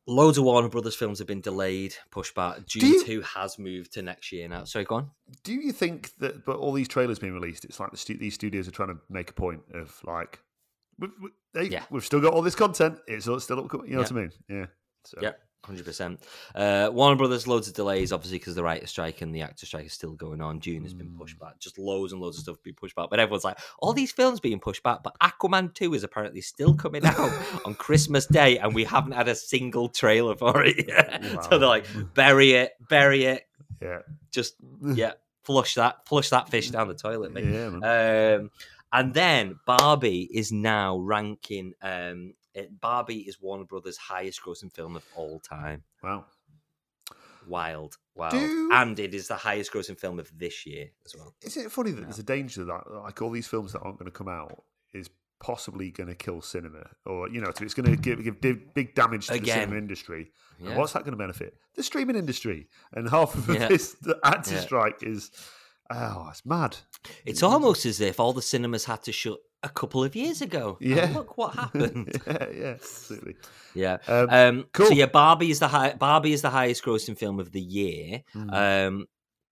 Loads 0.09 0.39
of 0.39 0.45
Warner 0.45 0.69
Brothers 0.69 0.95
films 0.95 1.19
have 1.19 1.27
been 1.27 1.41
delayed, 1.41 1.95
pushed 2.13 2.35
back. 2.35 2.65
Dune 2.67 2.85
you- 2.93 3.05
two 3.05 3.21
has 3.23 3.59
moved 3.59 3.93
to 3.95 4.03
next 4.03 4.31
year 4.31 4.47
now. 4.49 4.63
Sorry, 4.65 4.85
go 4.85 4.97
on. 4.97 5.11
Do 5.43 5.53
you 5.53 5.73
think 5.73 6.13
that, 6.19 6.45
but 6.45 6.59
all 6.59 6.73
these 6.73 6.87
trailers 6.89 7.19
being 7.19 7.35
released, 7.35 7.65
it's 7.65 7.81
like 7.81 7.91
the 7.91 7.97
stu- 7.97 8.17
these 8.17 8.35
studios 8.35 8.69
are 8.69 8.73
trying 8.73 8.89
to 8.91 8.99
make 9.09 9.31
a 9.31 9.33
point 9.35 9.63
of 9.75 9.99
like, 10.05 10.39
we've, 10.99 11.11
we, 11.21 11.31
hey, 11.55 11.65
Yeah. 11.69 11.85
we've 11.91 12.05
still 12.05 12.21
got 12.21 12.33
all 12.35 12.43
this 12.43 12.55
content. 12.55 12.99
It's 13.09 13.25
still 13.25 13.59
up. 13.59 13.73
You 13.85 13.95
know 13.95 13.99
what 14.03 14.13
I 14.13 14.15
mean? 14.15 14.33
Yeah. 14.49 14.67
So, 15.05 15.19
Yeah. 15.21 15.33
Hundred 15.67 15.85
percent. 15.85 16.21
Uh, 16.55 16.89
Warner 16.93 17.17
Brothers 17.17 17.49
loads 17.49 17.67
of 17.67 17.75
delays, 17.75 18.12
obviously, 18.12 18.39
because 18.39 18.55
the 18.55 18.62
writer 18.62 18.87
strike 18.87 19.21
and 19.21 19.35
the 19.35 19.43
actor 19.43 19.67
strike 19.67 19.87
is 19.87 19.93
still 19.93 20.12
going 20.12 20.41
on. 20.41 20.61
Dune 20.61 20.85
has 20.85 20.95
been 20.95 21.11
pushed 21.19 21.39
back. 21.41 21.59
Just 21.59 21.77
loads 21.77 22.12
and 22.12 22.21
loads 22.23 22.37
of 22.39 22.45
stuff 22.45 22.62
being 22.62 22.77
pushed 22.77 22.95
back. 22.95 23.09
But 23.11 23.19
everyone's 23.19 23.43
like, 23.43 23.59
all 23.81 23.93
these 23.93 24.12
films 24.12 24.39
being 24.39 24.61
pushed 24.61 24.85
back. 24.85 25.03
But 25.03 25.17
Aquaman 25.21 25.75
Two 25.75 25.93
is 25.95 26.05
apparently 26.05 26.41
still 26.41 26.73
coming 26.73 27.05
out 27.05 27.33
on 27.67 27.75
Christmas 27.75 28.27
Day, 28.27 28.59
and 28.59 28.75
we 28.77 28.85
haven't 28.85 29.12
had 29.12 29.27
a 29.27 29.35
single 29.35 29.89
trailer 29.89 30.37
for 30.37 30.62
it 30.64 30.87
yet. 30.89 31.25
So 31.51 31.59
they're 31.59 31.69
like, 31.69 31.87
bury 32.14 32.53
it, 32.53 32.73
bury 32.89 33.25
it, 33.25 33.47
Yeah. 33.83 34.03
just 34.31 34.55
yeah, 34.95 35.12
flush 35.43 35.75
that, 35.75 36.07
flush 36.07 36.31
that 36.31 36.49
fish 36.49 36.71
down 36.71 36.87
the 36.87 36.95
toilet, 36.95 37.33
mate. 37.33 37.45
Yeah. 37.47 38.37
Um, 38.39 38.51
and 38.93 39.12
then 39.12 39.59
Barbie 39.67 40.29
is 40.33 40.53
now 40.53 40.97
ranking. 40.99 41.75
Um, 41.83 42.35
it, 42.57 42.81
Barbie 42.81 43.21
is 43.21 43.41
Warner 43.41 43.65
Brothers' 43.65 43.97
highest 43.97 44.43
grossing 44.43 44.73
film 44.75 44.97
of 44.97 45.05
all 45.15 45.39
time. 45.41 45.83
wow. 46.03 46.25
Wild, 47.47 47.97
wild, 48.17 48.33
Do- 48.33 48.71
and 48.73 48.99
it 48.99 49.15
is 49.15 49.29
the 49.29 49.37
highest 49.37 49.73
grossing 49.73 49.97
film 49.97 50.19
of 50.19 50.29
this 50.37 50.67
year 50.67 50.89
as 51.05 51.15
well. 51.15 51.33
Isn't 51.45 51.67
it 51.67 51.71
funny 51.71 51.93
that 51.93 52.01
there's 52.03 52.19
a 52.19 52.25
danger 52.25 52.65
that 52.65 52.91
like 52.91 53.23
all 53.23 53.31
these 53.31 53.47
films 53.47 53.73
that 53.73 53.81
aren't 53.83 54.01
going 54.01 54.11
to 54.11 54.17
come 54.19 54.27
out 54.29 54.65
is 54.93 55.09
possibly 55.39 55.93
going 55.93 56.09
to 56.09 56.17
kill 56.17 56.41
cinema, 56.41 56.91
or 57.05 57.29
you 57.29 57.41
know, 57.41 57.49
it's 57.49 57.75
going 57.75 57.89
to 57.89 57.97
give, 57.97 58.25
give 58.25 58.41
big- 58.75 58.97
damage 58.97 59.27
to 59.29 59.35
the 59.35 59.39
Again. 59.39 59.61
cinema 59.61 59.77
industry. 59.77 60.33
And 60.59 60.77
what's 60.77 60.93
that 60.95 61.01
going 61.05 61.13
to 61.13 61.17
benefit? 61.19 61.55
The 61.77 61.85
streaming 61.85 62.17
industry, 62.17 62.67
and 62.93 63.09
half 63.09 63.37
of 63.37 63.49
Yeah. 63.49 63.69
this 63.69 63.93
the 63.93 64.19
actor 64.25 64.55
Yeah. 64.55 64.61
strike 64.63 65.03
is. 65.05 65.31
Oh, 65.89 66.27
it's 66.33 66.45
mad. 66.45 66.79
It's 67.25 67.45
almost 67.45 67.87
as 67.87 68.01
if 68.01 68.19
all 68.19 68.33
the 68.33 68.43
cinemas 68.43 68.87
had 68.87 69.05
to 69.05 69.13
shut 69.13 69.39
a 69.63 69.69
couple 69.69 70.05
of 70.05 70.15
years 70.15 70.43
ago. 70.43 70.77
And 70.81 70.91
Yeah. 70.91 71.11
look 71.15 71.37
what 71.39 71.55
happened. 71.63 72.21
yeah, 72.27 72.47
yeah, 72.55 72.67
absolutely. 72.75 73.37
yeah. 73.75 73.99
Um, 74.07 74.29
Um, 74.31 74.65
cool. 74.73 74.87
So 74.89 74.95
yeah, 74.95 75.07
Barbie 75.07 75.51
is 75.51 75.59
the 75.59 75.69
high, 75.69 75.95
Barbie 75.95 76.33
is 76.33 76.43
the 76.43 76.51
highest 76.51 76.85
grossing 76.85 77.17
film 77.19 77.41
of 77.41 77.53
the 77.53 77.61
year. 77.61 78.23
Hmm. 78.33 78.51
Um, 78.51 79.07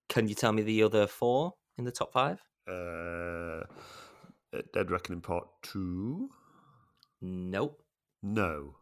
can 0.09 0.29
you 0.29 0.35
tell 0.35 0.53
me 0.53 0.63
the 0.63 0.83
other 0.83 1.07
four 1.07 1.55
in 1.79 1.85
the 1.85 1.93
top 1.93 2.13
five? 2.13 2.39
Uh, 2.69 3.65
Dead 4.73 4.91
Reckoning 4.91 5.21
Part 5.21 5.49
Two. 5.63 6.31
Nope. 7.21 7.81
No, 8.23 8.77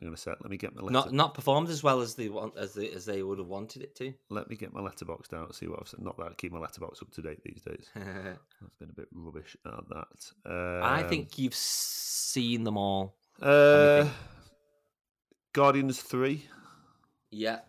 I'm 0.00 0.06
going 0.06 0.16
to. 0.16 0.30
Let 0.30 0.50
me 0.50 0.56
get 0.56 0.74
my 0.74 0.82
letter. 0.82 0.92
Not 0.92 1.12
not 1.12 1.34
performed 1.34 1.68
as 1.68 1.82
well 1.82 2.00
as 2.00 2.14
they 2.14 2.28
want 2.28 2.56
as 2.56 2.74
they 2.74 2.90
as 2.90 3.04
they 3.04 3.22
would 3.22 3.38
have 3.38 3.48
wanted 3.48 3.82
it 3.82 3.94
to. 3.96 4.12
Let 4.30 4.48
me 4.48 4.56
get 4.56 4.72
my 4.72 4.80
Letterboxd 4.80 5.28
down. 5.28 5.52
See 5.52 5.66
what 5.66 5.80
I've 5.80 5.88
said. 5.88 6.00
Not 6.00 6.16
that 6.18 6.26
I 6.26 6.34
keep 6.34 6.52
my 6.52 6.58
Letterboxd 6.58 7.02
up 7.02 7.10
to 7.12 7.22
date 7.22 7.40
these 7.44 7.62
days. 7.62 7.90
I've 7.96 8.78
been 8.78 8.90
a 8.90 8.94
bit 8.94 9.08
rubbish 9.12 9.56
at 9.66 9.88
that. 9.90 10.32
Um, 10.46 10.82
I 10.82 11.02
think 11.02 11.38
you've 11.38 11.54
seen 11.54 12.64
them 12.64 12.76
all. 12.76 13.16
Uh. 13.42 14.08
Guardians 15.52 16.00
Three. 16.00 16.44
Yeah. 17.30 17.60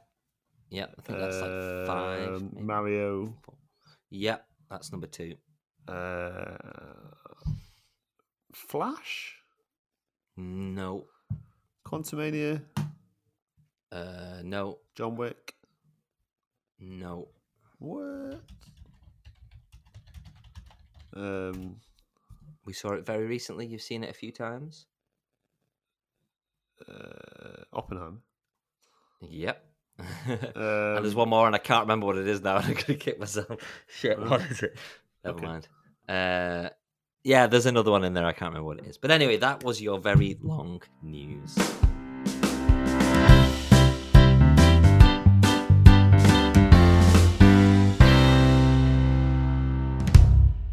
Yeah, 0.70 0.86
I 0.98 1.02
think 1.02 1.18
that's 1.20 1.40
like 1.40 1.88
five. 1.88 2.28
um, 2.28 2.50
maybe. 2.54 2.66
Mario. 2.68 3.34
Yeah, 4.12 4.38
that's 4.70 4.92
number 4.92 5.08
two. 5.08 5.36
Uh, 5.88 6.58
Flash. 8.54 9.36
No. 10.38 11.06
Quantumania. 11.90 12.62
Uh 13.92 14.42
no. 14.44 14.80
John 14.96 15.16
Wick. 15.16 15.56
No. 16.80 17.28
What? 17.80 18.42
Um, 21.16 21.78
We 22.66 22.74
saw 22.74 22.94
it 22.94 23.06
very 23.06 23.26
recently. 23.26 23.66
You've 23.66 23.82
seen 23.82 24.04
it 24.04 24.10
a 24.10 24.14
few 24.14 24.32
times. 24.32 24.86
uh, 26.88 27.64
Oppenheimer. 27.74 28.20
Yep. 29.22 29.66
Um, 30.00 30.06
and 30.56 31.04
there's 31.04 31.16
one 31.16 31.28
more, 31.30 31.46
and 31.48 31.56
I 31.56 31.60
can't 31.60 31.82
remember 31.84 32.06
what 32.06 32.18
it 32.18 32.28
is 32.28 32.42
now. 32.42 32.58
and 32.58 32.66
I'm 32.68 32.74
gonna 32.74 32.96
kick 32.98 33.20
myself. 33.20 33.60
Shit, 33.88 34.18
what 34.20 34.42
is 34.42 34.64
it? 34.64 34.78
Never 35.26 35.38
Okay. 35.38 35.46
mind. 35.46 35.68
Uh, 36.08 36.70
yeah, 37.24 37.48
there's 37.48 37.66
another 37.66 37.92
one 37.92 38.04
in 38.04 38.14
there. 38.14 38.26
I 38.26 38.32
can't 38.32 38.50
remember 38.52 38.68
what 38.68 38.80
it 38.80 38.86
is. 38.86 38.98
But 38.98 39.12
anyway, 39.12 39.38
that 39.38 39.64
was 39.64 39.82
your 39.82 40.00
very 40.00 40.38
long 40.42 40.82
news. 41.02 41.58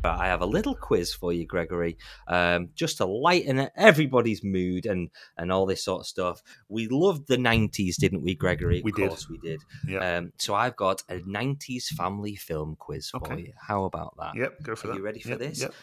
I 0.04 0.28
have 0.28 0.40
a 0.40 0.46
little 0.46 0.76
quiz 0.76 1.12
for 1.12 1.32
you, 1.32 1.44
Gregory, 1.46 1.98
um, 2.28 2.68
just 2.76 2.98
to 2.98 3.06
lighten 3.06 3.68
everybody's 3.74 4.44
mood 4.44 4.86
and 4.86 5.10
and 5.36 5.50
all 5.50 5.66
this 5.66 5.82
sort 5.82 6.00
of 6.02 6.06
stuff. 6.06 6.42
We 6.68 6.86
loved 6.86 7.26
the 7.26 7.36
'90s, 7.36 7.96
didn't 7.96 8.22
we, 8.22 8.36
Gregory? 8.36 8.82
We 8.84 8.92
of 8.92 8.96
did. 8.96 9.12
we 9.28 9.38
did. 9.38 9.60
yeah. 9.88 10.18
Um, 10.18 10.32
so 10.38 10.54
I've 10.54 10.76
got 10.76 11.02
a 11.08 11.18
'90s 11.20 11.88
family 11.88 12.36
film 12.36 12.76
quiz 12.78 13.10
for 13.10 13.16
Okay. 13.16 13.40
you. 13.42 13.52
How 13.60 13.82
about 13.84 14.14
that? 14.18 14.36
yep. 14.36 14.62
Go 14.62 14.76
for 14.76 14.86
Are 14.86 14.90
that. 14.92 14.96
you 14.96 15.02
ready 15.02 15.20
for 15.20 15.30
Yep, 15.30 15.38
this? 15.40 15.60
Yep. 15.62 15.74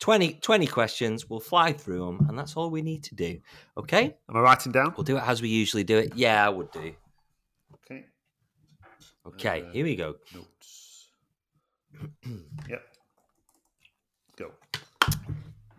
20, 0.00 0.34
20 0.34 0.66
questions. 0.66 1.28
We'll 1.28 1.40
fly 1.40 1.72
through 1.72 2.04
them, 2.06 2.26
and 2.28 2.38
that's 2.38 2.56
all 2.56 2.70
we 2.70 2.82
need 2.82 3.02
to 3.04 3.14
do. 3.14 3.38
Okay? 3.76 4.16
Am 4.28 4.36
I 4.36 4.40
writing 4.40 4.72
down? 4.72 4.94
We'll 4.96 5.04
do 5.04 5.16
it 5.16 5.22
as 5.26 5.42
we 5.42 5.48
usually 5.48 5.84
do 5.84 5.98
it. 5.98 6.12
Yeah, 6.14 6.44
I 6.46 6.48
would 6.48 6.70
do. 6.70 6.92
Okay. 7.84 8.04
Okay, 9.26 9.62
Uh, 9.66 9.70
here 9.72 9.84
we 9.84 9.96
go. 9.96 10.14
Notes. 10.34 11.08
yep. 12.68 12.82
Go. 14.36 14.52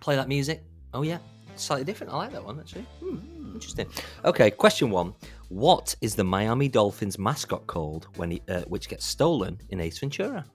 Play 0.01 0.15
that 0.17 0.27
music. 0.27 0.63
Oh 0.93 1.01
yeah, 1.03 1.19
slightly 1.55 1.85
different. 1.85 2.11
I 2.13 2.17
like 2.17 2.31
that 2.33 2.43
one 2.43 2.59
actually. 2.59 2.85
Hmm, 3.01 3.53
interesting. 3.53 3.87
Okay, 4.25 4.51
question 4.51 4.89
one: 4.89 5.13
What 5.47 5.95
is 6.01 6.15
the 6.15 6.23
Miami 6.23 6.67
Dolphins 6.67 7.17
mascot 7.17 7.65
called 7.67 8.07
when 8.17 8.31
he, 8.31 8.41
uh, 8.49 8.61
which 8.63 8.89
gets 8.89 9.05
stolen 9.05 9.59
in 9.69 9.79
Ace 9.79 9.97
Ventura? 9.99 10.45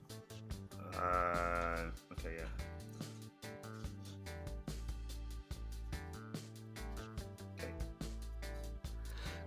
Uh, 0.96 1.63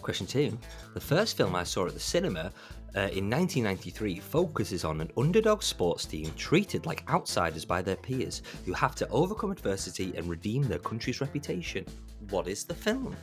Question 0.07 0.25
two: 0.25 0.57
The 0.93 1.01
first 1.01 1.35
film 1.35 1.53
I 1.53 1.63
saw 1.63 1.85
at 1.85 1.93
the 1.93 1.99
cinema. 1.99 2.53
Uh, 2.95 3.11
in 3.11 3.29
1993, 3.29 4.21
focuses 4.21 4.85
on 4.85 5.01
an 5.01 5.11
underdog 5.17 5.61
sports 5.61 6.05
team 6.05 6.31
treated 6.37 6.85
like 6.85 7.03
outsiders 7.09 7.65
by 7.65 7.81
their 7.81 7.97
peers 7.97 8.41
who 8.65 8.71
have 8.71 8.95
to 8.95 9.07
overcome 9.09 9.51
adversity 9.51 10.13
and 10.15 10.29
redeem 10.29 10.63
their 10.63 10.79
country's 10.79 11.19
reputation. 11.19 11.85
What 12.29 12.47
is 12.47 12.63
the 12.63 12.73
film? 12.73 13.17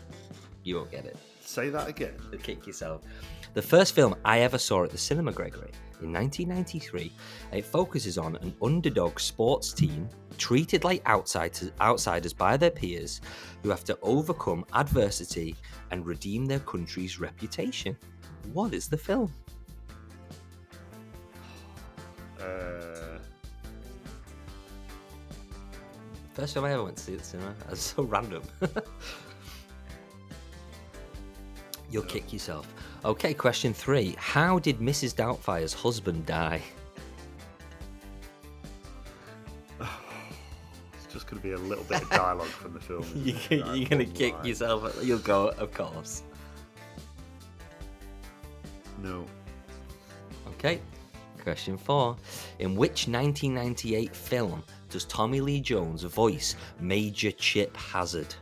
You 0.62 0.76
won't 0.76 0.90
get 0.90 1.06
it. 1.06 1.16
Say 1.40 1.70
that 1.70 1.88
again. 1.88 2.16
kick 2.42 2.66
yourself. 2.66 3.00
The 3.54 3.62
first 3.62 3.94
film 3.94 4.16
I 4.24 4.40
ever 4.40 4.58
saw 4.58 4.82
at 4.82 4.90
the 4.90 4.98
cinema, 4.98 5.30
Gregory, 5.30 5.70
in 6.02 6.12
1993, 6.12 7.12
it 7.52 7.64
focuses 7.64 8.18
on 8.18 8.34
an 8.36 8.52
underdog 8.60 9.20
sports 9.20 9.72
team 9.72 10.08
treated 10.38 10.82
like 10.82 11.06
outsiders, 11.08 11.70
outsiders 11.80 12.32
by 12.32 12.56
their 12.56 12.72
peers 12.72 13.20
who 13.62 13.70
have 13.70 13.84
to 13.84 13.96
overcome 14.02 14.64
adversity 14.72 15.54
and 15.92 16.04
redeem 16.04 16.46
their 16.46 16.58
country's 16.58 17.20
reputation. 17.20 17.96
What 18.52 18.74
is 18.74 18.88
the 18.88 18.98
film? 18.98 19.32
Uh, 22.40 23.18
First 26.32 26.54
film 26.54 26.64
I 26.64 26.72
ever 26.72 26.82
went 26.82 26.96
to 26.96 27.02
see 27.04 27.12
at 27.12 27.20
the 27.20 27.24
cinema. 27.24 27.54
That's 27.68 27.80
so 27.80 28.02
random. 28.02 28.42
You'll 31.92 32.02
kick 32.02 32.32
yourself. 32.32 32.66
Okay, 33.04 33.34
question 33.34 33.74
three. 33.74 34.14
How 34.18 34.58
did 34.58 34.78
Mrs. 34.78 35.14
Doubtfire's 35.14 35.74
husband 35.74 36.24
die? 36.24 36.62
it's 39.80 41.12
just 41.12 41.26
going 41.26 41.42
to 41.42 41.46
be 41.46 41.52
a 41.52 41.58
little 41.58 41.84
bit 41.84 42.00
of 42.00 42.08
dialogue 42.08 42.46
from 42.46 42.72
the 42.72 42.80
film. 42.80 43.04
You? 43.14 43.34
Like, 43.34 43.78
you're 43.78 43.88
gonna 43.90 44.06
kick 44.06 44.32
line. 44.34 44.46
yourself. 44.46 44.98
You'll 45.02 45.18
go, 45.18 45.48
of 45.50 45.74
course. 45.74 46.22
No. 49.02 49.26
Okay. 50.48 50.80
Question 51.42 51.76
four. 51.76 52.16
In 52.58 52.74
which 52.74 53.06
1998 53.06 54.16
film 54.16 54.64
does 54.88 55.04
Tommy 55.04 55.42
Lee 55.42 55.60
Jones 55.60 56.04
voice 56.04 56.56
Major 56.80 57.32
Chip 57.32 57.76
Hazard? 57.76 58.34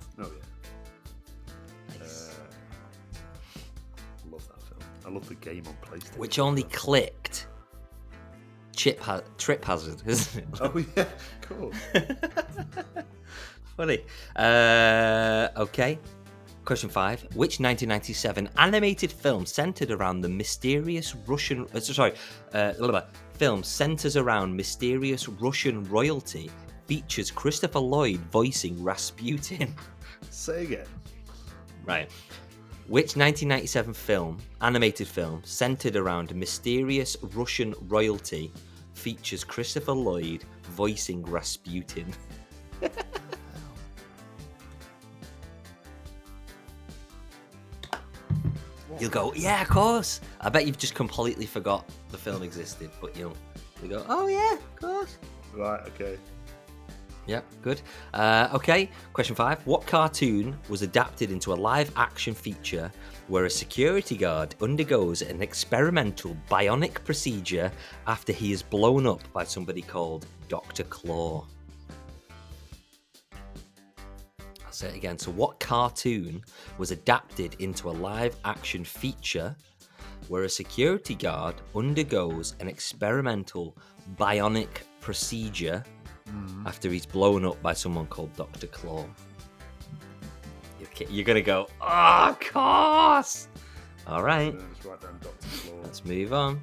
Game 5.42 5.64
on 5.66 5.76
PlayStation. 5.86 6.16
Which 6.18 6.38
only 6.38 6.62
clicked 6.64 7.48
Chip 8.74 9.00
ha- 9.00 9.20
Trip 9.38 9.64
Hazard, 9.64 10.02
isn't 10.06 10.42
it? 10.42 10.48
Oh 10.60 10.84
yeah, 10.96 11.04
cool. 11.42 11.72
Funny. 13.76 14.00
Uh, 14.36 15.48
okay. 15.56 15.98
Question 16.64 16.88
five. 16.88 17.22
Which 17.34 17.58
1997 17.58 18.48
animated 18.56 19.10
film 19.10 19.44
centered 19.46 19.90
around 19.90 20.20
the 20.20 20.28
mysterious 20.28 21.14
Russian. 21.26 21.66
Uh, 21.74 21.80
sorry. 21.80 22.14
Uh, 22.52 23.02
film 23.34 23.64
centers 23.64 24.16
around 24.16 24.54
mysterious 24.56 25.28
Russian 25.28 25.82
royalty 25.84 26.50
features 26.86 27.30
Christopher 27.30 27.80
Lloyd 27.80 28.20
voicing 28.30 28.82
Rasputin? 28.82 29.74
Say 30.30 30.64
again. 30.64 30.86
Right. 31.84 32.10
Which 32.88 33.16
1997 33.16 33.94
film, 33.94 34.38
animated 34.60 35.06
film, 35.06 35.40
centered 35.44 35.96
around 35.96 36.34
mysterious 36.34 37.16
Russian 37.34 37.74
royalty, 37.82 38.52
features 38.94 39.44
Christopher 39.44 39.92
Lloyd 39.92 40.44
voicing 40.64 41.22
Rasputin? 41.24 42.12
You'll 48.98 49.10
go, 49.10 49.32
yeah, 49.34 49.62
of 49.62 49.68
course. 49.68 50.20
I 50.40 50.48
bet 50.48 50.66
you've 50.66 50.78
just 50.78 50.94
completely 50.94 51.46
forgot 51.46 51.88
the 52.10 52.18
film 52.18 52.42
existed, 52.42 52.90
but 53.00 53.16
you'll, 53.16 53.36
you 53.82 53.88
go, 53.88 54.04
oh 54.08 54.26
yeah, 54.26 54.54
of 54.54 54.76
course. 54.76 55.18
Right, 55.54 55.80
okay. 55.88 56.18
Yep, 57.26 57.44
good. 57.62 57.82
Uh, 58.12 58.48
okay, 58.52 58.90
question 59.12 59.36
five. 59.36 59.64
What 59.64 59.86
cartoon 59.86 60.58
was 60.68 60.82
adapted 60.82 61.30
into 61.30 61.52
a 61.52 61.54
live 61.54 61.92
action 61.96 62.34
feature 62.34 62.90
where 63.28 63.44
a 63.44 63.50
security 63.50 64.16
guard 64.16 64.56
undergoes 64.60 65.22
an 65.22 65.40
experimental 65.40 66.36
bionic 66.50 67.04
procedure 67.04 67.70
after 68.08 68.32
he 68.32 68.50
is 68.50 68.62
blown 68.62 69.06
up 69.06 69.20
by 69.32 69.44
somebody 69.44 69.82
called 69.82 70.26
Dr. 70.48 70.82
Claw? 70.84 71.46
I'll 74.66 74.72
say 74.72 74.88
it 74.88 74.96
again. 74.96 75.16
So, 75.16 75.30
what 75.30 75.60
cartoon 75.60 76.42
was 76.76 76.90
adapted 76.90 77.54
into 77.60 77.88
a 77.88 77.92
live 77.92 78.34
action 78.44 78.84
feature 78.84 79.54
where 80.26 80.42
a 80.42 80.48
security 80.48 81.14
guard 81.14 81.54
undergoes 81.76 82.56
an 82.58 82.66
experimental 82.66 83.76
bionic 84.16 84.82
procedure 85.00 85.84
Mm-hmm. 86.32 86.66
after 86.66 86.88
he's 86.90 87.04
blown 87.06 87.44
up 87.44 87.60
by 87.62 87.72
someone 87.74 88.06
called 88.06 88.34
Dr. 88.36 88.66
Claw. 88.68 89.04
You're- 90.80 91.06
You're 91.14 91.24
gonna 91.24 91.40
go, 91.42 91.68
oh, 91.80 92.28
of 92.30 92.40
course. 92.40 93.48
All 94.06 94.22
right, 94.22 94.52
Just 94.74 94.84
write 94.84 95.00
down 95.00 95.18
Dr. 95.22 95.46
Claw. 95.68 95.80
let's 95.82 96.04
move 96.04 96.32
on. 96.32 96.60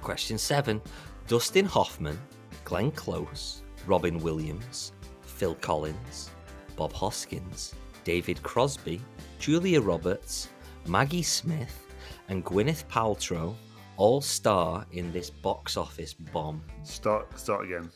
Question 0.00 0.38
seven: 0.38 0.80
Dustin 1.28 1.66
Hoffman, 1.66 2.18
Glenn 2.64 2.90
Close, 2.92 3.62
Robin 3.86 4.18
Williams, 4.18 4.92
Phil 5.22 5.54
Collins, 5.56 6.30
Bob 6.76 6.92
Hoskins, 6.92 7.74
David 8.04 8.42
Crosby, 8.42 9.00
Julia 9.38 9.80
Roberts, 9.80 10.48
Maggie 10.86 11.22
Smith, 11.22 11.86
and 12.28 12.44
Gwyneth 12.44 12.84
Paltrow 12.86 13.54
all 13.98 14.20
star 14.22 14.86
in 14.92 15.12
this 15.12 15.28
box 15.30 15.76
office 15.76 16.14
bomb. 16.14 16.62
Start, 16.82 17.38
start 17.38 17.66
again. 17.66 17.90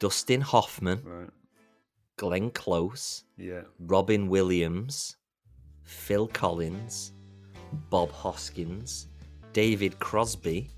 Dustin 0.00 0.40
Hoffman, 0.40 1.00
Right. 1.04 1.30
Glenn 2.16 2.50
Close, 2.50 3.24
Yeah. 3.36 3.62
Robin 3.78 4.28
Williams, 4.28 5.16
Phil 5.84 6.26
Collins, 6.26 7.12
Bob 7.90 8.10
Hoskins, 8.10 9.06
David 9.52 9.98
Crosby, 10.00 10.70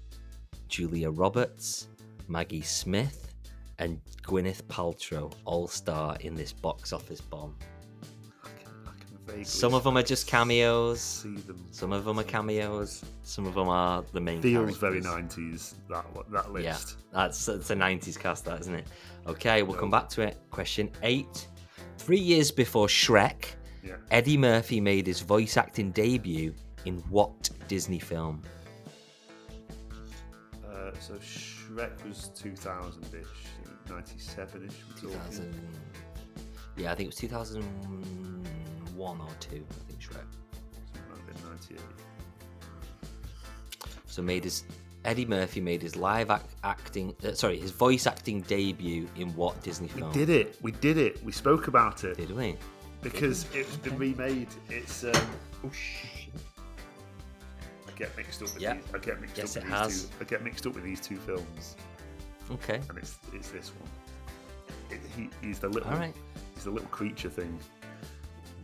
Julia 0.68 1.10
Roberts, 1.10 1.88
Maggie 2.28 2.62
Smith, 2.62 3.32
and 3.78 4.00
Gwyneth 4.22 4.62
Paltrow 4.64 5.32
all 5.44 5.66
star 5.68 6.16
in 6.20 6.34
this 6.34 6.52
box 6.52 6.92
office 6.92 7.20
bomb. 7.20 7.56
I 9.32 9.34
can, 9.34 9.40
I 9.40 9.44
can 9.44 9.44
vaguely 9.44 9.44
Some 9.44 9.74
of 9.74 9.84
them 9.84 9.96
are 9.96 10.02
just 10.02 10.26
cameos, 10.26 11.00
see 11.00 11.36
them. 11.36 11.64
some 11.70 11.92
of 11.92 12.04
them 12.04 12.18
are 12.18 12.24
cameos, 12.24 13.04
some 13.22 13.46
of 13.46 13.54
them 13.54 13.68
are 13.68 14.04
the 14.12 14.20
main 14.20 14.42
Feels 14.42 14.76
very 14.76 15.00
90s, 15.00 15.74
that, 15.88 16.04
that 16.30 16.52
list. 16.52 16.64
Yeah, 16.64 16.76
that's 17.12 17.48
it's 17.48 17.70
a 17.70 17.74
90s 17.74 18.18
cast, 18.18 18.44
that 18.44 18.60
isn't 18.60 18.74
it? 18.74 18.86
Okay, 19.26 19.62
we'll 19.62 19.78
come 19.78 19.90
back 19.90 20.08
to 20.10 20.22
it. 20.22 20.36
Question 20.50 20.90
eight. 21.02 21.48
Three 21.98 22.18
years 22.18 22.50
before 22.50 22.86
Shrek, 22.88 23.54
Yeah. 23.84 23.96
Eddie 24.10 24.36
Murphy 24.36 24.80
made 24.80 25.06
his 25.06 25.20
voice 25.20 25.56
acting 25.56 25.90
debut 25.92 26.54
in 26.84 26.98
what 27.08 27.48
Disney 27.68 28.00
film? 28.00 28.42
Uh, 30.66 30.90
so 31.00 31.14
Shrek 31.14 32.04
was 32.06 32.30
2000-ish, 32.34 33.26
97-ish. 33.88 35.00
2000. 35.00 35.54
Yeah, 36.76 36.90
I 36.90 36.94
think 36.94 37.12
it 37.12 37.28
was 37.32 37.56
2001 38.96 39.20
or 39.20 39.28
two. 39.40 39.64
I 39.70 39.74
think 39.88 40.00
Shrek. 40.00 40.14
Might 41.08 41.16
have 41.18 41.26
been 41.26 41.50
98. 41.50 41.80
So 44.06 44.22
made 44.22 44.44
his 44.44 44.64
Eddie 45.04 45.24
Murphy 45.26 45.60
made 45.60 45.82
his 45.82 45.96
live 45.96 46.30
ac- 46.30 46.42
acting, 46.62 47.14
uh, 47.24 47.32
sorry, 47.32 47.58
his 47.58 47.70
voice 47.72 48.06
acting 48.06 48.42
debut 48.42 49.08
in 49.16 49.34
what 49.34 49.60
Disney 49.62 49.88
film? 49.88 50.12
We 50.12 50.14
did 50.18 50.28
it. 50.30 50.58
We 50.62 50.70
did 50.72 50.96
it. 50.98 51.24
We 51.24 51.32
spoke 51.32 51.66
about 51.66 52.04
it 52.04 52.16
Did 52.16 52.30
we? 52.36 52.56
because 53.02 53.46
it's 53.54 53.76
been 53.78 53.98
remade. 53.98 54.48
It's. 54.68 55.02
Um, 55.04 55.10
oh 55.64 55.70
shit! 55.72 56.30
I 57.88 57.90
get 57.96 58.16
mixed 58.16 58.42
up 58.42 58.52
with 58.54 58.62
Yeah. 58.62 58.74
these. 58.74 58.84
I 58.94 58.98
get 58.98 59.20
mixed 59.20 59.38
Yes, 59.38 59.56
up 59.56 59.62
it 59.64 59.66
with 59.70 59.78
has. 59.78 59.88
these 59.88 60.04
two. 60.04 60.14
I 60.20 60.24
get 60.24 60.44
mixed 60.44 60.66
up 60.66 60.74
with 60.74 60.84
these 60.84 61.00
two 61.00 61.16
films, 61.16 61.76
Okay. 62.52 62.80
and 62.88 62.98
it's 62.98 63.18
it's 63.32 63.48
this 63.50 63.70
one. 63.80 63.90
It, 64.90 65.00
he, 65.16 65.30
he's 65.44 65.58
the 65.58 65.68
little. 65.68 65.90
All 65.90 65.96
right. 65.98 66.14
He's 66.54 66.64
the 66.64 66.70
little 66.70 66.88
creature 66.90 67.30
thing. 67.30 67.58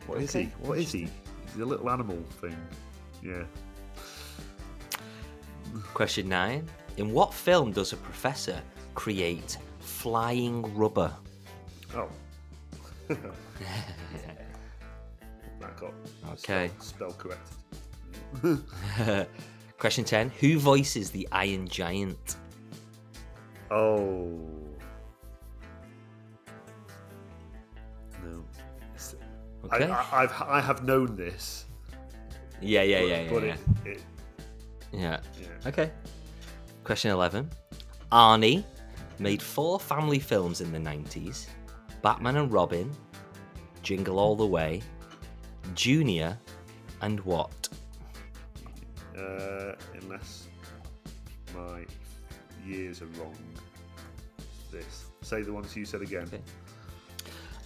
What 0.09 0.23
is 0.23 0.31
Okay, 0.31 0.45
he? 0.45 0.51
What 0.67 0.79
is 0.79 0.91
he? 0.91 1.09
He's 1.53 1.61
a 1.63 1.65
little 1.65 1.89
animal 1.91 2.17
thing. 2.41 2.57
Yeah. 3.23 3.45
Question 5.95 6.29
nine. 6.29 6.69
In 6.97 7.13
what 7.13 7.33
film 7.33 7.73
does 7.73 7.93
a 7.93 7.97
professor 7.97 8.61
create 8.95 9.59
flying 9.81 10.75
rubber? 10.75 11.15
Oh. 11.95 12.09
that 13.09 13.19
got 15.77 15.93
Okay. 16.33 16.71
spell, 16.81 17.13
spell 17.13 17.39
corrected. 18.43 19.29
Question 19.79 20.05
10. 20.05 20.31
Who 20.41 20.59
voices 20.59 21.11
the 21.11 21.29
Iron 21.33 21.69
Giant? 21.69 22.37
Oh. 23.71 24.41
Okay. 29.73 29.91
I, 29.91 30.23
I've 30.23 30.43
I 30.43 30.61
have 30.61 30.85
known 30.85 31.17
this. 31.17 31.67
yeah, 32.61 32.83
yeah, 32.83 33.01
but, 33.01 33.09
yeah, 33.09 33.21
yeah. 33.21 33.31
But 33.33 33.43
yeah. 33.43 33.57
It, 33.85 33.91
it, 33.91 34.03
yeah. 34.93 35.21
yeah. 35.41 35.69
Okay. 35.69 35.91
Question 36.85 37.11
11. 37.11 37.51
Arnie 38.11 38.65
made 39.19 39.43
four 39.43 39.79
family 39.79 40.19
films 40.19 40.61
in 40.61 40.73
the 40.73 40.79
90s 40.79 41.47
Batman 42.03 42.37
and 42.37 42.53
Robin, 42.53 42.91
Jingle 43.83 44.19
All 44.19 44.37
the 44.37 44.47
Way, 44.47 44.81
Junior, 45.75 46.39
and 47.03 47.21
what? 47.21 47.69
Uh, 49.17 49.75
unless 50.01 50.47
my 51.55 51.85
years 52.65 53.03
are 53.03 53.07
wrong. 53.19 53.37
This. 54.71 55.07
Say 55.23 55.43
the 55.43 55.53
ones 55.53 55.75
you 55.77 55.85
said 55.85 56.03
again. 56.03 56.25
Okay. 56.25 56.41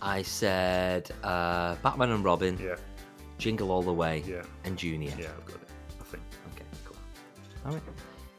I 0.03 0.23
said 0.23 1.11
uh, 1.23 1.77
Batman 1.77 2.11
and 2.11 2.25
Robin, 2.25 2.59
Yeah. 2.61 2.75
Jingle 3.39 3.71
All 3.71 3.83
the 3.83 3.93
Way, 3.93 4.23
Yeah. 4.27 4.43
and 4.65 4.77
Junior. 4.77 5.13
Yeah, 5.19 5.29
I've 5.39 5.47
got 5.47 5.57
it. 5.57 5.69
I 6.01 6.05
think. 6.05 6.23
Okay, 6.55 6.65
cool. 6.85 6.97
All 7.67 7.73
right. 7.73 7.83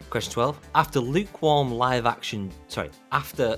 Question 0.09 0.33
12. 0.33 0.59
After 0.75 0.99
lukewarm 0.99 1.71
live 1.71 2.05
action, 2.05 2.51
sorry, 2.67 2.89
after, 3.11 3.57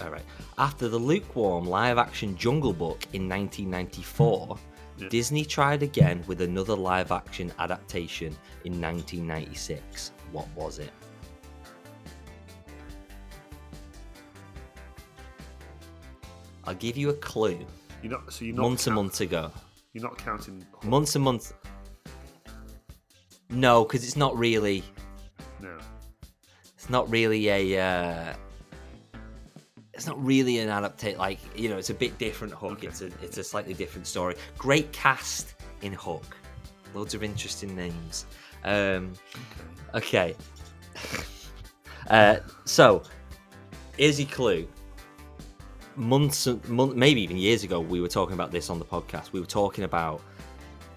all 0.00 0.10
right, 0.10 0.24
after 0.58 0.88
the 0.88 0.98
lukewarm 0.98 1.64
live 1.66 1.98
action 1.98 2.36
Jungle 2.36 2.72
Book 2.72 3.04
in 3.12 3.28
1994, 3.28 4.56
Yeah. 4.98 5.08
Disney 5.08 5.44
tried 5.44 5.82
again 5.82 6.22
with 6.28 6.40
another 6.40 6.76
live 6.76 7.10
action 7.12 7.52
adaptation 7.58 8.28
in 8.64 8.80
1996. 8.80 10.12
What 10.30 10.46
was 10.54 10.78
it? 10.78 10.92
I'll 16.64 16.74
give 16.74 16.96
you 16.96 17.10
a 17.10 17.14
clue. 17.14 17.58
You're 18.02 18.12
not. 18.12 18.32
So 18.32 18.44
you're 18.44 18.54
not. 18.56 18.62
Months 18.62 18.86
and 18.86 18.94
count- 18.94 19.04
months 19.06 19.20
ago. 19.20 19.50
You're 19.92 20.04
not 20.04 20.18
counting. 20.18 20.64
Months 20.84 21.14
and 21.16 21.24
months. 21.24 21.52
No, 23.50 23.84
because 23.84 24.04
it's 24.04 24.16
not 24.16 24.36
really. 24.36 24.82
No. 25.60 25.78
it's 26.74 26.88
not 26.90 27.08
really 27.10 27.48
a 27.48 27.80
uh, 27.80 28.34
it's 29.92 30.06
not 30.06 30.22
really 30.24 30.58
an 30.58 30.68
adaptation 30.70 31.18
like 31.18 31.38
you 31.56 31.68
know 31.68 31.76
it's 31.76 31.90
a 31.90 31.94
bit 31.94 32.16
different 32.18 32.52
hook 32.52 32.72
Okay. 32.72 32.86
it's 32.88 33.02
a 33.02 33.06
it's 33.22 33.38
a 33.38 33.44
slightly 33.44 33.74
different 33.74 34.06
story 34.06 34.34
great 34.58 34.90
cast 34.92 35.54
in 35.82 35.92
hook 35.92 36.36
loads 36.94 37.14
of 37.14 37.22
interesting 37.22 37.76
names 37.76 38.24
um 38.64 39.12
okay 39.94 40.34
uh 42.10 42.36
so 42.64 43.02
here's 43.96 44.18
your 44.18 44.28
clue 44.30 44.66
months 45.96 46.46
month, 46.68 46.94
maybe 46.94 47.20
even 47.22 47.36
years 47.36 47.64
ago 47.64 47.80
we 47.80 48.00
were 48.00 48.08
talking 48.08 48.34
about 48.34 48.50
this 48.50 48.70
on 48.70 48.78
the 48.78 48.84
podcast 48.84 49.32
we 49.32 49.40
were 49.40 49.46
talking 49.46 49.84
about 49.84 50.20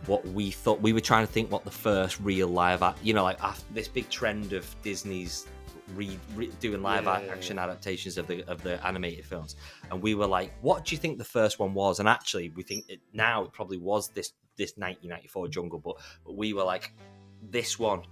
what 0.05 0.25
we 0.27 0.51
thought 0.51 0.81
we 0.81 0.93
were 0.93 0.99
trying 1.01 1.25
to 1.25 1.31
think 1.31 1.51
what 1.51 1.63
the 1.63 1.71
first 1.71 2.19
real 2.19 2.47
live 2.47 2.81
act 2.83 2.99
you 3.03 3.13
know 3.13 3.23
like 3.23 3.41
after 3.43 3.65
this 3.73 3.87
big 3.87 4.07
trend 4.09 4.53
of 4.53 4.75
disney's 4.83 5.47
re, 5.95 6.17
re, 6.35 6.49
doing 6.59 6.81
live 6.81 7.05
Yeah, 7.05 7.21
action 7.31 7.57
yeah. 7.57 7.63
adaptations 7.63 8.17
of 8.17 8.27
the 8.27 8.43
of 8.49 8.61
the 8.63 8.85
animated 8.85 9.25
films 9.25 9.55
and 9.91 10.01
we 10.01 10.15
were 10.15 10.27
like 10.27 10.51
what 10.61 10.85
do 10.85 10.95
you 10.95 10.99
think 10.99 11.17
the 11.17 11.23
first 11.23 11.59
one 11.59 11.73
was 11.73 11.99
and 11.99 12.07
actually 12.07 12.49
we 12.49 12.63
think 12.63 12.85
it 12.89 12.99
now 13.13 13.43
it 13.43 13.53
probably 13.53 13.77
was 13.77 14.09
this 14.09 14.33
this 14.57 14.71
1994 14.77 15.49
Jungle 15.49 15.79
Book, 15.79 16.01
but 16.25 16.37
we 16.37 16.53
were 16.53 16.63
like, 16.63 16.93
this 17.41 17.77
one, 17.77 18.03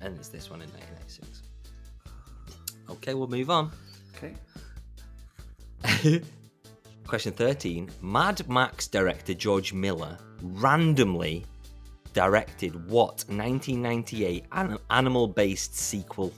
and 0.00 0.16
it's 0.16 0.28
this 0.28 0.48
one 0.48 0.62
in 0.62 0.68
1996. 0.70 1.42
Okay, 2.88 3.12
we'll 3.12 3.28
move 3.28 3.50
on. 3.50 3.70
Okay. 4.16 4.34
Question 7.06 7.32
13. 7.32 7.90
Mad 8.00 8.48
Max 8.48 8.86
director 8.86 9.34
George 9.34 9.72
Miller 9.72 10.18
randomly 10.42 11.44
directed 12.12 12.74
what 12.88 13.24
1998 13.28 14.44
an- 14.52 14.78
animal 14.90 15.28
based 15.28 15.76
sequel? 15.76 16.32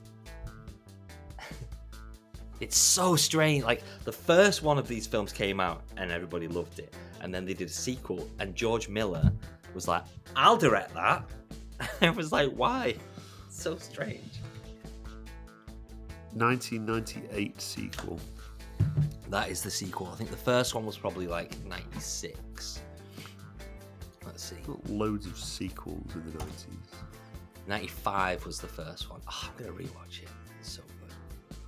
it's 2.60 2.76
so 2.76 3.16
strange. 3.16 3.64
Like, 3.64 3.82
the 4.04 4.12
first 4.12 4.62
one 4.62 4.78
of 4.78 4.88
these 4.88 5.06
films 5.06 5.32
came 5.32 5.60
out 5.60 5.82
and 5.96 6.10
everybody 6.10 6.48
loved 6.48 6.78
it. 6.78 6.94
And 7.22 7.34
then 7.34 7.44
they 7.44 7.54
did 7.54 7.68
a 7.68 7.72
sequel, 7.72 8.28
and 8.38 8.54
George 8.54 8.88
Miller 8.88 9.32
was 9.74 9.88
like, 9.88 10.04
I'll 10.36 10.56
direct 10.56 10.94
that. 10.94 11.24
I 12.00 12.10
was 12.10 12.30
like, 12.30 12.50
why? 12.50 12.96
so 13.56 13.76
strange. 13.76 14.40
1998 16.34 17.60
sequel. 17.60 18.20
That 19.28 19.50
is 19.50 19.62
the 19.62 19.70
sequel. 19.70 20.08
I 20.12 20.16
think 20.16 20.30
the 20.30 20.36
first 20.36 20.74
one 20.74 20.86
was 20.86 20.96
probably 20.96 21.26
like 21.26 21.58
96. 21.64 22.80
Let's 24.24 24.44
see. 24.44 24.56
Got 24.66 24.88
loads 24.88 25.26
of 25.26 25.38
sequels 25.38 26.14
in 26.14 26.24
the 26.32 26.38
90s. 26.38 26.76
95 27.66 28.46
was 28.46 28.60
the 28.60 28.68
first 28.68 29.10
one. 29.10 29.20
Oh, 29.28 29.50
I'm 29.50 29.64
going 29.64 29.76
to 29.76 29.84
rewatch 29.84 30.22
it. 30.22 30.28
It's 30.60 30.70
so 30.70 30.82
good. 31.00 31.58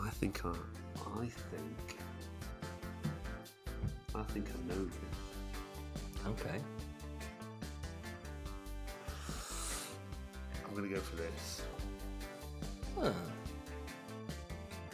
I 0.00 0.10
think 0.10 0.44
I, 0.44 0.50
I 0.50 1.26
think, 1.26 1.98
I 4.14 4.22
think 4.22 4.46
I 4.48 4.74
know 4.74 4.84
this. 4.84 5.24
Okay. 6.26 6.60
I'm 10.66 10.74
gonna 10.74 10.88
go 10.88 11.00
for 11.00 11.16
this. 11.16 11.62
Huh. 12.98 13.12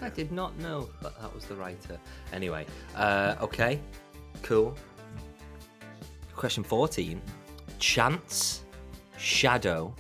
I 0.02 0.08
did 0.08 0.32
not 0.32 0.56
know 0.58 0.88
that 1.02 1.20
that 1.20 1.34
was 1.34 1.44
the 1.44 1.54
writer. 1.54 1.98
Anyway, 2.32 2.66
uh, 2.96 3.36
okay, 3.40 3.80
cool. 4.42 4.76
Question 6.34 6.64
14. 6.64 7.20
Chance, 7.78 8.64
Shadow, 9.18 9.94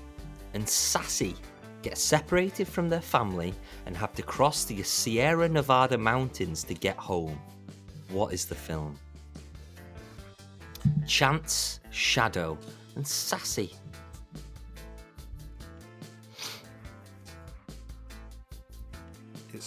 and 0.54 0.68
Sassy 0.68 1.36
get 1.82 1.96
separated 1.96 2.68
from 2.68 2.88
their 2.88 3.00
family 3.00 3.54
and 3.86 3.96
have 3.96 4.14
to 4.14 4.22
cross 4.22 4.64
the 4.64 4.82
Sierra 4.82 5.48
Nevada 5.48 5.96
mountains 5.96 6.62
to 6.64 6.74
get 6.74 6.96
home. 6.96 7.40
What 8.10 8.32
is 8.32 8.44
the 8.44 8.54
film? 8.54 8.98
Chance, 11.06 11.80
Shadow, 11.90 12.58
and 12.96 13.06
Sassy. 13.06 13.74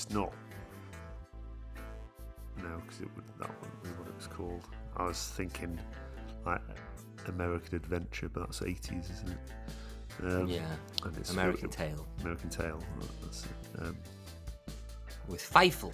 It's 0.03 0.13
not. 0.13 0.33
No, 2.57 2.81
because 2.85 3.01
it 3.01 3.07
would 3.15 3.25
that 3.39 3.49
wouldn't 3.61 3.83
be 3.83 3.89
what 3.91 4.07
it 4.09 4.15
was 4.15 4.27
called. 4.27 4.67
I 4.97 5.03
was 5.05 5.17
thinking 5.35 5.79
like 6.45 6.61
American 7.27 7.75
Adventure, 7.75 8.29
but 8.29 8.41
that's 8.41 8.59
80s, 8.59 9.11
isn't 9.11 9.29
it? 9.29 10.31
Um, 10.33 10.47
Yeah, 10.47 10.61
and 11.05 11.17
it's 11.17 11.31
American 11.31 11.69
Tale. 11.69 12.05
American 12.21 12.49
Tale. 12.49 12.79
That's 13.21 13.45
it. 13.45 13.81
Um, 13.81 13.97
with 15.27 15.41
Fievel. 15.41 15.91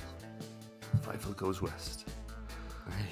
Fievel 1.01 1.35
goes 1.37 1.61
west. 1.61 2.07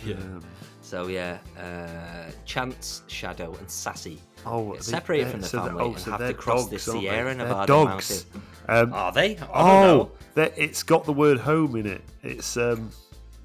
Yeah. 0.03 0.15
Um, 0.15 0.41
So 0.81 1.05
yeah, 1.07 1.37
uh, 1.59 2.31
Chance, 2.45 3.03
Shadow, 3.05 3.53
and 3.59 3.69
Sassy 3.69 4.19
oh, 4.47 4.73
they- 4.73 4.79
separated 4.81 5.29
from 5.29 5.41
the 5.41 5.47
so 5.47 5.63
family 5.63 5.83
oh, 5.83 5.87
and 5.89 5.99
so 5.99 6.11
have 6.11 6.19
to 6.21 6.33
cross 6.33 6.65
the 6.65 6.71
dogs, 6.77 6.89
aren't? 6.89 7.01
Sierra 7.01 7.35
Nevada 7.35 7.67
dogs. 7.67 8.25
mountain. 8.33 8.41
Um, 8.67 8.93
Are 8.93 9.11
they? 9.11 9.37
I 9.53 9.83
don't 9.85 10.11
oh, 10.11 10.11
it's 10.35 10.83
got 10.83 11.05
the 11.05 11.13
word 11.13 11.37
home 11.39 11.75
in 11.75 11.85
it. 11.87 12.01
It's 12.23 12.57
um, 12.57 12.91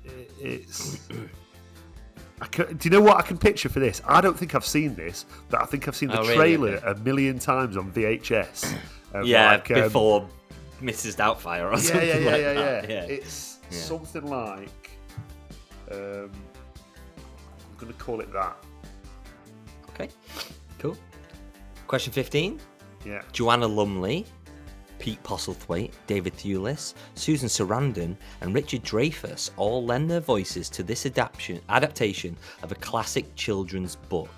it- 0.04 0.30
it's. 0.40 1.08
I 2.40 2.46
can, 2.46 2.76
do 2.76 2.88
you 2.88 2.90
know 2.90 3.00
what 3.00 3.18
I 3.18 3.22
can 3.22 3.38
picture 3.38 3.68
for 3.68 3.78
this? 3.78 4.02
I 4.04 4.20
don't 4.20 4.36
think 4.36 4.56
I've 4.56 4.66
seen 4.66 4.96
this, 4.96 5.26
but 5.48 5.62
I 5.62 5.64
think 5.64 5.86
I've 5.86 5.94
seen 5.94 6.08
the 6.08 6.18
Oh, 6.18 6.22
really? 6.22 6.34
trailer 6.36 6.76
a 6.78 6.94
million 6.96 7.38
times 7.38 7.76
on 7.76 7.92
VHS. 7.92 8.74
of 9.14 9.24
Yeah, 9.26 9.52
like, 9.52 9.70
um, 9.70 9.82
before 9.82 10.28
Mrs. 10.82 11.14
Doubtfire 11.16 11.66
or 11.68 11.74
yeah, 11.74 11.76
something 11.76 12.08
yeah, 12.08 12.16
yeah, 12.18 12.30
like 12.32 12.40
yeah, 12.40 12.52
that. 12.54 12.90
yeah. 12.90 12.94
Yeah. 13.06 13.12
It's 13.12 13.60
something 13.70 14.26
like. 14.26 14.90
Um, 15.92 16.30
I'm 16.32 17.78
going 17.78 17.92
to 17.92 17.98
call 17.98 18.18
it 18.20 18.32
that. 18.32 18.56
Okay, 19.90 20.08
cool. 20.80 20.96
Question 21.86 22.12
15. 22.12 22.58
Yeah. 23.04 23.22
Joanna 23.32 23.68
Lumley, 23.68 24.26
Pete 25.02 25.20
Postlethwaite, 25.24 25.90
David 26.06 26.32
Thewlis, 26.34 26.94
Susan 27.16 27.48
Sarandon, 27.48 28.14
and 28.40 28.54
Richard 28.54 28.84
Dreyfuss 28.84 29.50
all 29.56 29.84
lend 29.84 30.08
their 30.08 30.20
voices 30.20 30.70
to 30.70 30.84
this 30.84 31.06
adaptation 31.06 31.60
adaptation 31.70 32.36
of 32.62 32.70
a 32.70 32.76
classic 32.76 33.26
children's 33.34 33.96
book. 33.96 34.30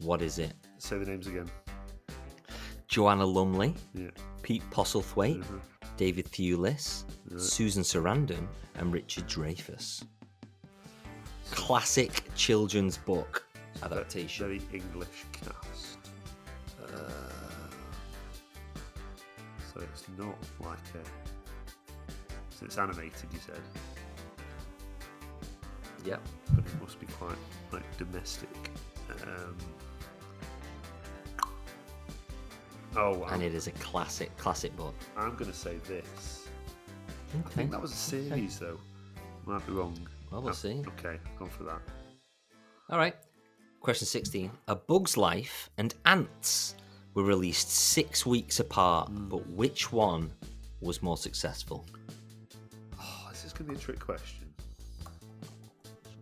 What 0.00 0.20
is 0.20 0.40
it? 0.40 0.52
Say 0.78 0.98
the 0.98 1.06
names 1.06 1.28
again. 1.28 1.48
Joanna 2.88 3.24
Lumley, 3.24 3.76
Yeah. 3.94 4.10
Pete 4.42 4.68
Postlethwaite, 4.72 5.44
Mhm. 5.44 5.60
David 5.96 6.26
Thewlis, 6.26 7.04
Susan 7.38 7.84
Sarandon, 7.84 8.48
and 8.74 8.92
Richard 8.92 9.28
Dreyfuss. 9.28 10.02
Classic 11.52 12.24
children's 12.34 12.98
book 12.98 13.46
adaptation. 13.80 14.44
Very 14.46 14.60
English 14.72 15.24
cast. 15.30 15.98
Uh, 16.82 17.43
so 19.74 19.80
it's 19.80 20.04
not 20.16 20.36
like 20.60 20.78
a. 20.94 21.04
So 22.56 22.64
it's 22.66 22.78
animated, 22.78 23.28
you 23.32 23.38
said, 23.44 23.60
Yep. 26.04 26.20
but 26.54 26.64
it 26.64 26.80
must 26.80 27.00
be 27.00 27.06
quite 27.06 27.36
like 27.72 27.96
domestic. 27.98 28.48
Um, 29.22 29.56
oh, 32.96 33.24
And 33.24 33.42
it 33.42 33.54
is 33.54 33.66
a 33.66 33.72
classic, 33.72 34.36
classic 34.36 34.74
book. 34.76 34.94
I'm 35.16 35.32
going 35.36 35.50
to 35.50 35.56
say 35.56 35.76
this. 35.88 36.48
I 37.44 37.48
think 37.50 37.70
that 37.72 37.80
was 37.82 37.92
a 37.92 37.96
series, 37.96 38.58
though. 38.60 38.78
Might 39.46 39.66
be 39.66 39.72
wrong. 39.72 39.98
Well, 40.30 40.40
we'll 40.42 40.50
Oh, 40.50 40.54
see. 40.54 40.82
Okay, 40.98 41.18
gone 41.38 41.48
for 41.50 41.64
that. 41.64 41.80
All 42.90 42.98
right. 42.98 43.16
Question 43.80 44.06
16. 44.06 44.50
A 44.68 44.76
Bug's 44.76 45.16
Life 45.16 45.68
and 45.76 45.94
Ants 46.06 46.76
were 47.14 47.22
released 47.22 47.70
six 47.70 48.26
weeks 48.26 48.60
apart, 48.60 49.08
Hmm. 49.08 49.28
but 49.28 49.46
which 49.50 49.92
one 49.92 50.30
was 50.80 51.02
more 51.02 51.16
successful? 51.16 51.84
Oh, 53.00 53.26
this 53.30 53.44
is 53.44 53.52
going 53.52 53.66
to 53.68 53.72
be 53.74 53.78
a 53.78 53.82
trick 53.82 54.00
question? 54.00 54.52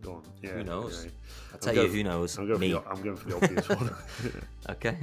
Go 0.03 0.15
on. 0.15 0.23
Yeah. 0.43 0.51
Who 0.51 0.65
knows? 0.65 0.99
anyway. 1.01 1.15
I'll 1.51 1.55
I'm 1.55 1.61
tell 1.61 1.75
going 1.75 1.87
you 1.89 1.93
who 1.99 2.03
knows. 2.05 2.39
I'm 2.39 2.47
going, 2.49 2.61
Me. 2.61 2.73
For 2.73 2.81
the, 2.81 2.89
I'm 2.89 3.03
going 3.03 3.17
for 3.17 3.29
the 3.29 3.37
obvious 3.37 3.69
one. 3.69 3.95
Okay. 4.71 4.97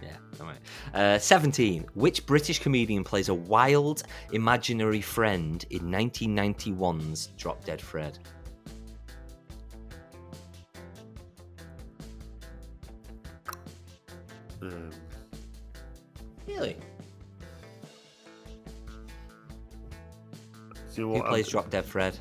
Yeah, 0.00 0.16
all 0.40 0.46
right. 0.46 0.60
Uh, 0.94 1.18
17. 1.18 1.84
Which 1.94 2.24
British 2.24 2.60
comedian 2.60 3.02
plays 3.02 3.28
a 3.30 3.34
wild, 3.34 4.04
imaginary 4.32 5.00
friend 5.00 5.64
in 5.70 5.80
1991's 5.82 7.28
Drop 7.36 7.64
Dead 7.64 7.80
Fred? 7.80 8.18
um, 14.62 14.90
Really? 16.48 16.76
you 20.98 21.06
know 21.06 21.14
Who 21.14 21.22
plays 21.22 21.48
Drop 21.48 21.70
Dead 21.70 21.84
Fred? 21.84 22.18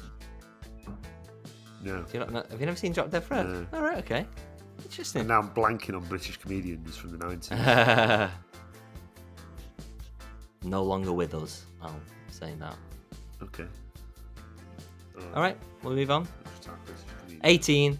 No. 1.81 2.03
Do 2.03 2.13
you 2.13 2.19
not 2.19 2.31
know, 2.31 2.43
have 2.49 2.59
you 2.59 2.65
never 2.65 2.77
seen 2.77 2.91
Drop 2.91 3.09
Dead 3.09 3.23
Fred? 3.23 3.47
No. 3.47 3.65
All 3.73 3.81
right, 3.81 3.97
okay. 3.97 4.19
And 4.19 4.85
Interesting. 4.85 5.27
now 5.27 5.39
I'm 5.39 5.49
blanking 5.49 5.95
on 5.95 6.03
British 6.05 6.37
comedians 6.37 6.95
from 6.95 7.17
the 7.17 7.17
90s. 7.17 8.29
no 10.63 10.83
longer 10.83 11.13
with 11.13 11.33
us. 11.33 11.65
I'll 11.81 11.99
say 12.29 12.53
that. 12.59 12.75
okay. 13.41 13.65
All 15.33 15.41
right, 15.41 15.57
we'll 15.81 15.95
move 15.95 16.11
on. 16.11 16.27
Let's 16.45 16.61
start 16.61 16.77
British 16.85 17.03
comedians. 17.19 17.41
18. 17.43 17.99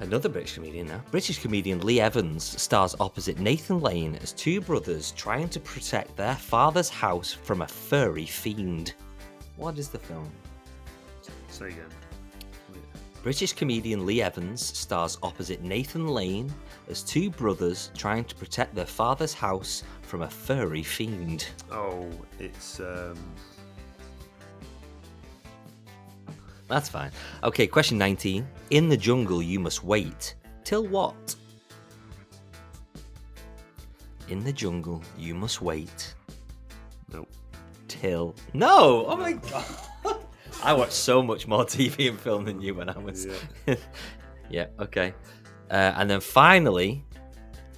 Another 0.00 0.30
British 0.30 0.54
comedian 0.54 0.86
now. 0.86 1.02
British 1.10 1.38
comedian 1.40 1.80
Lee 1.80 2.00
Evans 2.00 2.42
stars 2.60 2.96
opposite 3.00 3.38
Nathan 3.38 3.80
Lane 3.80 4.18
as 4.22 4.32
two 4.32 4.62
brothers 4.62 5.12
trying 5.12 5.46
to 5.50 5.60
protect 5.60 6.16
their 6.16 6.34
father's 6.34 6.88
house 6.88 7.32
from 7.32 7.60
a 7.60 7.68
furry 7.68 8.24
fiend. 8.24 8.94
What 9.56 9.78
is 9.78 9.90
the 9.90 9.98
film? 9.98 10.30
Say 11.48 11.66
again. 11.66 11.84
British 13.22 13.52
comedian 13.52 14.06
Lee 14.06 14.22
Evans 14.22 14.64
stars 14.64 15.18
opposite 15.22 15.62
Nathan 15.62 16.08
Lane 16.08 16.50
as 16.88 17.02
two 17.02 17.28
brothers 17.28 17.90
trying 17.94 18.24
to 18.24 18.34
protect 18.34 18.74
their 18.74 18.86
father's 18.86 19.34
house 19.34 19.84
from 20.00 20.22
a 20.22 20.30
furry 20.30 20.82
fiend. 20.82 21.46
Oh, 21.70 22.08
it's 22.38 22.80
um, 22.80 23.18
That's 26.70 26.88
fine. 26.88 27.10
Okay, 27.42 27.66
question 27.66 27.98
19. 27.98 28.46
In 28.70 28.88
the 28.88 28.96
jungle, 28.96 29.42
you 29.42 29.58
must 29.58 29.82
wait. 29.82 30.36
Till 30.62 30.86
what? 30.86 31.34
In 34.28 34.44
the 34.44 34.52
jungle, 34.52 35.02
you 35.18 35.34
must 35.34 35.60
wait. 35.60 36.14
No. 37.12 37.26
Till. 37.88 38.36
No! 38.54 39.04
Oh 39.08 39.16
my 39.16 39.32
god! 39.32 39.64
I 40.62 40.72
watched 40.72 40.92
so 40.92 41.20
much 41.22 41.48
more 41.48 41.64
TV 41.64 42.08
and 42.08 42.20
film 42.20 42.44
than 42.44 42.60
you 42.60 42.76
when 42.76 42.88
I 42.88 42.96
was. 42.98 43.26
Yeah. 43.66 43.74
yeah, 44.50 44.66
okay. 44.78 45.12
Uh, 45.70 45.92
and 45.96 46.08
then 46.08 46.20
finally, 46.20 47.04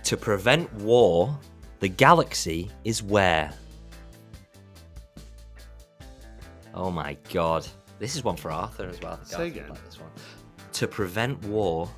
to 0.05 0.19
prevent 0.19 0.71
war, 0.75 1.39
the 1.81 1.89
galaxy 1.89 2.71
is 2.85 3.03
where? 3.03 3.55
Oh 6.75 6.91
my 6.91 7.17
god. 7.33 7.67
This 8.03 8.17
is 8.17 8.25
one 8.25 8.35
for 8.37 8.51
Arthur 8.51 8.89
as 8.89 9.01
well. 9.01 9.21
Say 9.23 9.47
again. 9.47 9.69
like 9.69 9.85
this 9.85 10.01
one. 10.01 10.11
To 10.73 10.89
prevent 10.89 11.41
war, 11.45 11.89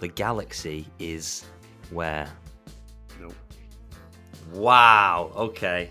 the 0.00 0.08
galaxy 0.08 0.86
is 0.98 1.44
where? 1.90 2.26
No. 3.20 3.28
Wow. 4.54 5.30
Okay. 5.36 5.90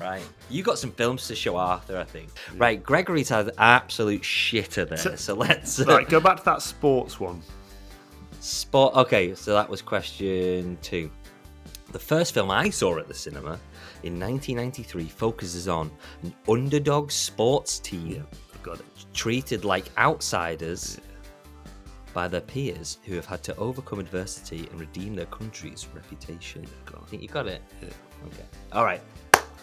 Right. 0.00 0.22
You 0.48 0.62
got 0.62 0.78
some 0.78 0.92
films 0.92 1.28
to 1.28 1.34
show 1.34 1.56
Arthur, 1.58 1.98
I 1.98 2.04
think. 2.04 2.30
Right. 2.56 2.82
Gregory's 2.82 3.28
had 3.28 3.50
absolute 3.58 4.22
shitter 4.22 4.88
there. 4.88 4.96
So- 4.96 5.16
So 5.16 5.34
let's. 5.34 5.78
uh, 5.78 5.84
Right, 5.84 6.08
go 6.08 6.20
back 6.20 6.38
to 6.38 6.44
that 6.46 6.62
sports 6.62 7.20
one. 7.20 7.42
Sport. 8.40 8.94
Okay, 8.96 9.34
so 9.34 9.52
that 9.52 9.68
was 9.68 9.82
question 9.82 10.78
two. 10.80 11.10
The 11.92 11.98
first 11.98 12.32
film 12.32 12.50
I 12.50 12.70
saw 12.70 12.96
at 12.98 13.08
the 13.08 13.14
cinema 13.14 13.60
in 14.04 14.20
1993 14.20 15.04
focuses 15.06 15.66
on 15.66 15.90
an 16.22 16.34
underdog 16.48 17.10
sports 17.10 17.78
team 17.78 18.26
I've 18.52 18.62
got 18.62 18.78
it. 18.78 18.86
treated 19.12 19.64
like 19.64 19.86
outsiders 19.98 21.00
by 22.12 22.28
their 22.28 22.40
peers 22.40 22.98
who 23.04 23.14
have 23.16 23.26
had 23.26 23.42
to 23.42 23.56
overcome 23.56 23.98
adversity 23.98 24.68
and 24.70 24.78
redeem 24.78 25.16
their 25.16 25.26
country's 25.26 25.88
reputation. 25.94 26.64
I 26.86 27.04
think 27.06 27.22
you 27.22 27.28
got 27.28 27.48
it. 27.48 27.60
Okay. 27.82 28.44
All 28.72 28.84
right. 28.84 29.00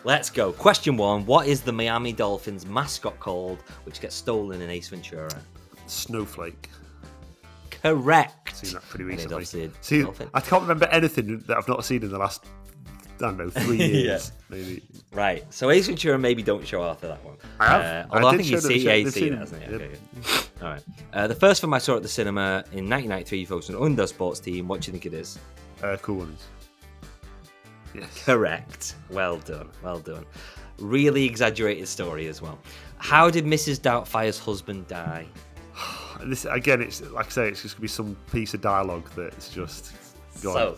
Let's 0.03 0.29
go. 0.29 0.51
Question 0.51 0.97
one: 0.97 1.25
What 1.25 1.47
is 1.47 1.61
the 1.61 1.71
Miami 1.71 2.11
Dolphins 2.11 2.65
mascot 2.65 3.19
called, 3.19 3.59
which 3.85 4.01
gets 4.01 4.15
stolen 4.15 4.61
in 4.61 4.69
Ace 4.69 4.89
Ventura? 4.89 5.29
Snowflake. 5.87 6.69
Correct. 7.69 8.55
Seen 8.55 8.73
that 8.73 8.83
pretty 8.83 9.05
recently. 9.05 9.45
See. 9.45 10.05
I 10.33 10.41
can't 10.41 10.61
remember 10.61 10.85
anything 10.87 11.39
that 11.47 11.57
I've 11.57 11.67
not 11.67 11.83
seen 11.85 12.03
in 12.03 12.11
the 12.11 12.17
last, 12.17 12.45
I 12.45 12.60
don't 13.21 13.37
know, 13.37 13.49
three 13.49 13.77
Yeah. 13.79 13.85
years. 13.85 14.31
Maybe. 14.49 14.83
Right. 15.13 15.45
So 15.53 15.69
Ace 15.69 15.87
Ventura 15.87 16.17
maybe 16.19 16.43
don't 16.43 16.65
show 16.67 16.81
Arthur 16.83 17.07
that 17.07 17.23
one. 17.23 17.35
I 17.59 17.67
have. 17.67 17.81
Uh, 17.81 17.85
I 17.85 18.15
although 18.15 18.27
I, 18.27 18.31
did 18.31 18.37
think 18.37 18.51
you 18.51 18.59
see, 18.59 18.77
yeah, 18.79 18.93
you've 18.95 19.13
seen 19.13 19.23
seen 19.23 19.33
it, 19.33 19.35
it, 19.35 19.39
hasn't 19.39 19.63
it? 19.63 19.71
yep. 19.71 19.81
Okay. 19.81 20.47
All 20.61 20.67
right. 20.69 20.83
Uh, 21.13 21.27
the 21.27 21.35
first 21.35 21.61
film 21.61 21.73
I 21.73 21.77
saw 21.77 21.95
at 21.95 22.03
the 22.03 22.09
cinema 22.09 22.63
in 22.73 22.89
1993 22.89 23.45
focused 23.45 23.69
on 23.71 23.81
under 23.81 24.05
sports 24.07 24.39
team. 24.39 24.67
What 24.67 24.81
do 24.81 24.87
you 24.87 24.91
think 24.93 25.05
it 25.05 25.13
is? 25.13 25.39
Uh, 25.81 25.97
Cool 26.01 26.17
Runnings. 26.19 26.43
Yes. 27.93 28.23
Correct. 28.25 28.95
Well 29.09 29.37
done. 29.39 29.69
Well 29.83 29.99
done. 29.99 30.25
Really 30.79 31.25
exaggerated 31.25 31.87
story 31.87 32.27
as 32.27 32.41
well. 32.41 32.57
How 32.97 33.29
did 33.29 33.45
Mrs. 33.45 33.81
Doubtfire's 33.81 34.39
husband 34.39 34.87
die? 34.87 35.27
This 36.23 36.45
again, 36.45 36.81
it's 36.83 37.01
like 37.09 37.25
I 37.27 37.29
say, 37.29 37.47
it's 37.49 37.63
just 37.63 37.75
gonna 37.75 37.81
be 37.81 37.87
some 37.87 38.15
piece 38.31 38.53
of 38.53 38.61
dialogue 38.61 39.09
that's 39.15 39.49
just 39.49 39.91
gone. 40.43 40.53
So 40.53 40.77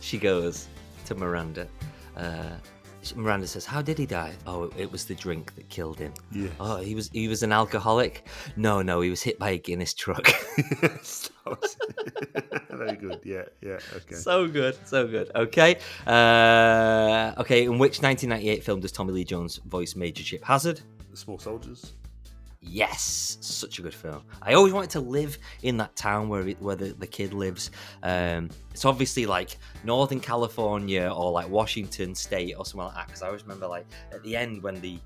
she 0.00 0.18
goes 0.18 0.66
to 1.06 1.14
Miranda. 1.14 1.68
Uh, 2.16 2.50
Miranda 3.16 3.46
says, 3.46 3.66
"How 3.66 3.82
did 3.82 3.98
he 3.98 4.06
die? 4.06 4.32
Oh, 4.46 4.70
it 4.78 4.90
was 4.90 5.04
the 5.04 5.14
drink 5.14 5.54
that 5.56 5.68
killed 5.68 5.98
him. 5.98 6.14
Yes. 6.32 6.50
Oh, 6.58 6.78
he 6.78 6.94
was 6.94 7.10
he 7.12 7.28
was 7.28 7.42
an 7.42 7.52
alcoholic. 7.52 8.26
No, 8.56 8.80
no, 8.80 9.02
he 9.02 9.10
was 9.10 9.22
hit 9.22 9.38
by 9.38 9.50
a 9.50 9.58
Guinness 9.58 9.92
truck. 9.94 10.26
Yes, 10.82 11.30
was- 11.46 11.76
Very 12.70 12.96
good. 12.96 13.20
Yeah, 13.24 13.44
yeah. 13.60 13.78
Okay. 13.96 14.14
so 14.14 14.48
good, 14.48 14.76
so 14.86 15.06
good. 15.06 15.30
Okay, 15.34 15.76
uh, 16.06 17.32
okay. 17.38 17.64
In 17.64 17.78
which 17.78 18.00
1998 18.02 18.64
film 18.64 18.80
does 18.80 18.90
Tommy 18.92 19.12
Lee 19.12 19.24
Jones 19.24 19.58
voice 19.58 19.94
Major 19.94 20.22
Chip 20.24 20.42
Hazard? 20.44 20.80
The 21.10 21.16
Small 21.16 21.38
soldiers. 21.38 21.92
Yes, 22.66 23.36
such 23.40 23.78
a 23.78 23.82
good 23.82 23.94
film. 23.94 24.22
I 24.42 24.54
always 24.54 24.72
wanted 24.72 24.90
to 24.90 25.00
live 25.00 25.38
in 25.62 25.76
that 25.76 25.94
town 25.96 26.28
where 26.28 26.48
it, 26.48 26.60
where 26.60 26.76
the, 26.76 26.94
the 26.94 27.06
kid 27.06 27.34
lives. 27.34 27.70
Um, 28.02 28.50
it's 28.70 28.84
obviously 28.84 29.26
like 29.26 29.58
Northern 29.84 30.18
California 30.18 31.12
or 31.14 31.30
like 31.30 31.48
Washington 31.48 32.14
State 32.14 32.54
or 32.54 32.64
somewhere 32.64 32.88
like 32.88 32.96
that. 32.96 33.06
Because 33.06 33.22
I 33.22 33.26
always 33.26 33.42
remember 33.42 33.68
like 33.68 33.86
at 34.12 34.22
the 34.22 34.34
end 34.34 34.62
when 34.62 34.80
the 34.80 34.98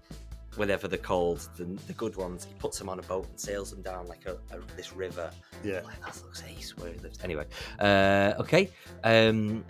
whatever 0.57 0.89
they're 0.89 0.99
called, 0.99 1.49
the, 1.57 1.65
the 1.87 1.93
good 1.93 2.17
ones, 2.17 2.45
he 2.45 2.55
puts 2.55 2.79
them 2.79 2.89
on 2.89 2.99
a 2.99 3.03
boat 3.03 3.27
and 3.29 3.39
sails 3.39 3.71
them 3.71 3.83
down 3.83 4.07
like 4.07 4.27
a, 4.27 4.33
a 4.55 4.61
this 4.77 4.93
river. 4.93 5.31
Yeah. 5.63 5.81
Like, 5.85 6.01
that 6.01 6.21
looks 6.25 6.43
ace 6.49 6.77
where 6.77 6.93
he 6.93 6.99
lives. 7.01 7.19
Anyway, 7.23 7.47
uh, 7.81 8.35
okay. 8.39 8.71
Um, 9.05 9.65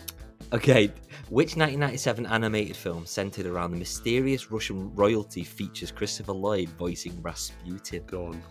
okay. 0.52 0.92
Which 1.28 1.56
1997 1.56 2.26
animated 2.26 2.76
film 2.76 3.04
centered 3.06 3.46
around 3.46 3.72
the 3.72 3.76
mysterious 3.78 4.50
Russian 4.50 4.94
royalty 4.94 5.44
features 5.44 5.90
Christopher 5.90 6.32
Lloyd 6.32 6.68
voicing 6.70 7.20
Rasputin? 7.22 8.02
Go 8.06 8.26
on. 8.26 8.42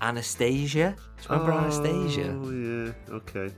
Anastasia? 0.00 0.94
Do 1.22 1.34
you 1.34 1.40
remember 1.40 1.52
Anastasia? 1.52 2.38
Oh 2.42 2.50
yeah. 2.50 3.14
Okay. 3.16 3.54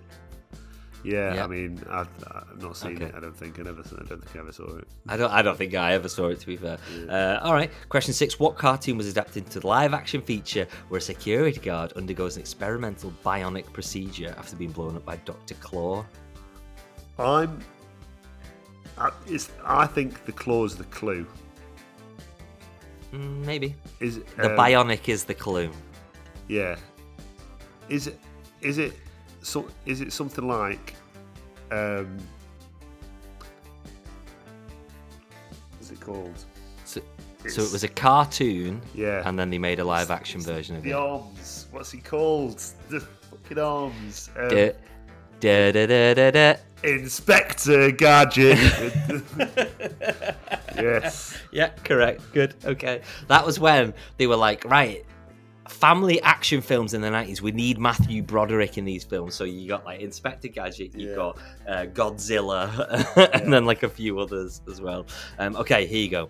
Yeah, 1.04 1.34
Yeah. 1.34 1.44
I 1.44 1.46
mean, 1.46 1.80
I've, 1.88 2.08
I've 2.26 2.60
not 2.60 2.76
seen 2.76 2.96
Okay. 2.96 3.04
it. 3.06 3.14
I 3.14 3.20
don't 3.20 3.36
think 3.36 3.58
I 3.60 3.62
never. 3.62 3.80
I 3.80 4.04
don't 4.04 4.24
think 4.24 4.36
I 4.36 4.38
ever 4.40 4.52
saw 4.52 4.76
it. 4.76 4.88
I 5.08 5.16
don't. 5.16 5.30
I 5.30 5.42
don't 5.42 5.56
think 5.56 5.74
I 5.74 5.92
ever 5.92 6.08
saw 6.08 6.28
it. 6.28 6.40
To 6.40 6.46
be 6.46 6.56
fair. 6.56 6.78
Uh, 7.08 7.38
all 7.42 7.54
right. 7.54 7.70
Question 7.88 8.12
six: 8.14 8.40
What 8.40 8.56
cartoon 8.56 8.96
was 8.96 9.06
adapted 9.08 9.44
into 9.44 9.60
the 9.60 9.66
live-action 9.66 10.22
feature 10.22 10.66
where 10.88 10.98
a 10.98 11.02
security 11.02 11.60
guard 11.60 11.92
undergoes 11.96 12.36
an 12.36 12.40
experimental 12.40 13.12
bionic 13.24 13.72
procedure 13.72 14.34
after 14.38 14.56
being 14.56 14.72
blown 14.72 14.96
up 14.96 15.04
by 15.04 15.16
Doctor 15.18 15.54
Claw? 15.54 16.04
I'm. 17.18 17.60
I, 18.98 19.10
it's, 19.26 19.50
I 19.64 19.86
think 19.86 20.24
the 20.24 20.32
claw's 20.32 20.76
the 20.76 20.84
clue. 20.84 21.26
Mm, 23.12 23.44
maybe 23.44 23.74
Is 24.00 24.20
the 24.36 24.50
um, 24.52 24.58
bionic 24.58 25.08
is 25.08 25.24
the 25.24 25.34
clue. 25.34 25.70
Yeah. 26.48 26.76
Is 27.88 28.06
it? 28.06 28.18
Is 28.62 28.78
it? 28.78 28.94
So, 29.42 29.68
is 29.84 30.00
it 30.00 30.12
something 30.12 30.46
like? 30.48 30.94
Um, 31.70 32.18
what's 35.78 35.90
it 35.90 36.00
called? 36.00 36.44
So, 36.84 37.00
so 37.48 37.62
it 37.62 37.72
was 37.72 37.84
a 37.84 37.88
cartoon, 37.88 38.80
Yeah. 38.94 39.22
and 39.28 39.38
then 39.38 39.50
they 39.50 39.58
made 39.58 39.78
a 39.78 39.84
live-action 39.84 40.40
version 40.40 40.76
of 40.76 40.82
The 40.82 40.90
it. 40.90 40.92
The 40.92 40.98
arms. 40.98 41.66
What's 41.70 41.90
he 41.92 41.98
called? 41.98 42.58
The 42.88 43.00
fucking 43.00 43.58
arms. 43.58 44.30
Um, 44.36 44.50
da, 45.40 45.72
da, 45.72 45.86
da, 45.86 46.14
da, 46.14 46.30
da. 46.30 46.54
Inspector 46.84 47.90
Gadget. 47.92 48.58
yes. 50.76 51.38
Yeah, 51.52 51.68
correct. 51.84 52.22
Good. 52.32 52.54
Okay. 52.64 53.02
That 53.28 53.44
was 53.44 53.58
when 53.58 53.94
they 54.18 54.26
were 54.26 54.36
like, 54.36 54.64
right, 54.66 55.04
family 55.68 56.20
action 56.22 56.60
films 56.60 56.94
in 56.94 57.00
the 57.00 57.08
90s, 57.08 57.40
we 57.40 57.52
need 57.52 57.78
Matthew 57.78 58.22
Broderick 58.22 58.78
in 58.78 58.84
these 58.84 59.04
films. 59.04 59.34
So 59.34 59.44
you 59.44 59.68
got 59.68 59.84
like 59.84 60.00
Inspector 60.00 60.46
Gadget, 60.48 60.94
you 60.94 61.10
Yeah. 61.10 61.16
got 61.16 61.38
uh, 61.68 61.86
Godzilla, 61.86 63.06
and 63.42 63.52
then 63.52 63.64
like 63.64 63.82
a 63.82 63.88
few 63.88 64.18
others 64.20 64.60
as 64.70 64.80
well. 64.80 65.06
Um, 65.38 65.56
okay, 65.56 65.86
here 65.86 66.02
you 66.02 66.10
go. 66.10 66.28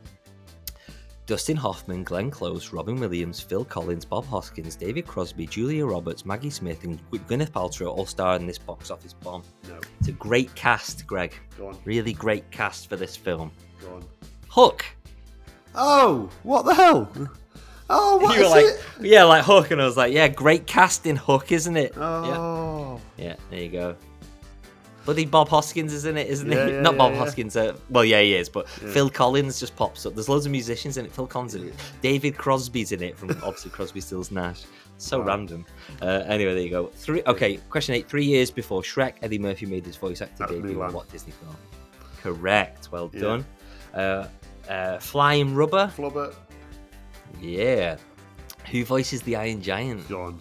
Dustin 1.27 1.57
Hoffman, 1.57 2.05
Glenn 2.05 2.31
Close, 2.31 2.72
Robin 2.72 3.01
Williams, 3.01 3.41
Phil 3.41 3.64
Collins, 3.64 4.05
Bob 4.05 4.24
Hoskins, 4.27 4.77
David 4.77 5.09
Crosby, 5.09 5.45
Julia 5.47 5.85
Roberts, 5.85 6.24
Maggie 6.24 6.51
Smith, 6.51 6.85
and 6.85 7.01
Gwyneth 7.11 7.51
Paltrow 7.51 7.89
all 7.89 8.07
star 8.07 8.37
in 8.37 8.47
this 8.47 8.59
box 8.59 8.93
office 8.93 9.12
bomb. 9.12 9.43
No. 9.68 9.81
It's 9.99 10.09
a 10.09 10.12
great 10.12 10.55
cast, 10.55 11.05
Greg. 11.05 11.35
Go 11.59 11.68
on. 11.68 11.79
Really 11.85 12.12
great 12.12 12.49
cast 12.53 12.89
for 12.89 12.95
this 12.95 13.16
film. 13.16 13.51
Go 13.83 13.97
on. 13.97 14.05
Hook. 14.49 14.85
Oh, 15.74 16.31
what 16.45 16.64
the 16.64 16.74
hell? 16.74 17.11
Oh, 17.91 18.16
what 18.22 18.37
you 18.37 18.45
were 18.45 18.49
like, 18.49 18.64
it? 18.64 18.81
yeah, 19.01 19.24
like 19.24 19.45
Hook, 19.45 19.72
and 19.72 19.83
I 19.83 19.85
was 19.85 19.97
like, 19.97 20.12
yeah, 20.12 20.29
great 20.29 20.68
casting, 20.68 21.16
Hook, 21.16 21.51
isn't 21.51 21.77
it? 21.77 21.95
Oh. 21.97 23.01
Yeah, 23.16 23.24
yeah, 23.27 23.37
there 23.51 23.61
you 23.61 23.68
go. 23.68 23.97
Bloody 25.07 25.25
Bob 25.25 25.49
Hoskins 25.49 25.93
is 25.95 26.05
in 26.05 26.19
it, 26.19 26.27
isn't 26.27 26.51
Yeah, 26.51 26.67
he? 26.67 26.73
yeah, 26.75 26.81
Not 26.83 26.93
yeah, 26.95 26.99
Bob. 26.99 27.15
Hoskins. 27.15 27.57
Uh, 27.57 27.75
well, 27.89 28.05
yeah, 28.05 28.21
he 28.21 28.35
is, 28.35 28.49
but 28.51 28.69
Phil 28.69 29.09
Collins 29.09 29.59
just 29.59 29.75
pops 29.77 30.05
up. 30.05 30.15
There's 30.15 30.29
loads 30.29 30.45
of 30.47 30.53
musicians 30.53 30.99
in 30.99 31.07
it. 31.07 31.13
Phil 31.13 31.27
Collins 31.27 31.55
in 31.55 31.69
it. 31.69 31.75
David 32.03 32.37
Crosby's 32.37 32.93
in 32.93 33.03
it 33.03 33.17
from 33.17 33.31
obviously 33.43 33.71
Crosby, 33.71 34.01
Stills, 34.03 34.31
Nash. 34.31 34.65
So 34.99 35.21
Wow. 35.21 35.27
random. 35.27 35.65
Uh, 36.03 36.25
anyway, 36.27 36.55
there 36.55 36.63
you 36.63 36.71
go. 36.71 36.87
Three. 36.89 37.23
Okay, 37.27 37.59
question 37.71 37.95
eight. 37.95 38.09
Three 38.09 38.25
years 38.25 38.51
before 38.51 38.83
Shrek, 38.83 39.15
Eddie 39.23 39.39
Murphy 39.39 39.67
made 39.67 39.87
his 39.87 39.97
voice 39.97 40.21
actor 40.23 40.47
debut 40.47 40.83
on 40.83 40.91
Mulan. 40.91 40.95
what 40.95 41.11
Disney 41.11 41.33
film? 41.33 41.57
Correct. 42.23 42.89
Well 42.91 43.09
done. 43.09 43.45
Uh, 43.95 44.27
uh, 44.69 44.99
Flying 44.99 45.55
Rubber. 45.55 45.93
Flubber. 45.97 46.35
Yeah. 47.41 47.97
Who 48.73 48.85
voices 48.85 49.23
the 49.23 49.37
Iron 49.37 49.63
Giant? 49.63 50.09
John. 50.09 50.41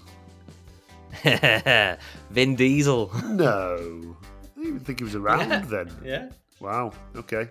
Vin 2.32 2.56
Diesel. 2.56 3.12
No. 3.26 4.16
I 4.66 4.68
didn't 4.70 4.76
even 4.78 4.86
think 4.86 5.00
he 5.00 5.04
was 5.04 5.16
around 5.16 5.50
Yeah. 5.50 5.60
then. 5.60 5.92
Yeah. 6.04 6.30
Wow. 6.60 6.92
Okay. 7.16 7.50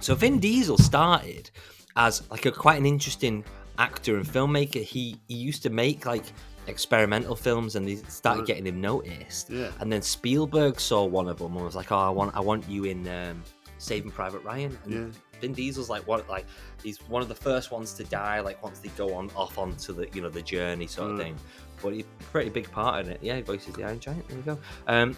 So 0.00 0.14
Vin 0.14 0.38
Diesel 0.38 0.78
started 0.78 1.50
as 1.96 2.22
like 2.30 2.46
a 2.46 2.52
quite 2.52 2.78
an 2.78 2.86
interesting 2.86 3.44
actor 3.78 4.16
and 4.16 4.24
filmmaker. 4.26 4.80
He 4.82 5.16
he 5.26 5.34
used 5.34 5.62
to 5.64 5.70
make 5.70 6.06
like 6.06 6.22
experimental 6.68 7.34
films, 7.34 7.74
and 7.74 7.88
they 7.88 7.96
started 7.96 8.46
getting 8.46 8.66
him 8.66 8.80
noticed. 8.80 9.50
Yeah. 9.50 9.70
And 9.80 9.90
then 9.92 10.00
Spielberg 10.02 10.78
saw 10.78 11.04
one 11.04 11.26
of 11.28 11.38
them 11.38 11.56
and 11.56 11.64
was 11.64 11.74
like, 11.74 11.90
"Oh, 11.90 11.96
I 11.98 12.10
want 12.10 12.36
I 12.36 12.40
want 12.40 12.68
you 12.68 12.84
in 12.84 13.08
um, 13.08 13.42
Saving 13.78 14.12
Private 14.12 14.44
Ryan." 14.44 14.78
And 14.84 14.92
Yeah. 14.94 15.20
Vin 15.40 15.54
Diesel's 15.54 15.88
like 15.90 16.06
what 16.06 16.28
like 16.28 16.46
he's 16.84 16.98
one 17.08 17.22
of 17.22 17.28
the 17.28 17.34
first 17.34 17.72
ones 17.72 17.92
to 17.94 18.04
die. 18.04 18.38
Like 18.40 18.62
once 18.62 18.78
they 18.78 18.90
go 18.90 19.14
on 19.14 19.30
off 19.34 19.58
onto 19.58 19.92
the 19.92 20.06
you 20.14 20.22
know 20.22 20.28
the 20.28 20.42
journey 20.42 20.86
sort 20.86 21.10
of 21.10 21.18
thing. 21.18 21.36
But 21.82 21.94
he's 21.94 22.04
a 22.04 22.24
pretty 22.24 22.50
big 22.50 22.70
part 22.72 23.04
in 23.06 23.12
it. 23.12 23.20
Yeah, 23.22 23.36
he 23.36 23.42
voices 23.42 23.74
the 23.74 23.84
Iron 23.84 23.98
Giant. 24.00 24.26
There 24.28 24.36
you 24.36 24.42
go. 24.44 24.58
Um, 24.88 25.16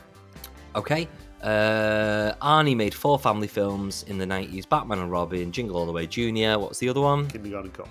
okay. 0.75 1.09
Uh, 1.43 2.35
Arnie 2.43 2.77
made 2.77 2.93
four 2.93 3.19
family 3.19 3.49
films 3.49 4.05
in 4.09 4.19
the 4.19 4.27
90s 4.27 4.69
Batman 4.69 4.99
and 4.99 5.11
Robin, 5.11 5.51
Jingle 5.53 5.77
All 5.77 5.87
the 5.87 5.93
Way 5.93 6.07
Jr. 6.07 6.59
What's 6.61 6.79
the 6.79 6.89
other 6.89 7.01
one? 7.01 7.29
Kindergarten 7.29 7.71
Cop. 7.71 7.89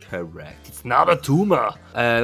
Correct. 0.00 0.68
It's 0.68 0.84
not 0.84 1.10
a 1.10 1.16
tumor. 1.16 1.70
Uh, 1.94 2.22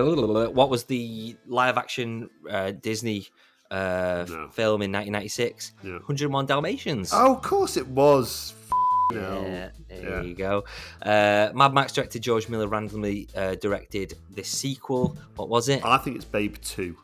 what 0.49 0.71
was 0.71 0.85
the 0.85 1.37
live 1.47 1.77
action 1.77 2.31
uh, 2.51 2.71
Disney 2.71 3.27
uh, 3.71 4.25
No. 4.29 4.49
film 4.49 4.83
in 4.83 4.93
1996? 4.93 5.73
Yeah. 5.83 5.93
101 5.95 6.47
Dalmatians. 6.47 7.11
Oh, 7.13 7.35
of 7.35 7.43
course 7.43 7.77
it 7.77 7.87
was. 7.89 8.55
F- 8.71 8.71
no. 9.17 9.43
Yeah, 9.43 9.69
there 9.89 10.11
Yeah. 10.11 10.23
you 10.23 10.35
go. 10.35 10.65
Uh, 11.03 11.51
Mad 11.55 11.75
Max 11.75 11.93
director 11.93 12.19
George 12.19 12.49
Miller 12.49 12.69
randomly 12.69 13.29
uh, 13.37 13.57
directed 13.57 14.15
this 14.31 14.49
sequel. 14.49 15.17
What 15.37 15.49
was 15.51 15.69
it? 15.69 15.85
I 15.85 15.99
think 15.99 16.17
it's 16.17 16.25
Babe 16.25 16.55
2. 16.63 16.97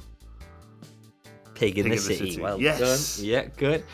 Pig 1.60 1.78
in, 1.78 1.84
Pig 1.84 1.84
the, 1.84 1.90
in 1.90 1.96
the 1.96 2.02
City. 2.02 2.30
City. 2.32 2.42
Well 2.42 2.60
Yes. 2.60 3.16
done. 3.18 3.24
Yeah, 3.26 3.46
good. 3.56 3.84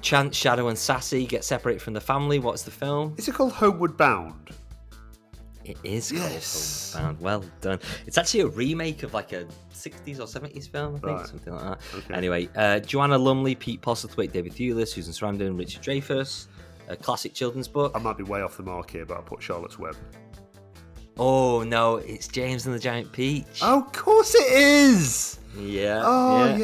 Chance, 0.00 0.36
Shadow, 0.36 0.68
and 0.68 0.78
Sassy 0.78 1.26
get 1.26 1.44
separated 1.44 1.80
from 1.82 1.92
the 1.94 2.00
family. 2.00 2.38
What's 2.38 2.62
the 2.62 2.70
film? 2.70 3.14
Is 3.16 3.26
it 3.28 3.34
called 3.34 3.52
Homeward 3.52 3.96
Bound? 3.96 4.50
It 5.64 5.78
is 5.82 6.12
called 6.12 6.22
Yes. 6.30 6.92
Homebound. 6.94 7.20
Well 7.20 7.44
done. 7.62 7.78
It's 8.06 8.18
actually 8.18 8.40
a 8.40 8.46
remake 8.48 9.02
of 9.02 9.14
like 9.14 9.32
a 9.32 9.46
60s 9.72 10.18
or 10.20 10.26
70s 10.26 10.68
film, 10.68 10.96
I 10.96 10.98
think, 10.98 11.04
Right. 11.18 11.26
something 11.26 11.52
like 11.54 11.62
that. 11.64 11.80
Okay. 11.96 12.14
Anyway, 12.14 12.48
uh, 12.54 12.80
Joanna 12.80 13.16
Lumley, 13.18 13.54
Pete 13.54 13.80
Postlethwaite, 13.80 14.30
David 14.32 14.52
Thewlis, 14.52 14.88
Susan 14.88 15.12
Sarandon, 15.12 15.58
Richard 15.58 15.82
Dreyfuss. 15.82 16.46
A 16.88 16.96
classic 16.96 17.32
children's 17.32 17.66
book. 17.66 17.92
I 17.94 17.98
might 17.98 18.18
be 18.18 18.24
way 18.24 18.42
off 18.42 18.58
the 18.58 18.62
mark 18.62 18.90
here, 18.90 19.06
but 19.06 19.16
I 19.16 19.22
put 19.22 19.42
Charlotte's 19.42 19.78
Web. 19.78 19.96
Oh 21.16 21.62
no, 21.62 21.96
it's 21.96 22.28
James 22.28 22.66
and 22.66 22.74
the 22.74 22.78
Giant 22.78 23.10
Peach. 23.10 23.60
Oh, 23.62 23.84
of 23.86 23.92
course 23.92 24.34
it 24.34 24.52
is. 24.52 25.38
Yeah. 25.56 26.02
Oh 26.04 26.46
yeah. 26.46 26.56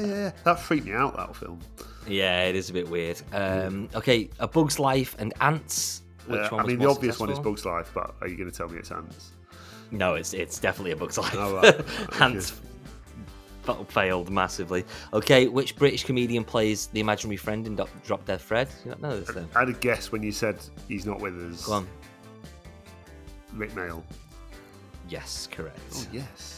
yeah, 0.00 0.06
yeah. 0.06 0.30
That 0.44 0.58
freaked 0.60 0.86
me 0.86 0.92
out. 0.92 1.16
That 1.16 1.34
film. 1.36 1.60
Yeah, 2.06 2.44
it 2.44 2.56
is 2.56 2.70
a 2.70 2.72
bit 2.72 2.88
weird. 2.88 3.20
Um, 3.32 3.88
okay, 3.94 4.30
A 4.38 4.48
Bug's 4.48 4.78
Life 4.78 5.14
and 5.18 5.34
Ants. 5.40 6.02
Which 6.26 6.40
Uh, 6.40 6.48
one 6.50 6.60
I 6.60 6.66
mean, 6.68 6.78
the 6.78 6.88
obvious 6.88 7.18
one 7.18 7.30
is? 7.30 7.38
Bug's 7.38 7.64
Life, 7.66 7.90
but 7.94 8.14
are 8.20 8.28
you 8.28 8.36
going 8.36 8.50
to 8.50 8.56
tell 8.56 8.68
me 8.68 8.78
it's 8.78 8.90
Ants? 8.90 9.32
No, 9.90 10.14
it's 10.14 10.32
it's 10.34 10.58
definitely 10.58 10.92
A 10.92 10.96
Bug's 10.96 11.18
Life. 11.18 11.34
Oh, 11.36 11.56
right. 11.56 11.80
Ants 12.22 12.54
f- 13.66 13.86
failed 13.88 14.30
massively. 14.30 14.84
Okay, 15.12 15.48
which 15.48 15.76
British 15.76 16.04
comedian 16.04 16.44
plays 16.44 16.86
the 16.88 17.00
imaginary 17.00 17.36
friend 17.36 17.66
in 17.66 17.74
Drop 18.06 18.24
Dead 18.24 18.40
Fred? 18.40 18.68
You 18.84 18.92
don't 18.92 19.02
know 19.02 19.20
this 19.20 19.34
then? 19.34 19.48
I 19.54 19.60
had 19.60 19.68
a 19.68 19.72
guess 19.74 20.10
when 20.12 20.22
you 20.22 20.32
said 20.32 20.58
he's 20.88 21.04
not 21.04 21.20
with 21.20 21.34
us. 21.52 21.66
Go 21.66 21.72
on. 21.74 21.88
Rik 23.54 23.72
Mayall. 23.72 24.02
Yes, 25.08 25.48
correct. 25.50 25.78
Oh 25.94 26.06
yes. 26.12 26.57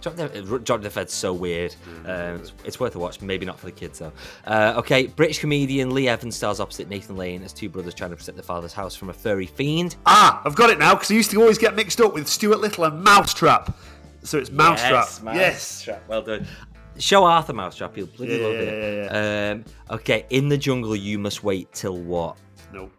Drop 0.00 0.16
Dead 0.16 0.92
Fred's 0.92 1.12
so 1.12 1.32
weird. 1.32 1.74
Um, 2.06 2.36
it's, 2.36 2.52
it's 2.64 2.80
worth 2.80 2.94
a 2.94 2.98
watch. 2.98 3.20
Maybe 3.20 3.44
not 3.46 3.58
for 3.58 3.66
the 3.66 3.72
kids 3.72 3.98
though. 3.98 4.12
Uh, 4.46 4.74
okay, 4.78 5.06
British 5.06 5.38
comedian 5.38 5.94
Lee 5.94 6.08
Evans 6.08 6.36
stars 6.36 6.58
opposite 6.60 6.88
Nathan 6.88 7.16
Lane 7.16 7.42
as 7.42 7.52
two 7.52 7.68
brothers 7.68 7.94
trying 7.94 8.10
to 8.10 8.16
protect 8.16 8.36
their 8.36 8.42
father's 8.44 8.72
house 8.72 8.94
from 8.96 9.10
a 9.10 9.12
furry 9.12 9.46
fiend. 9.46 9.96
Ah, 10.06 10.40
I've 10.44 10.54
got 10.56 10.70
it 10.70 10.78
now 10.78 10.94
because 10.94 11.10
I 11.10 11.14
used 11.14 11.30
to 11.32 11.40
always 11.40 11.58
get 11.58 11.74
mixed 11.76 12.00
up 12.00 12.14
with 12.14 12.26
Stuart 12.28 12.60
Little 12.60 12.84
and 12.84 13.02
Mousetrap. 13.02 13.76
So 14.22 14.38
it's 14.38 14.50
Mousetrap. 14.50 14.92
Yes. 14.92 15.22
Mousetrap. 15.22 16.08
Well 16.08 16.22
done. 16.22 16.46
Show 16.98 17.24
Arthur 17.24 17.52
Mousetrap. 17.52 17.96
You'll 17.96 18.08
bloody 18.08 18.36
Yeah, 18.36 18.44
love 18.46 18.54
yeah, 18.54 18.60
it. 18.60 19.10
yeah, 19.12 19.50
Um, 19.52 19.64
okay, 19.98 20.26
in 20.30 20.48
the 20.48 20.58
jungle, 20.58 20.96
you 20.96 21.18
must 21.18 21.44
wait 21.44 21.72
till 21.72 21.96
what? 21.98 22.36
No. 22.72 22.90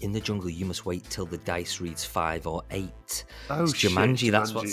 In 0.00 0.12
the 0.12 0.20
jungle, 0.20 0.50
you 0.50 0.66
must 0.66 0.84
wait 0.86 1.04
till 1.10 1.24
the 1.26 1.38
dice 1.38 1.80
reads 1.80 2.04
five 2.04 2.46
or 2.46 2.62
eight. 2.70 3.24
Oh, 3.50 3.64
It's 3.64 3.74
shit, 3.74 3.90
Jumanji. 3.92 4.30
That's 4.30 4.52
what 4.52 4.64
Jumanji. 4.66 4.68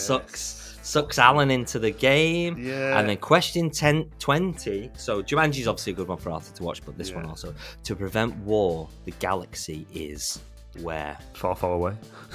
Sucks 0.00 0.78
sucks 0.82 1.18
Alan 1.18 1.50
into 1.50 1.78
the 1.78 1.90
game. 1.90 2.56
Yeah. 2.58 2.98
And 2.98 3.08
then 3.08 3.16
question 3.18 3.70
10, 3.70 4.10
20. 4.18 4.90
So 4.96 5.22
Jumanji's 5.22 5.68
obviously 5.68 5.92
a 5.92 5.96
good 5.96 6.08
one 6.08 6.18
for 6.18 6.30
Arthur 6.30 6.54
to 6.56 6.62
watch, 6.64 6.84
but 6.84 6.98
this 6.98 7.12
one 7.12 7.26
also. 7.26 7.54
To 7.84 7.94
prevent 7.94 8.34
war, 8.38 8.88
the 9.04 9.12
galaxy 9.20 9.86
is 9.94 10.40
where? 10.82 11.16
Far, 11.34 11.54
far 11.54 11.74
away. 11.74 11.94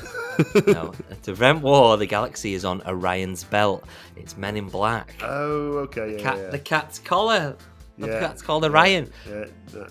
no. 0.68 0.94
To 1.10 1.32
prevent 1.32 1.62
war, 1.62 1.98
the 1.98 2.06
galaxy 2.06 2.54
is 2.54 2.64
on 2.66 2.82
Orion's 2.88 3.44
belt. 3.44 3.84
It's 4.16 4.38
Men 4.38 4.56
in 4.58 4.70
Black. 4.70 5.16
Oh, 5.22 5.80
okay. 5.86 6.14
Yeah, 6.18 6.22
Cat, 6.22 6.38
yeah. 6.38 6.50
The 6.50 6.60
cat's 6.60 7.00
collar. 7.00 7.56
The 7.98 8.08
Yeah. 8.08 8.20
cat's 8.20 8.42
called 8.42 8.64
Orion. 8.66 9.10
yeah, 9.28 9.46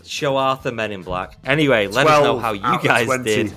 Show 0.04 0.36
Arthur 0.36 0.70
Men 0.72 0.92
in 0.92 1.02
Black. 1.02 1.36
Anyway, 1.44 1.86
let 1.88 2.06
us 2.06 2.22
know 2.22 2.38
how 2.38 2.52
you 2.52 2.78
guys 2.82 3.06
20. 3.06 3.24
did. 3.24 3.56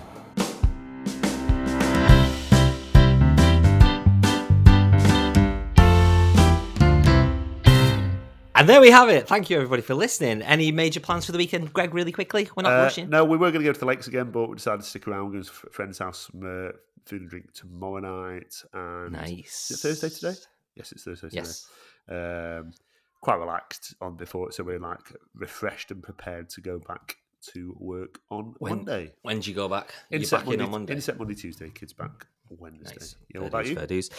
And 8.67 8.73
there 8.73 8.81
we 8.81 8.89
have 8.91 9.07
it. 9.07 9.29
Thank 9.29 9.49
you, 9.49 9.55
everybody, 9.55 9.81
for 9.81 9.93
listening. 9.95 10.41
Any 10.41 10.73
major 10.73 10.99
plans 10.99 11.25
for 11.25 11.31
the 11.31 11.37
weekend, 11.37 11.71
Greg? 11.71 11.93
Really 11.93 12.11
quickly, 12.11 12.49
we're 12.53 12.63
not 12.63 12.73
Uh, 12.73 12.83
rushing. 12.83 13.09
no, 13.09 13.23
we 13.23 13.37
were 13.37 13.49
going 13.49 13.61
to 13.63 13.65
go 13.65 13.71
to 13.71 13.79
the 13.79 13.85
lakes 13.85 14.07
again, 14.09 14.29
but 14.29 14.49
we 14.49 14.55
decided 14.57 14.81
to 14.81 14.85
stick 14.89 15.07
around. 15.07 15.27
We're 15.27 15.31
going 15.31 15.43
to 15.45 15.51
a 15.67 15.69
friend's 15.69 15.99
house, 15.99 16.27
some 16.29 16.41
uh, 16.43 16.73
food 17.05 17.21
and 17.21 17.29
drink 17.29 17.53
tomorrow 17.53 17.99
night. 17.99 18.53
And 18.73 19.13
Nice. 19.13 19.71
Is 19.71 19.77
it 19.85 19.87
Thursday 19.87 20.09
today? 20.09 20.37
Yes, 20.75 20.91
it's 20.91 21.03
Thursday 21.05 21.29
Yes. 21.31 21.69
today. 22.09 22.57
Um, 22.57 22.73
quite 23.21 23.35
relaxed 23.35 23.95
on 24.01 24.17
before, 24.17 24.51
so 24.51 24.65
we're 24.65 24.79
like 24.79 25.13
refreshed 25.33 25.89
and 25.91 26.03
prepared 26.03 26.49
to 26.49 26.59
go 26.59 26.77
back 26.77 27.15
to 27.53 27.73
work 27.79 28.19
on 28.29 28.53
When- 28.59 28.75
Monday. 28.79 29.13
When 29.21 29.39
do 29.39 29.49
you 29.49 29.55
go 29.55 29.69
back? 29.69 29.93
Inset 30.11 30.45
Monday, 30.45 30.65
on 30.65 30.71
Monday. 30.71 30.93
Inset 30.95 31.17
Monday, 31.17 31.35
Tuesday. 31.35 31.69
Kids 31.69 31.93
back 31.93 32.27
Wednesday. 32.49 32.97
Nice. 32.99 33.15
Yeah, 33.33 33.39
what 33.39 33.47
about 33.47 33.63
dues, 33.63 34.09
you? 34.09 34.15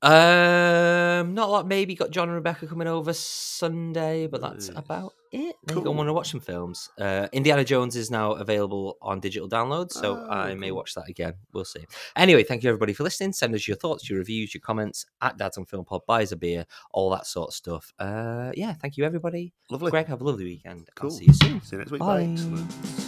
Um, 0.00 1.34
not 1.34 1.48
a 1.48 1.50
lot. 1.50 1.66
Maybe 1.66 1.96
got 1.96 2.10
John 2.12 2.28
and 2.28 2.36
Rebecca 2.36 2.68
coming 2.68 2.86
over 2.86 3.12
Sunday, 3.12 4.28
but 4.28 4.40
that's 4.40 4.68
Nice. 4.68 4.78
about 4.78 5.12
it. 5.32 5.56
Go. 5.66 5.82
Cool. 5.82 5.92
want 5.94 6.08
to 6.08 6.12
watch 6.12 6.30
some 6.30 6.38
films. 6.40 6.88
Uh, 6.98 7.26
Indiana 7.32 7.64
Jones 7.64 7.96
is 7.96 8.08
now 8.10 8.32
available 8.32 8.96
on 9.02 9.18
digital 9.18 9.48
download, 9.48 9.90
so 9.90 10.16
Oh, 10.16 10.30
I 10.30 10.54
may 10.54 10.68
cool. 10.68 10.76
watch 10.76 10.94
that 10.94 11.08
again. 11.08 11.34
We'll 11.52 11.64
see. 11.64 11.84
Anyway, 12.14 12.44
thank 12.44 12.62
you 12.62 12.70
everybody 12.70 12.92
for 12.92 13.02
listening. 13.02 13.32
Send 13.32 13.54
us 13.56 13.66
your 13.66 13.76
thoughts, 13.76 14.08
your 14.08 14.20
reviews, 14.20 14.54
your 14.54 14.60
comments 14.60 15.04
at 15.20 15.36
Dad's 15.36 15.58
on 15.58 15.64
Film 15.66 15.84
Pod. 15.84 16.02
Buys 16.06 16.30
a 16.30 16.36
beer, 16.36 16.64
all 16.92 17.10
that 17.10 17.26
sort 17.26 17.48
of 17.48 17.54
stuff. 17.54 17.92
Uh, 17.98 18.52
yeah, 18.54 18.74
thank 18.74 18.96
you 18.96 19.04
everybody. 19.04 19.52
Lovely. 19.68 19.90
Greg, 19.90 20.06
have 20.06 20.20
a 20.20 20.24
lovely 20.24 20.44
weekend. 20.44 20.88
Cool. 20.94 21.10
I'll 21.10 21.16
see 21.16 21.24
you 21.24 21.32
soon. 21.34 21.60
See 21.62 21.74
you 21.74 21.78
next 21.78 21.90
week. 21.90 21.98
Bye. 22.00 22.24
Bye. 22.26 22.32
Excellent. 22.32 23.07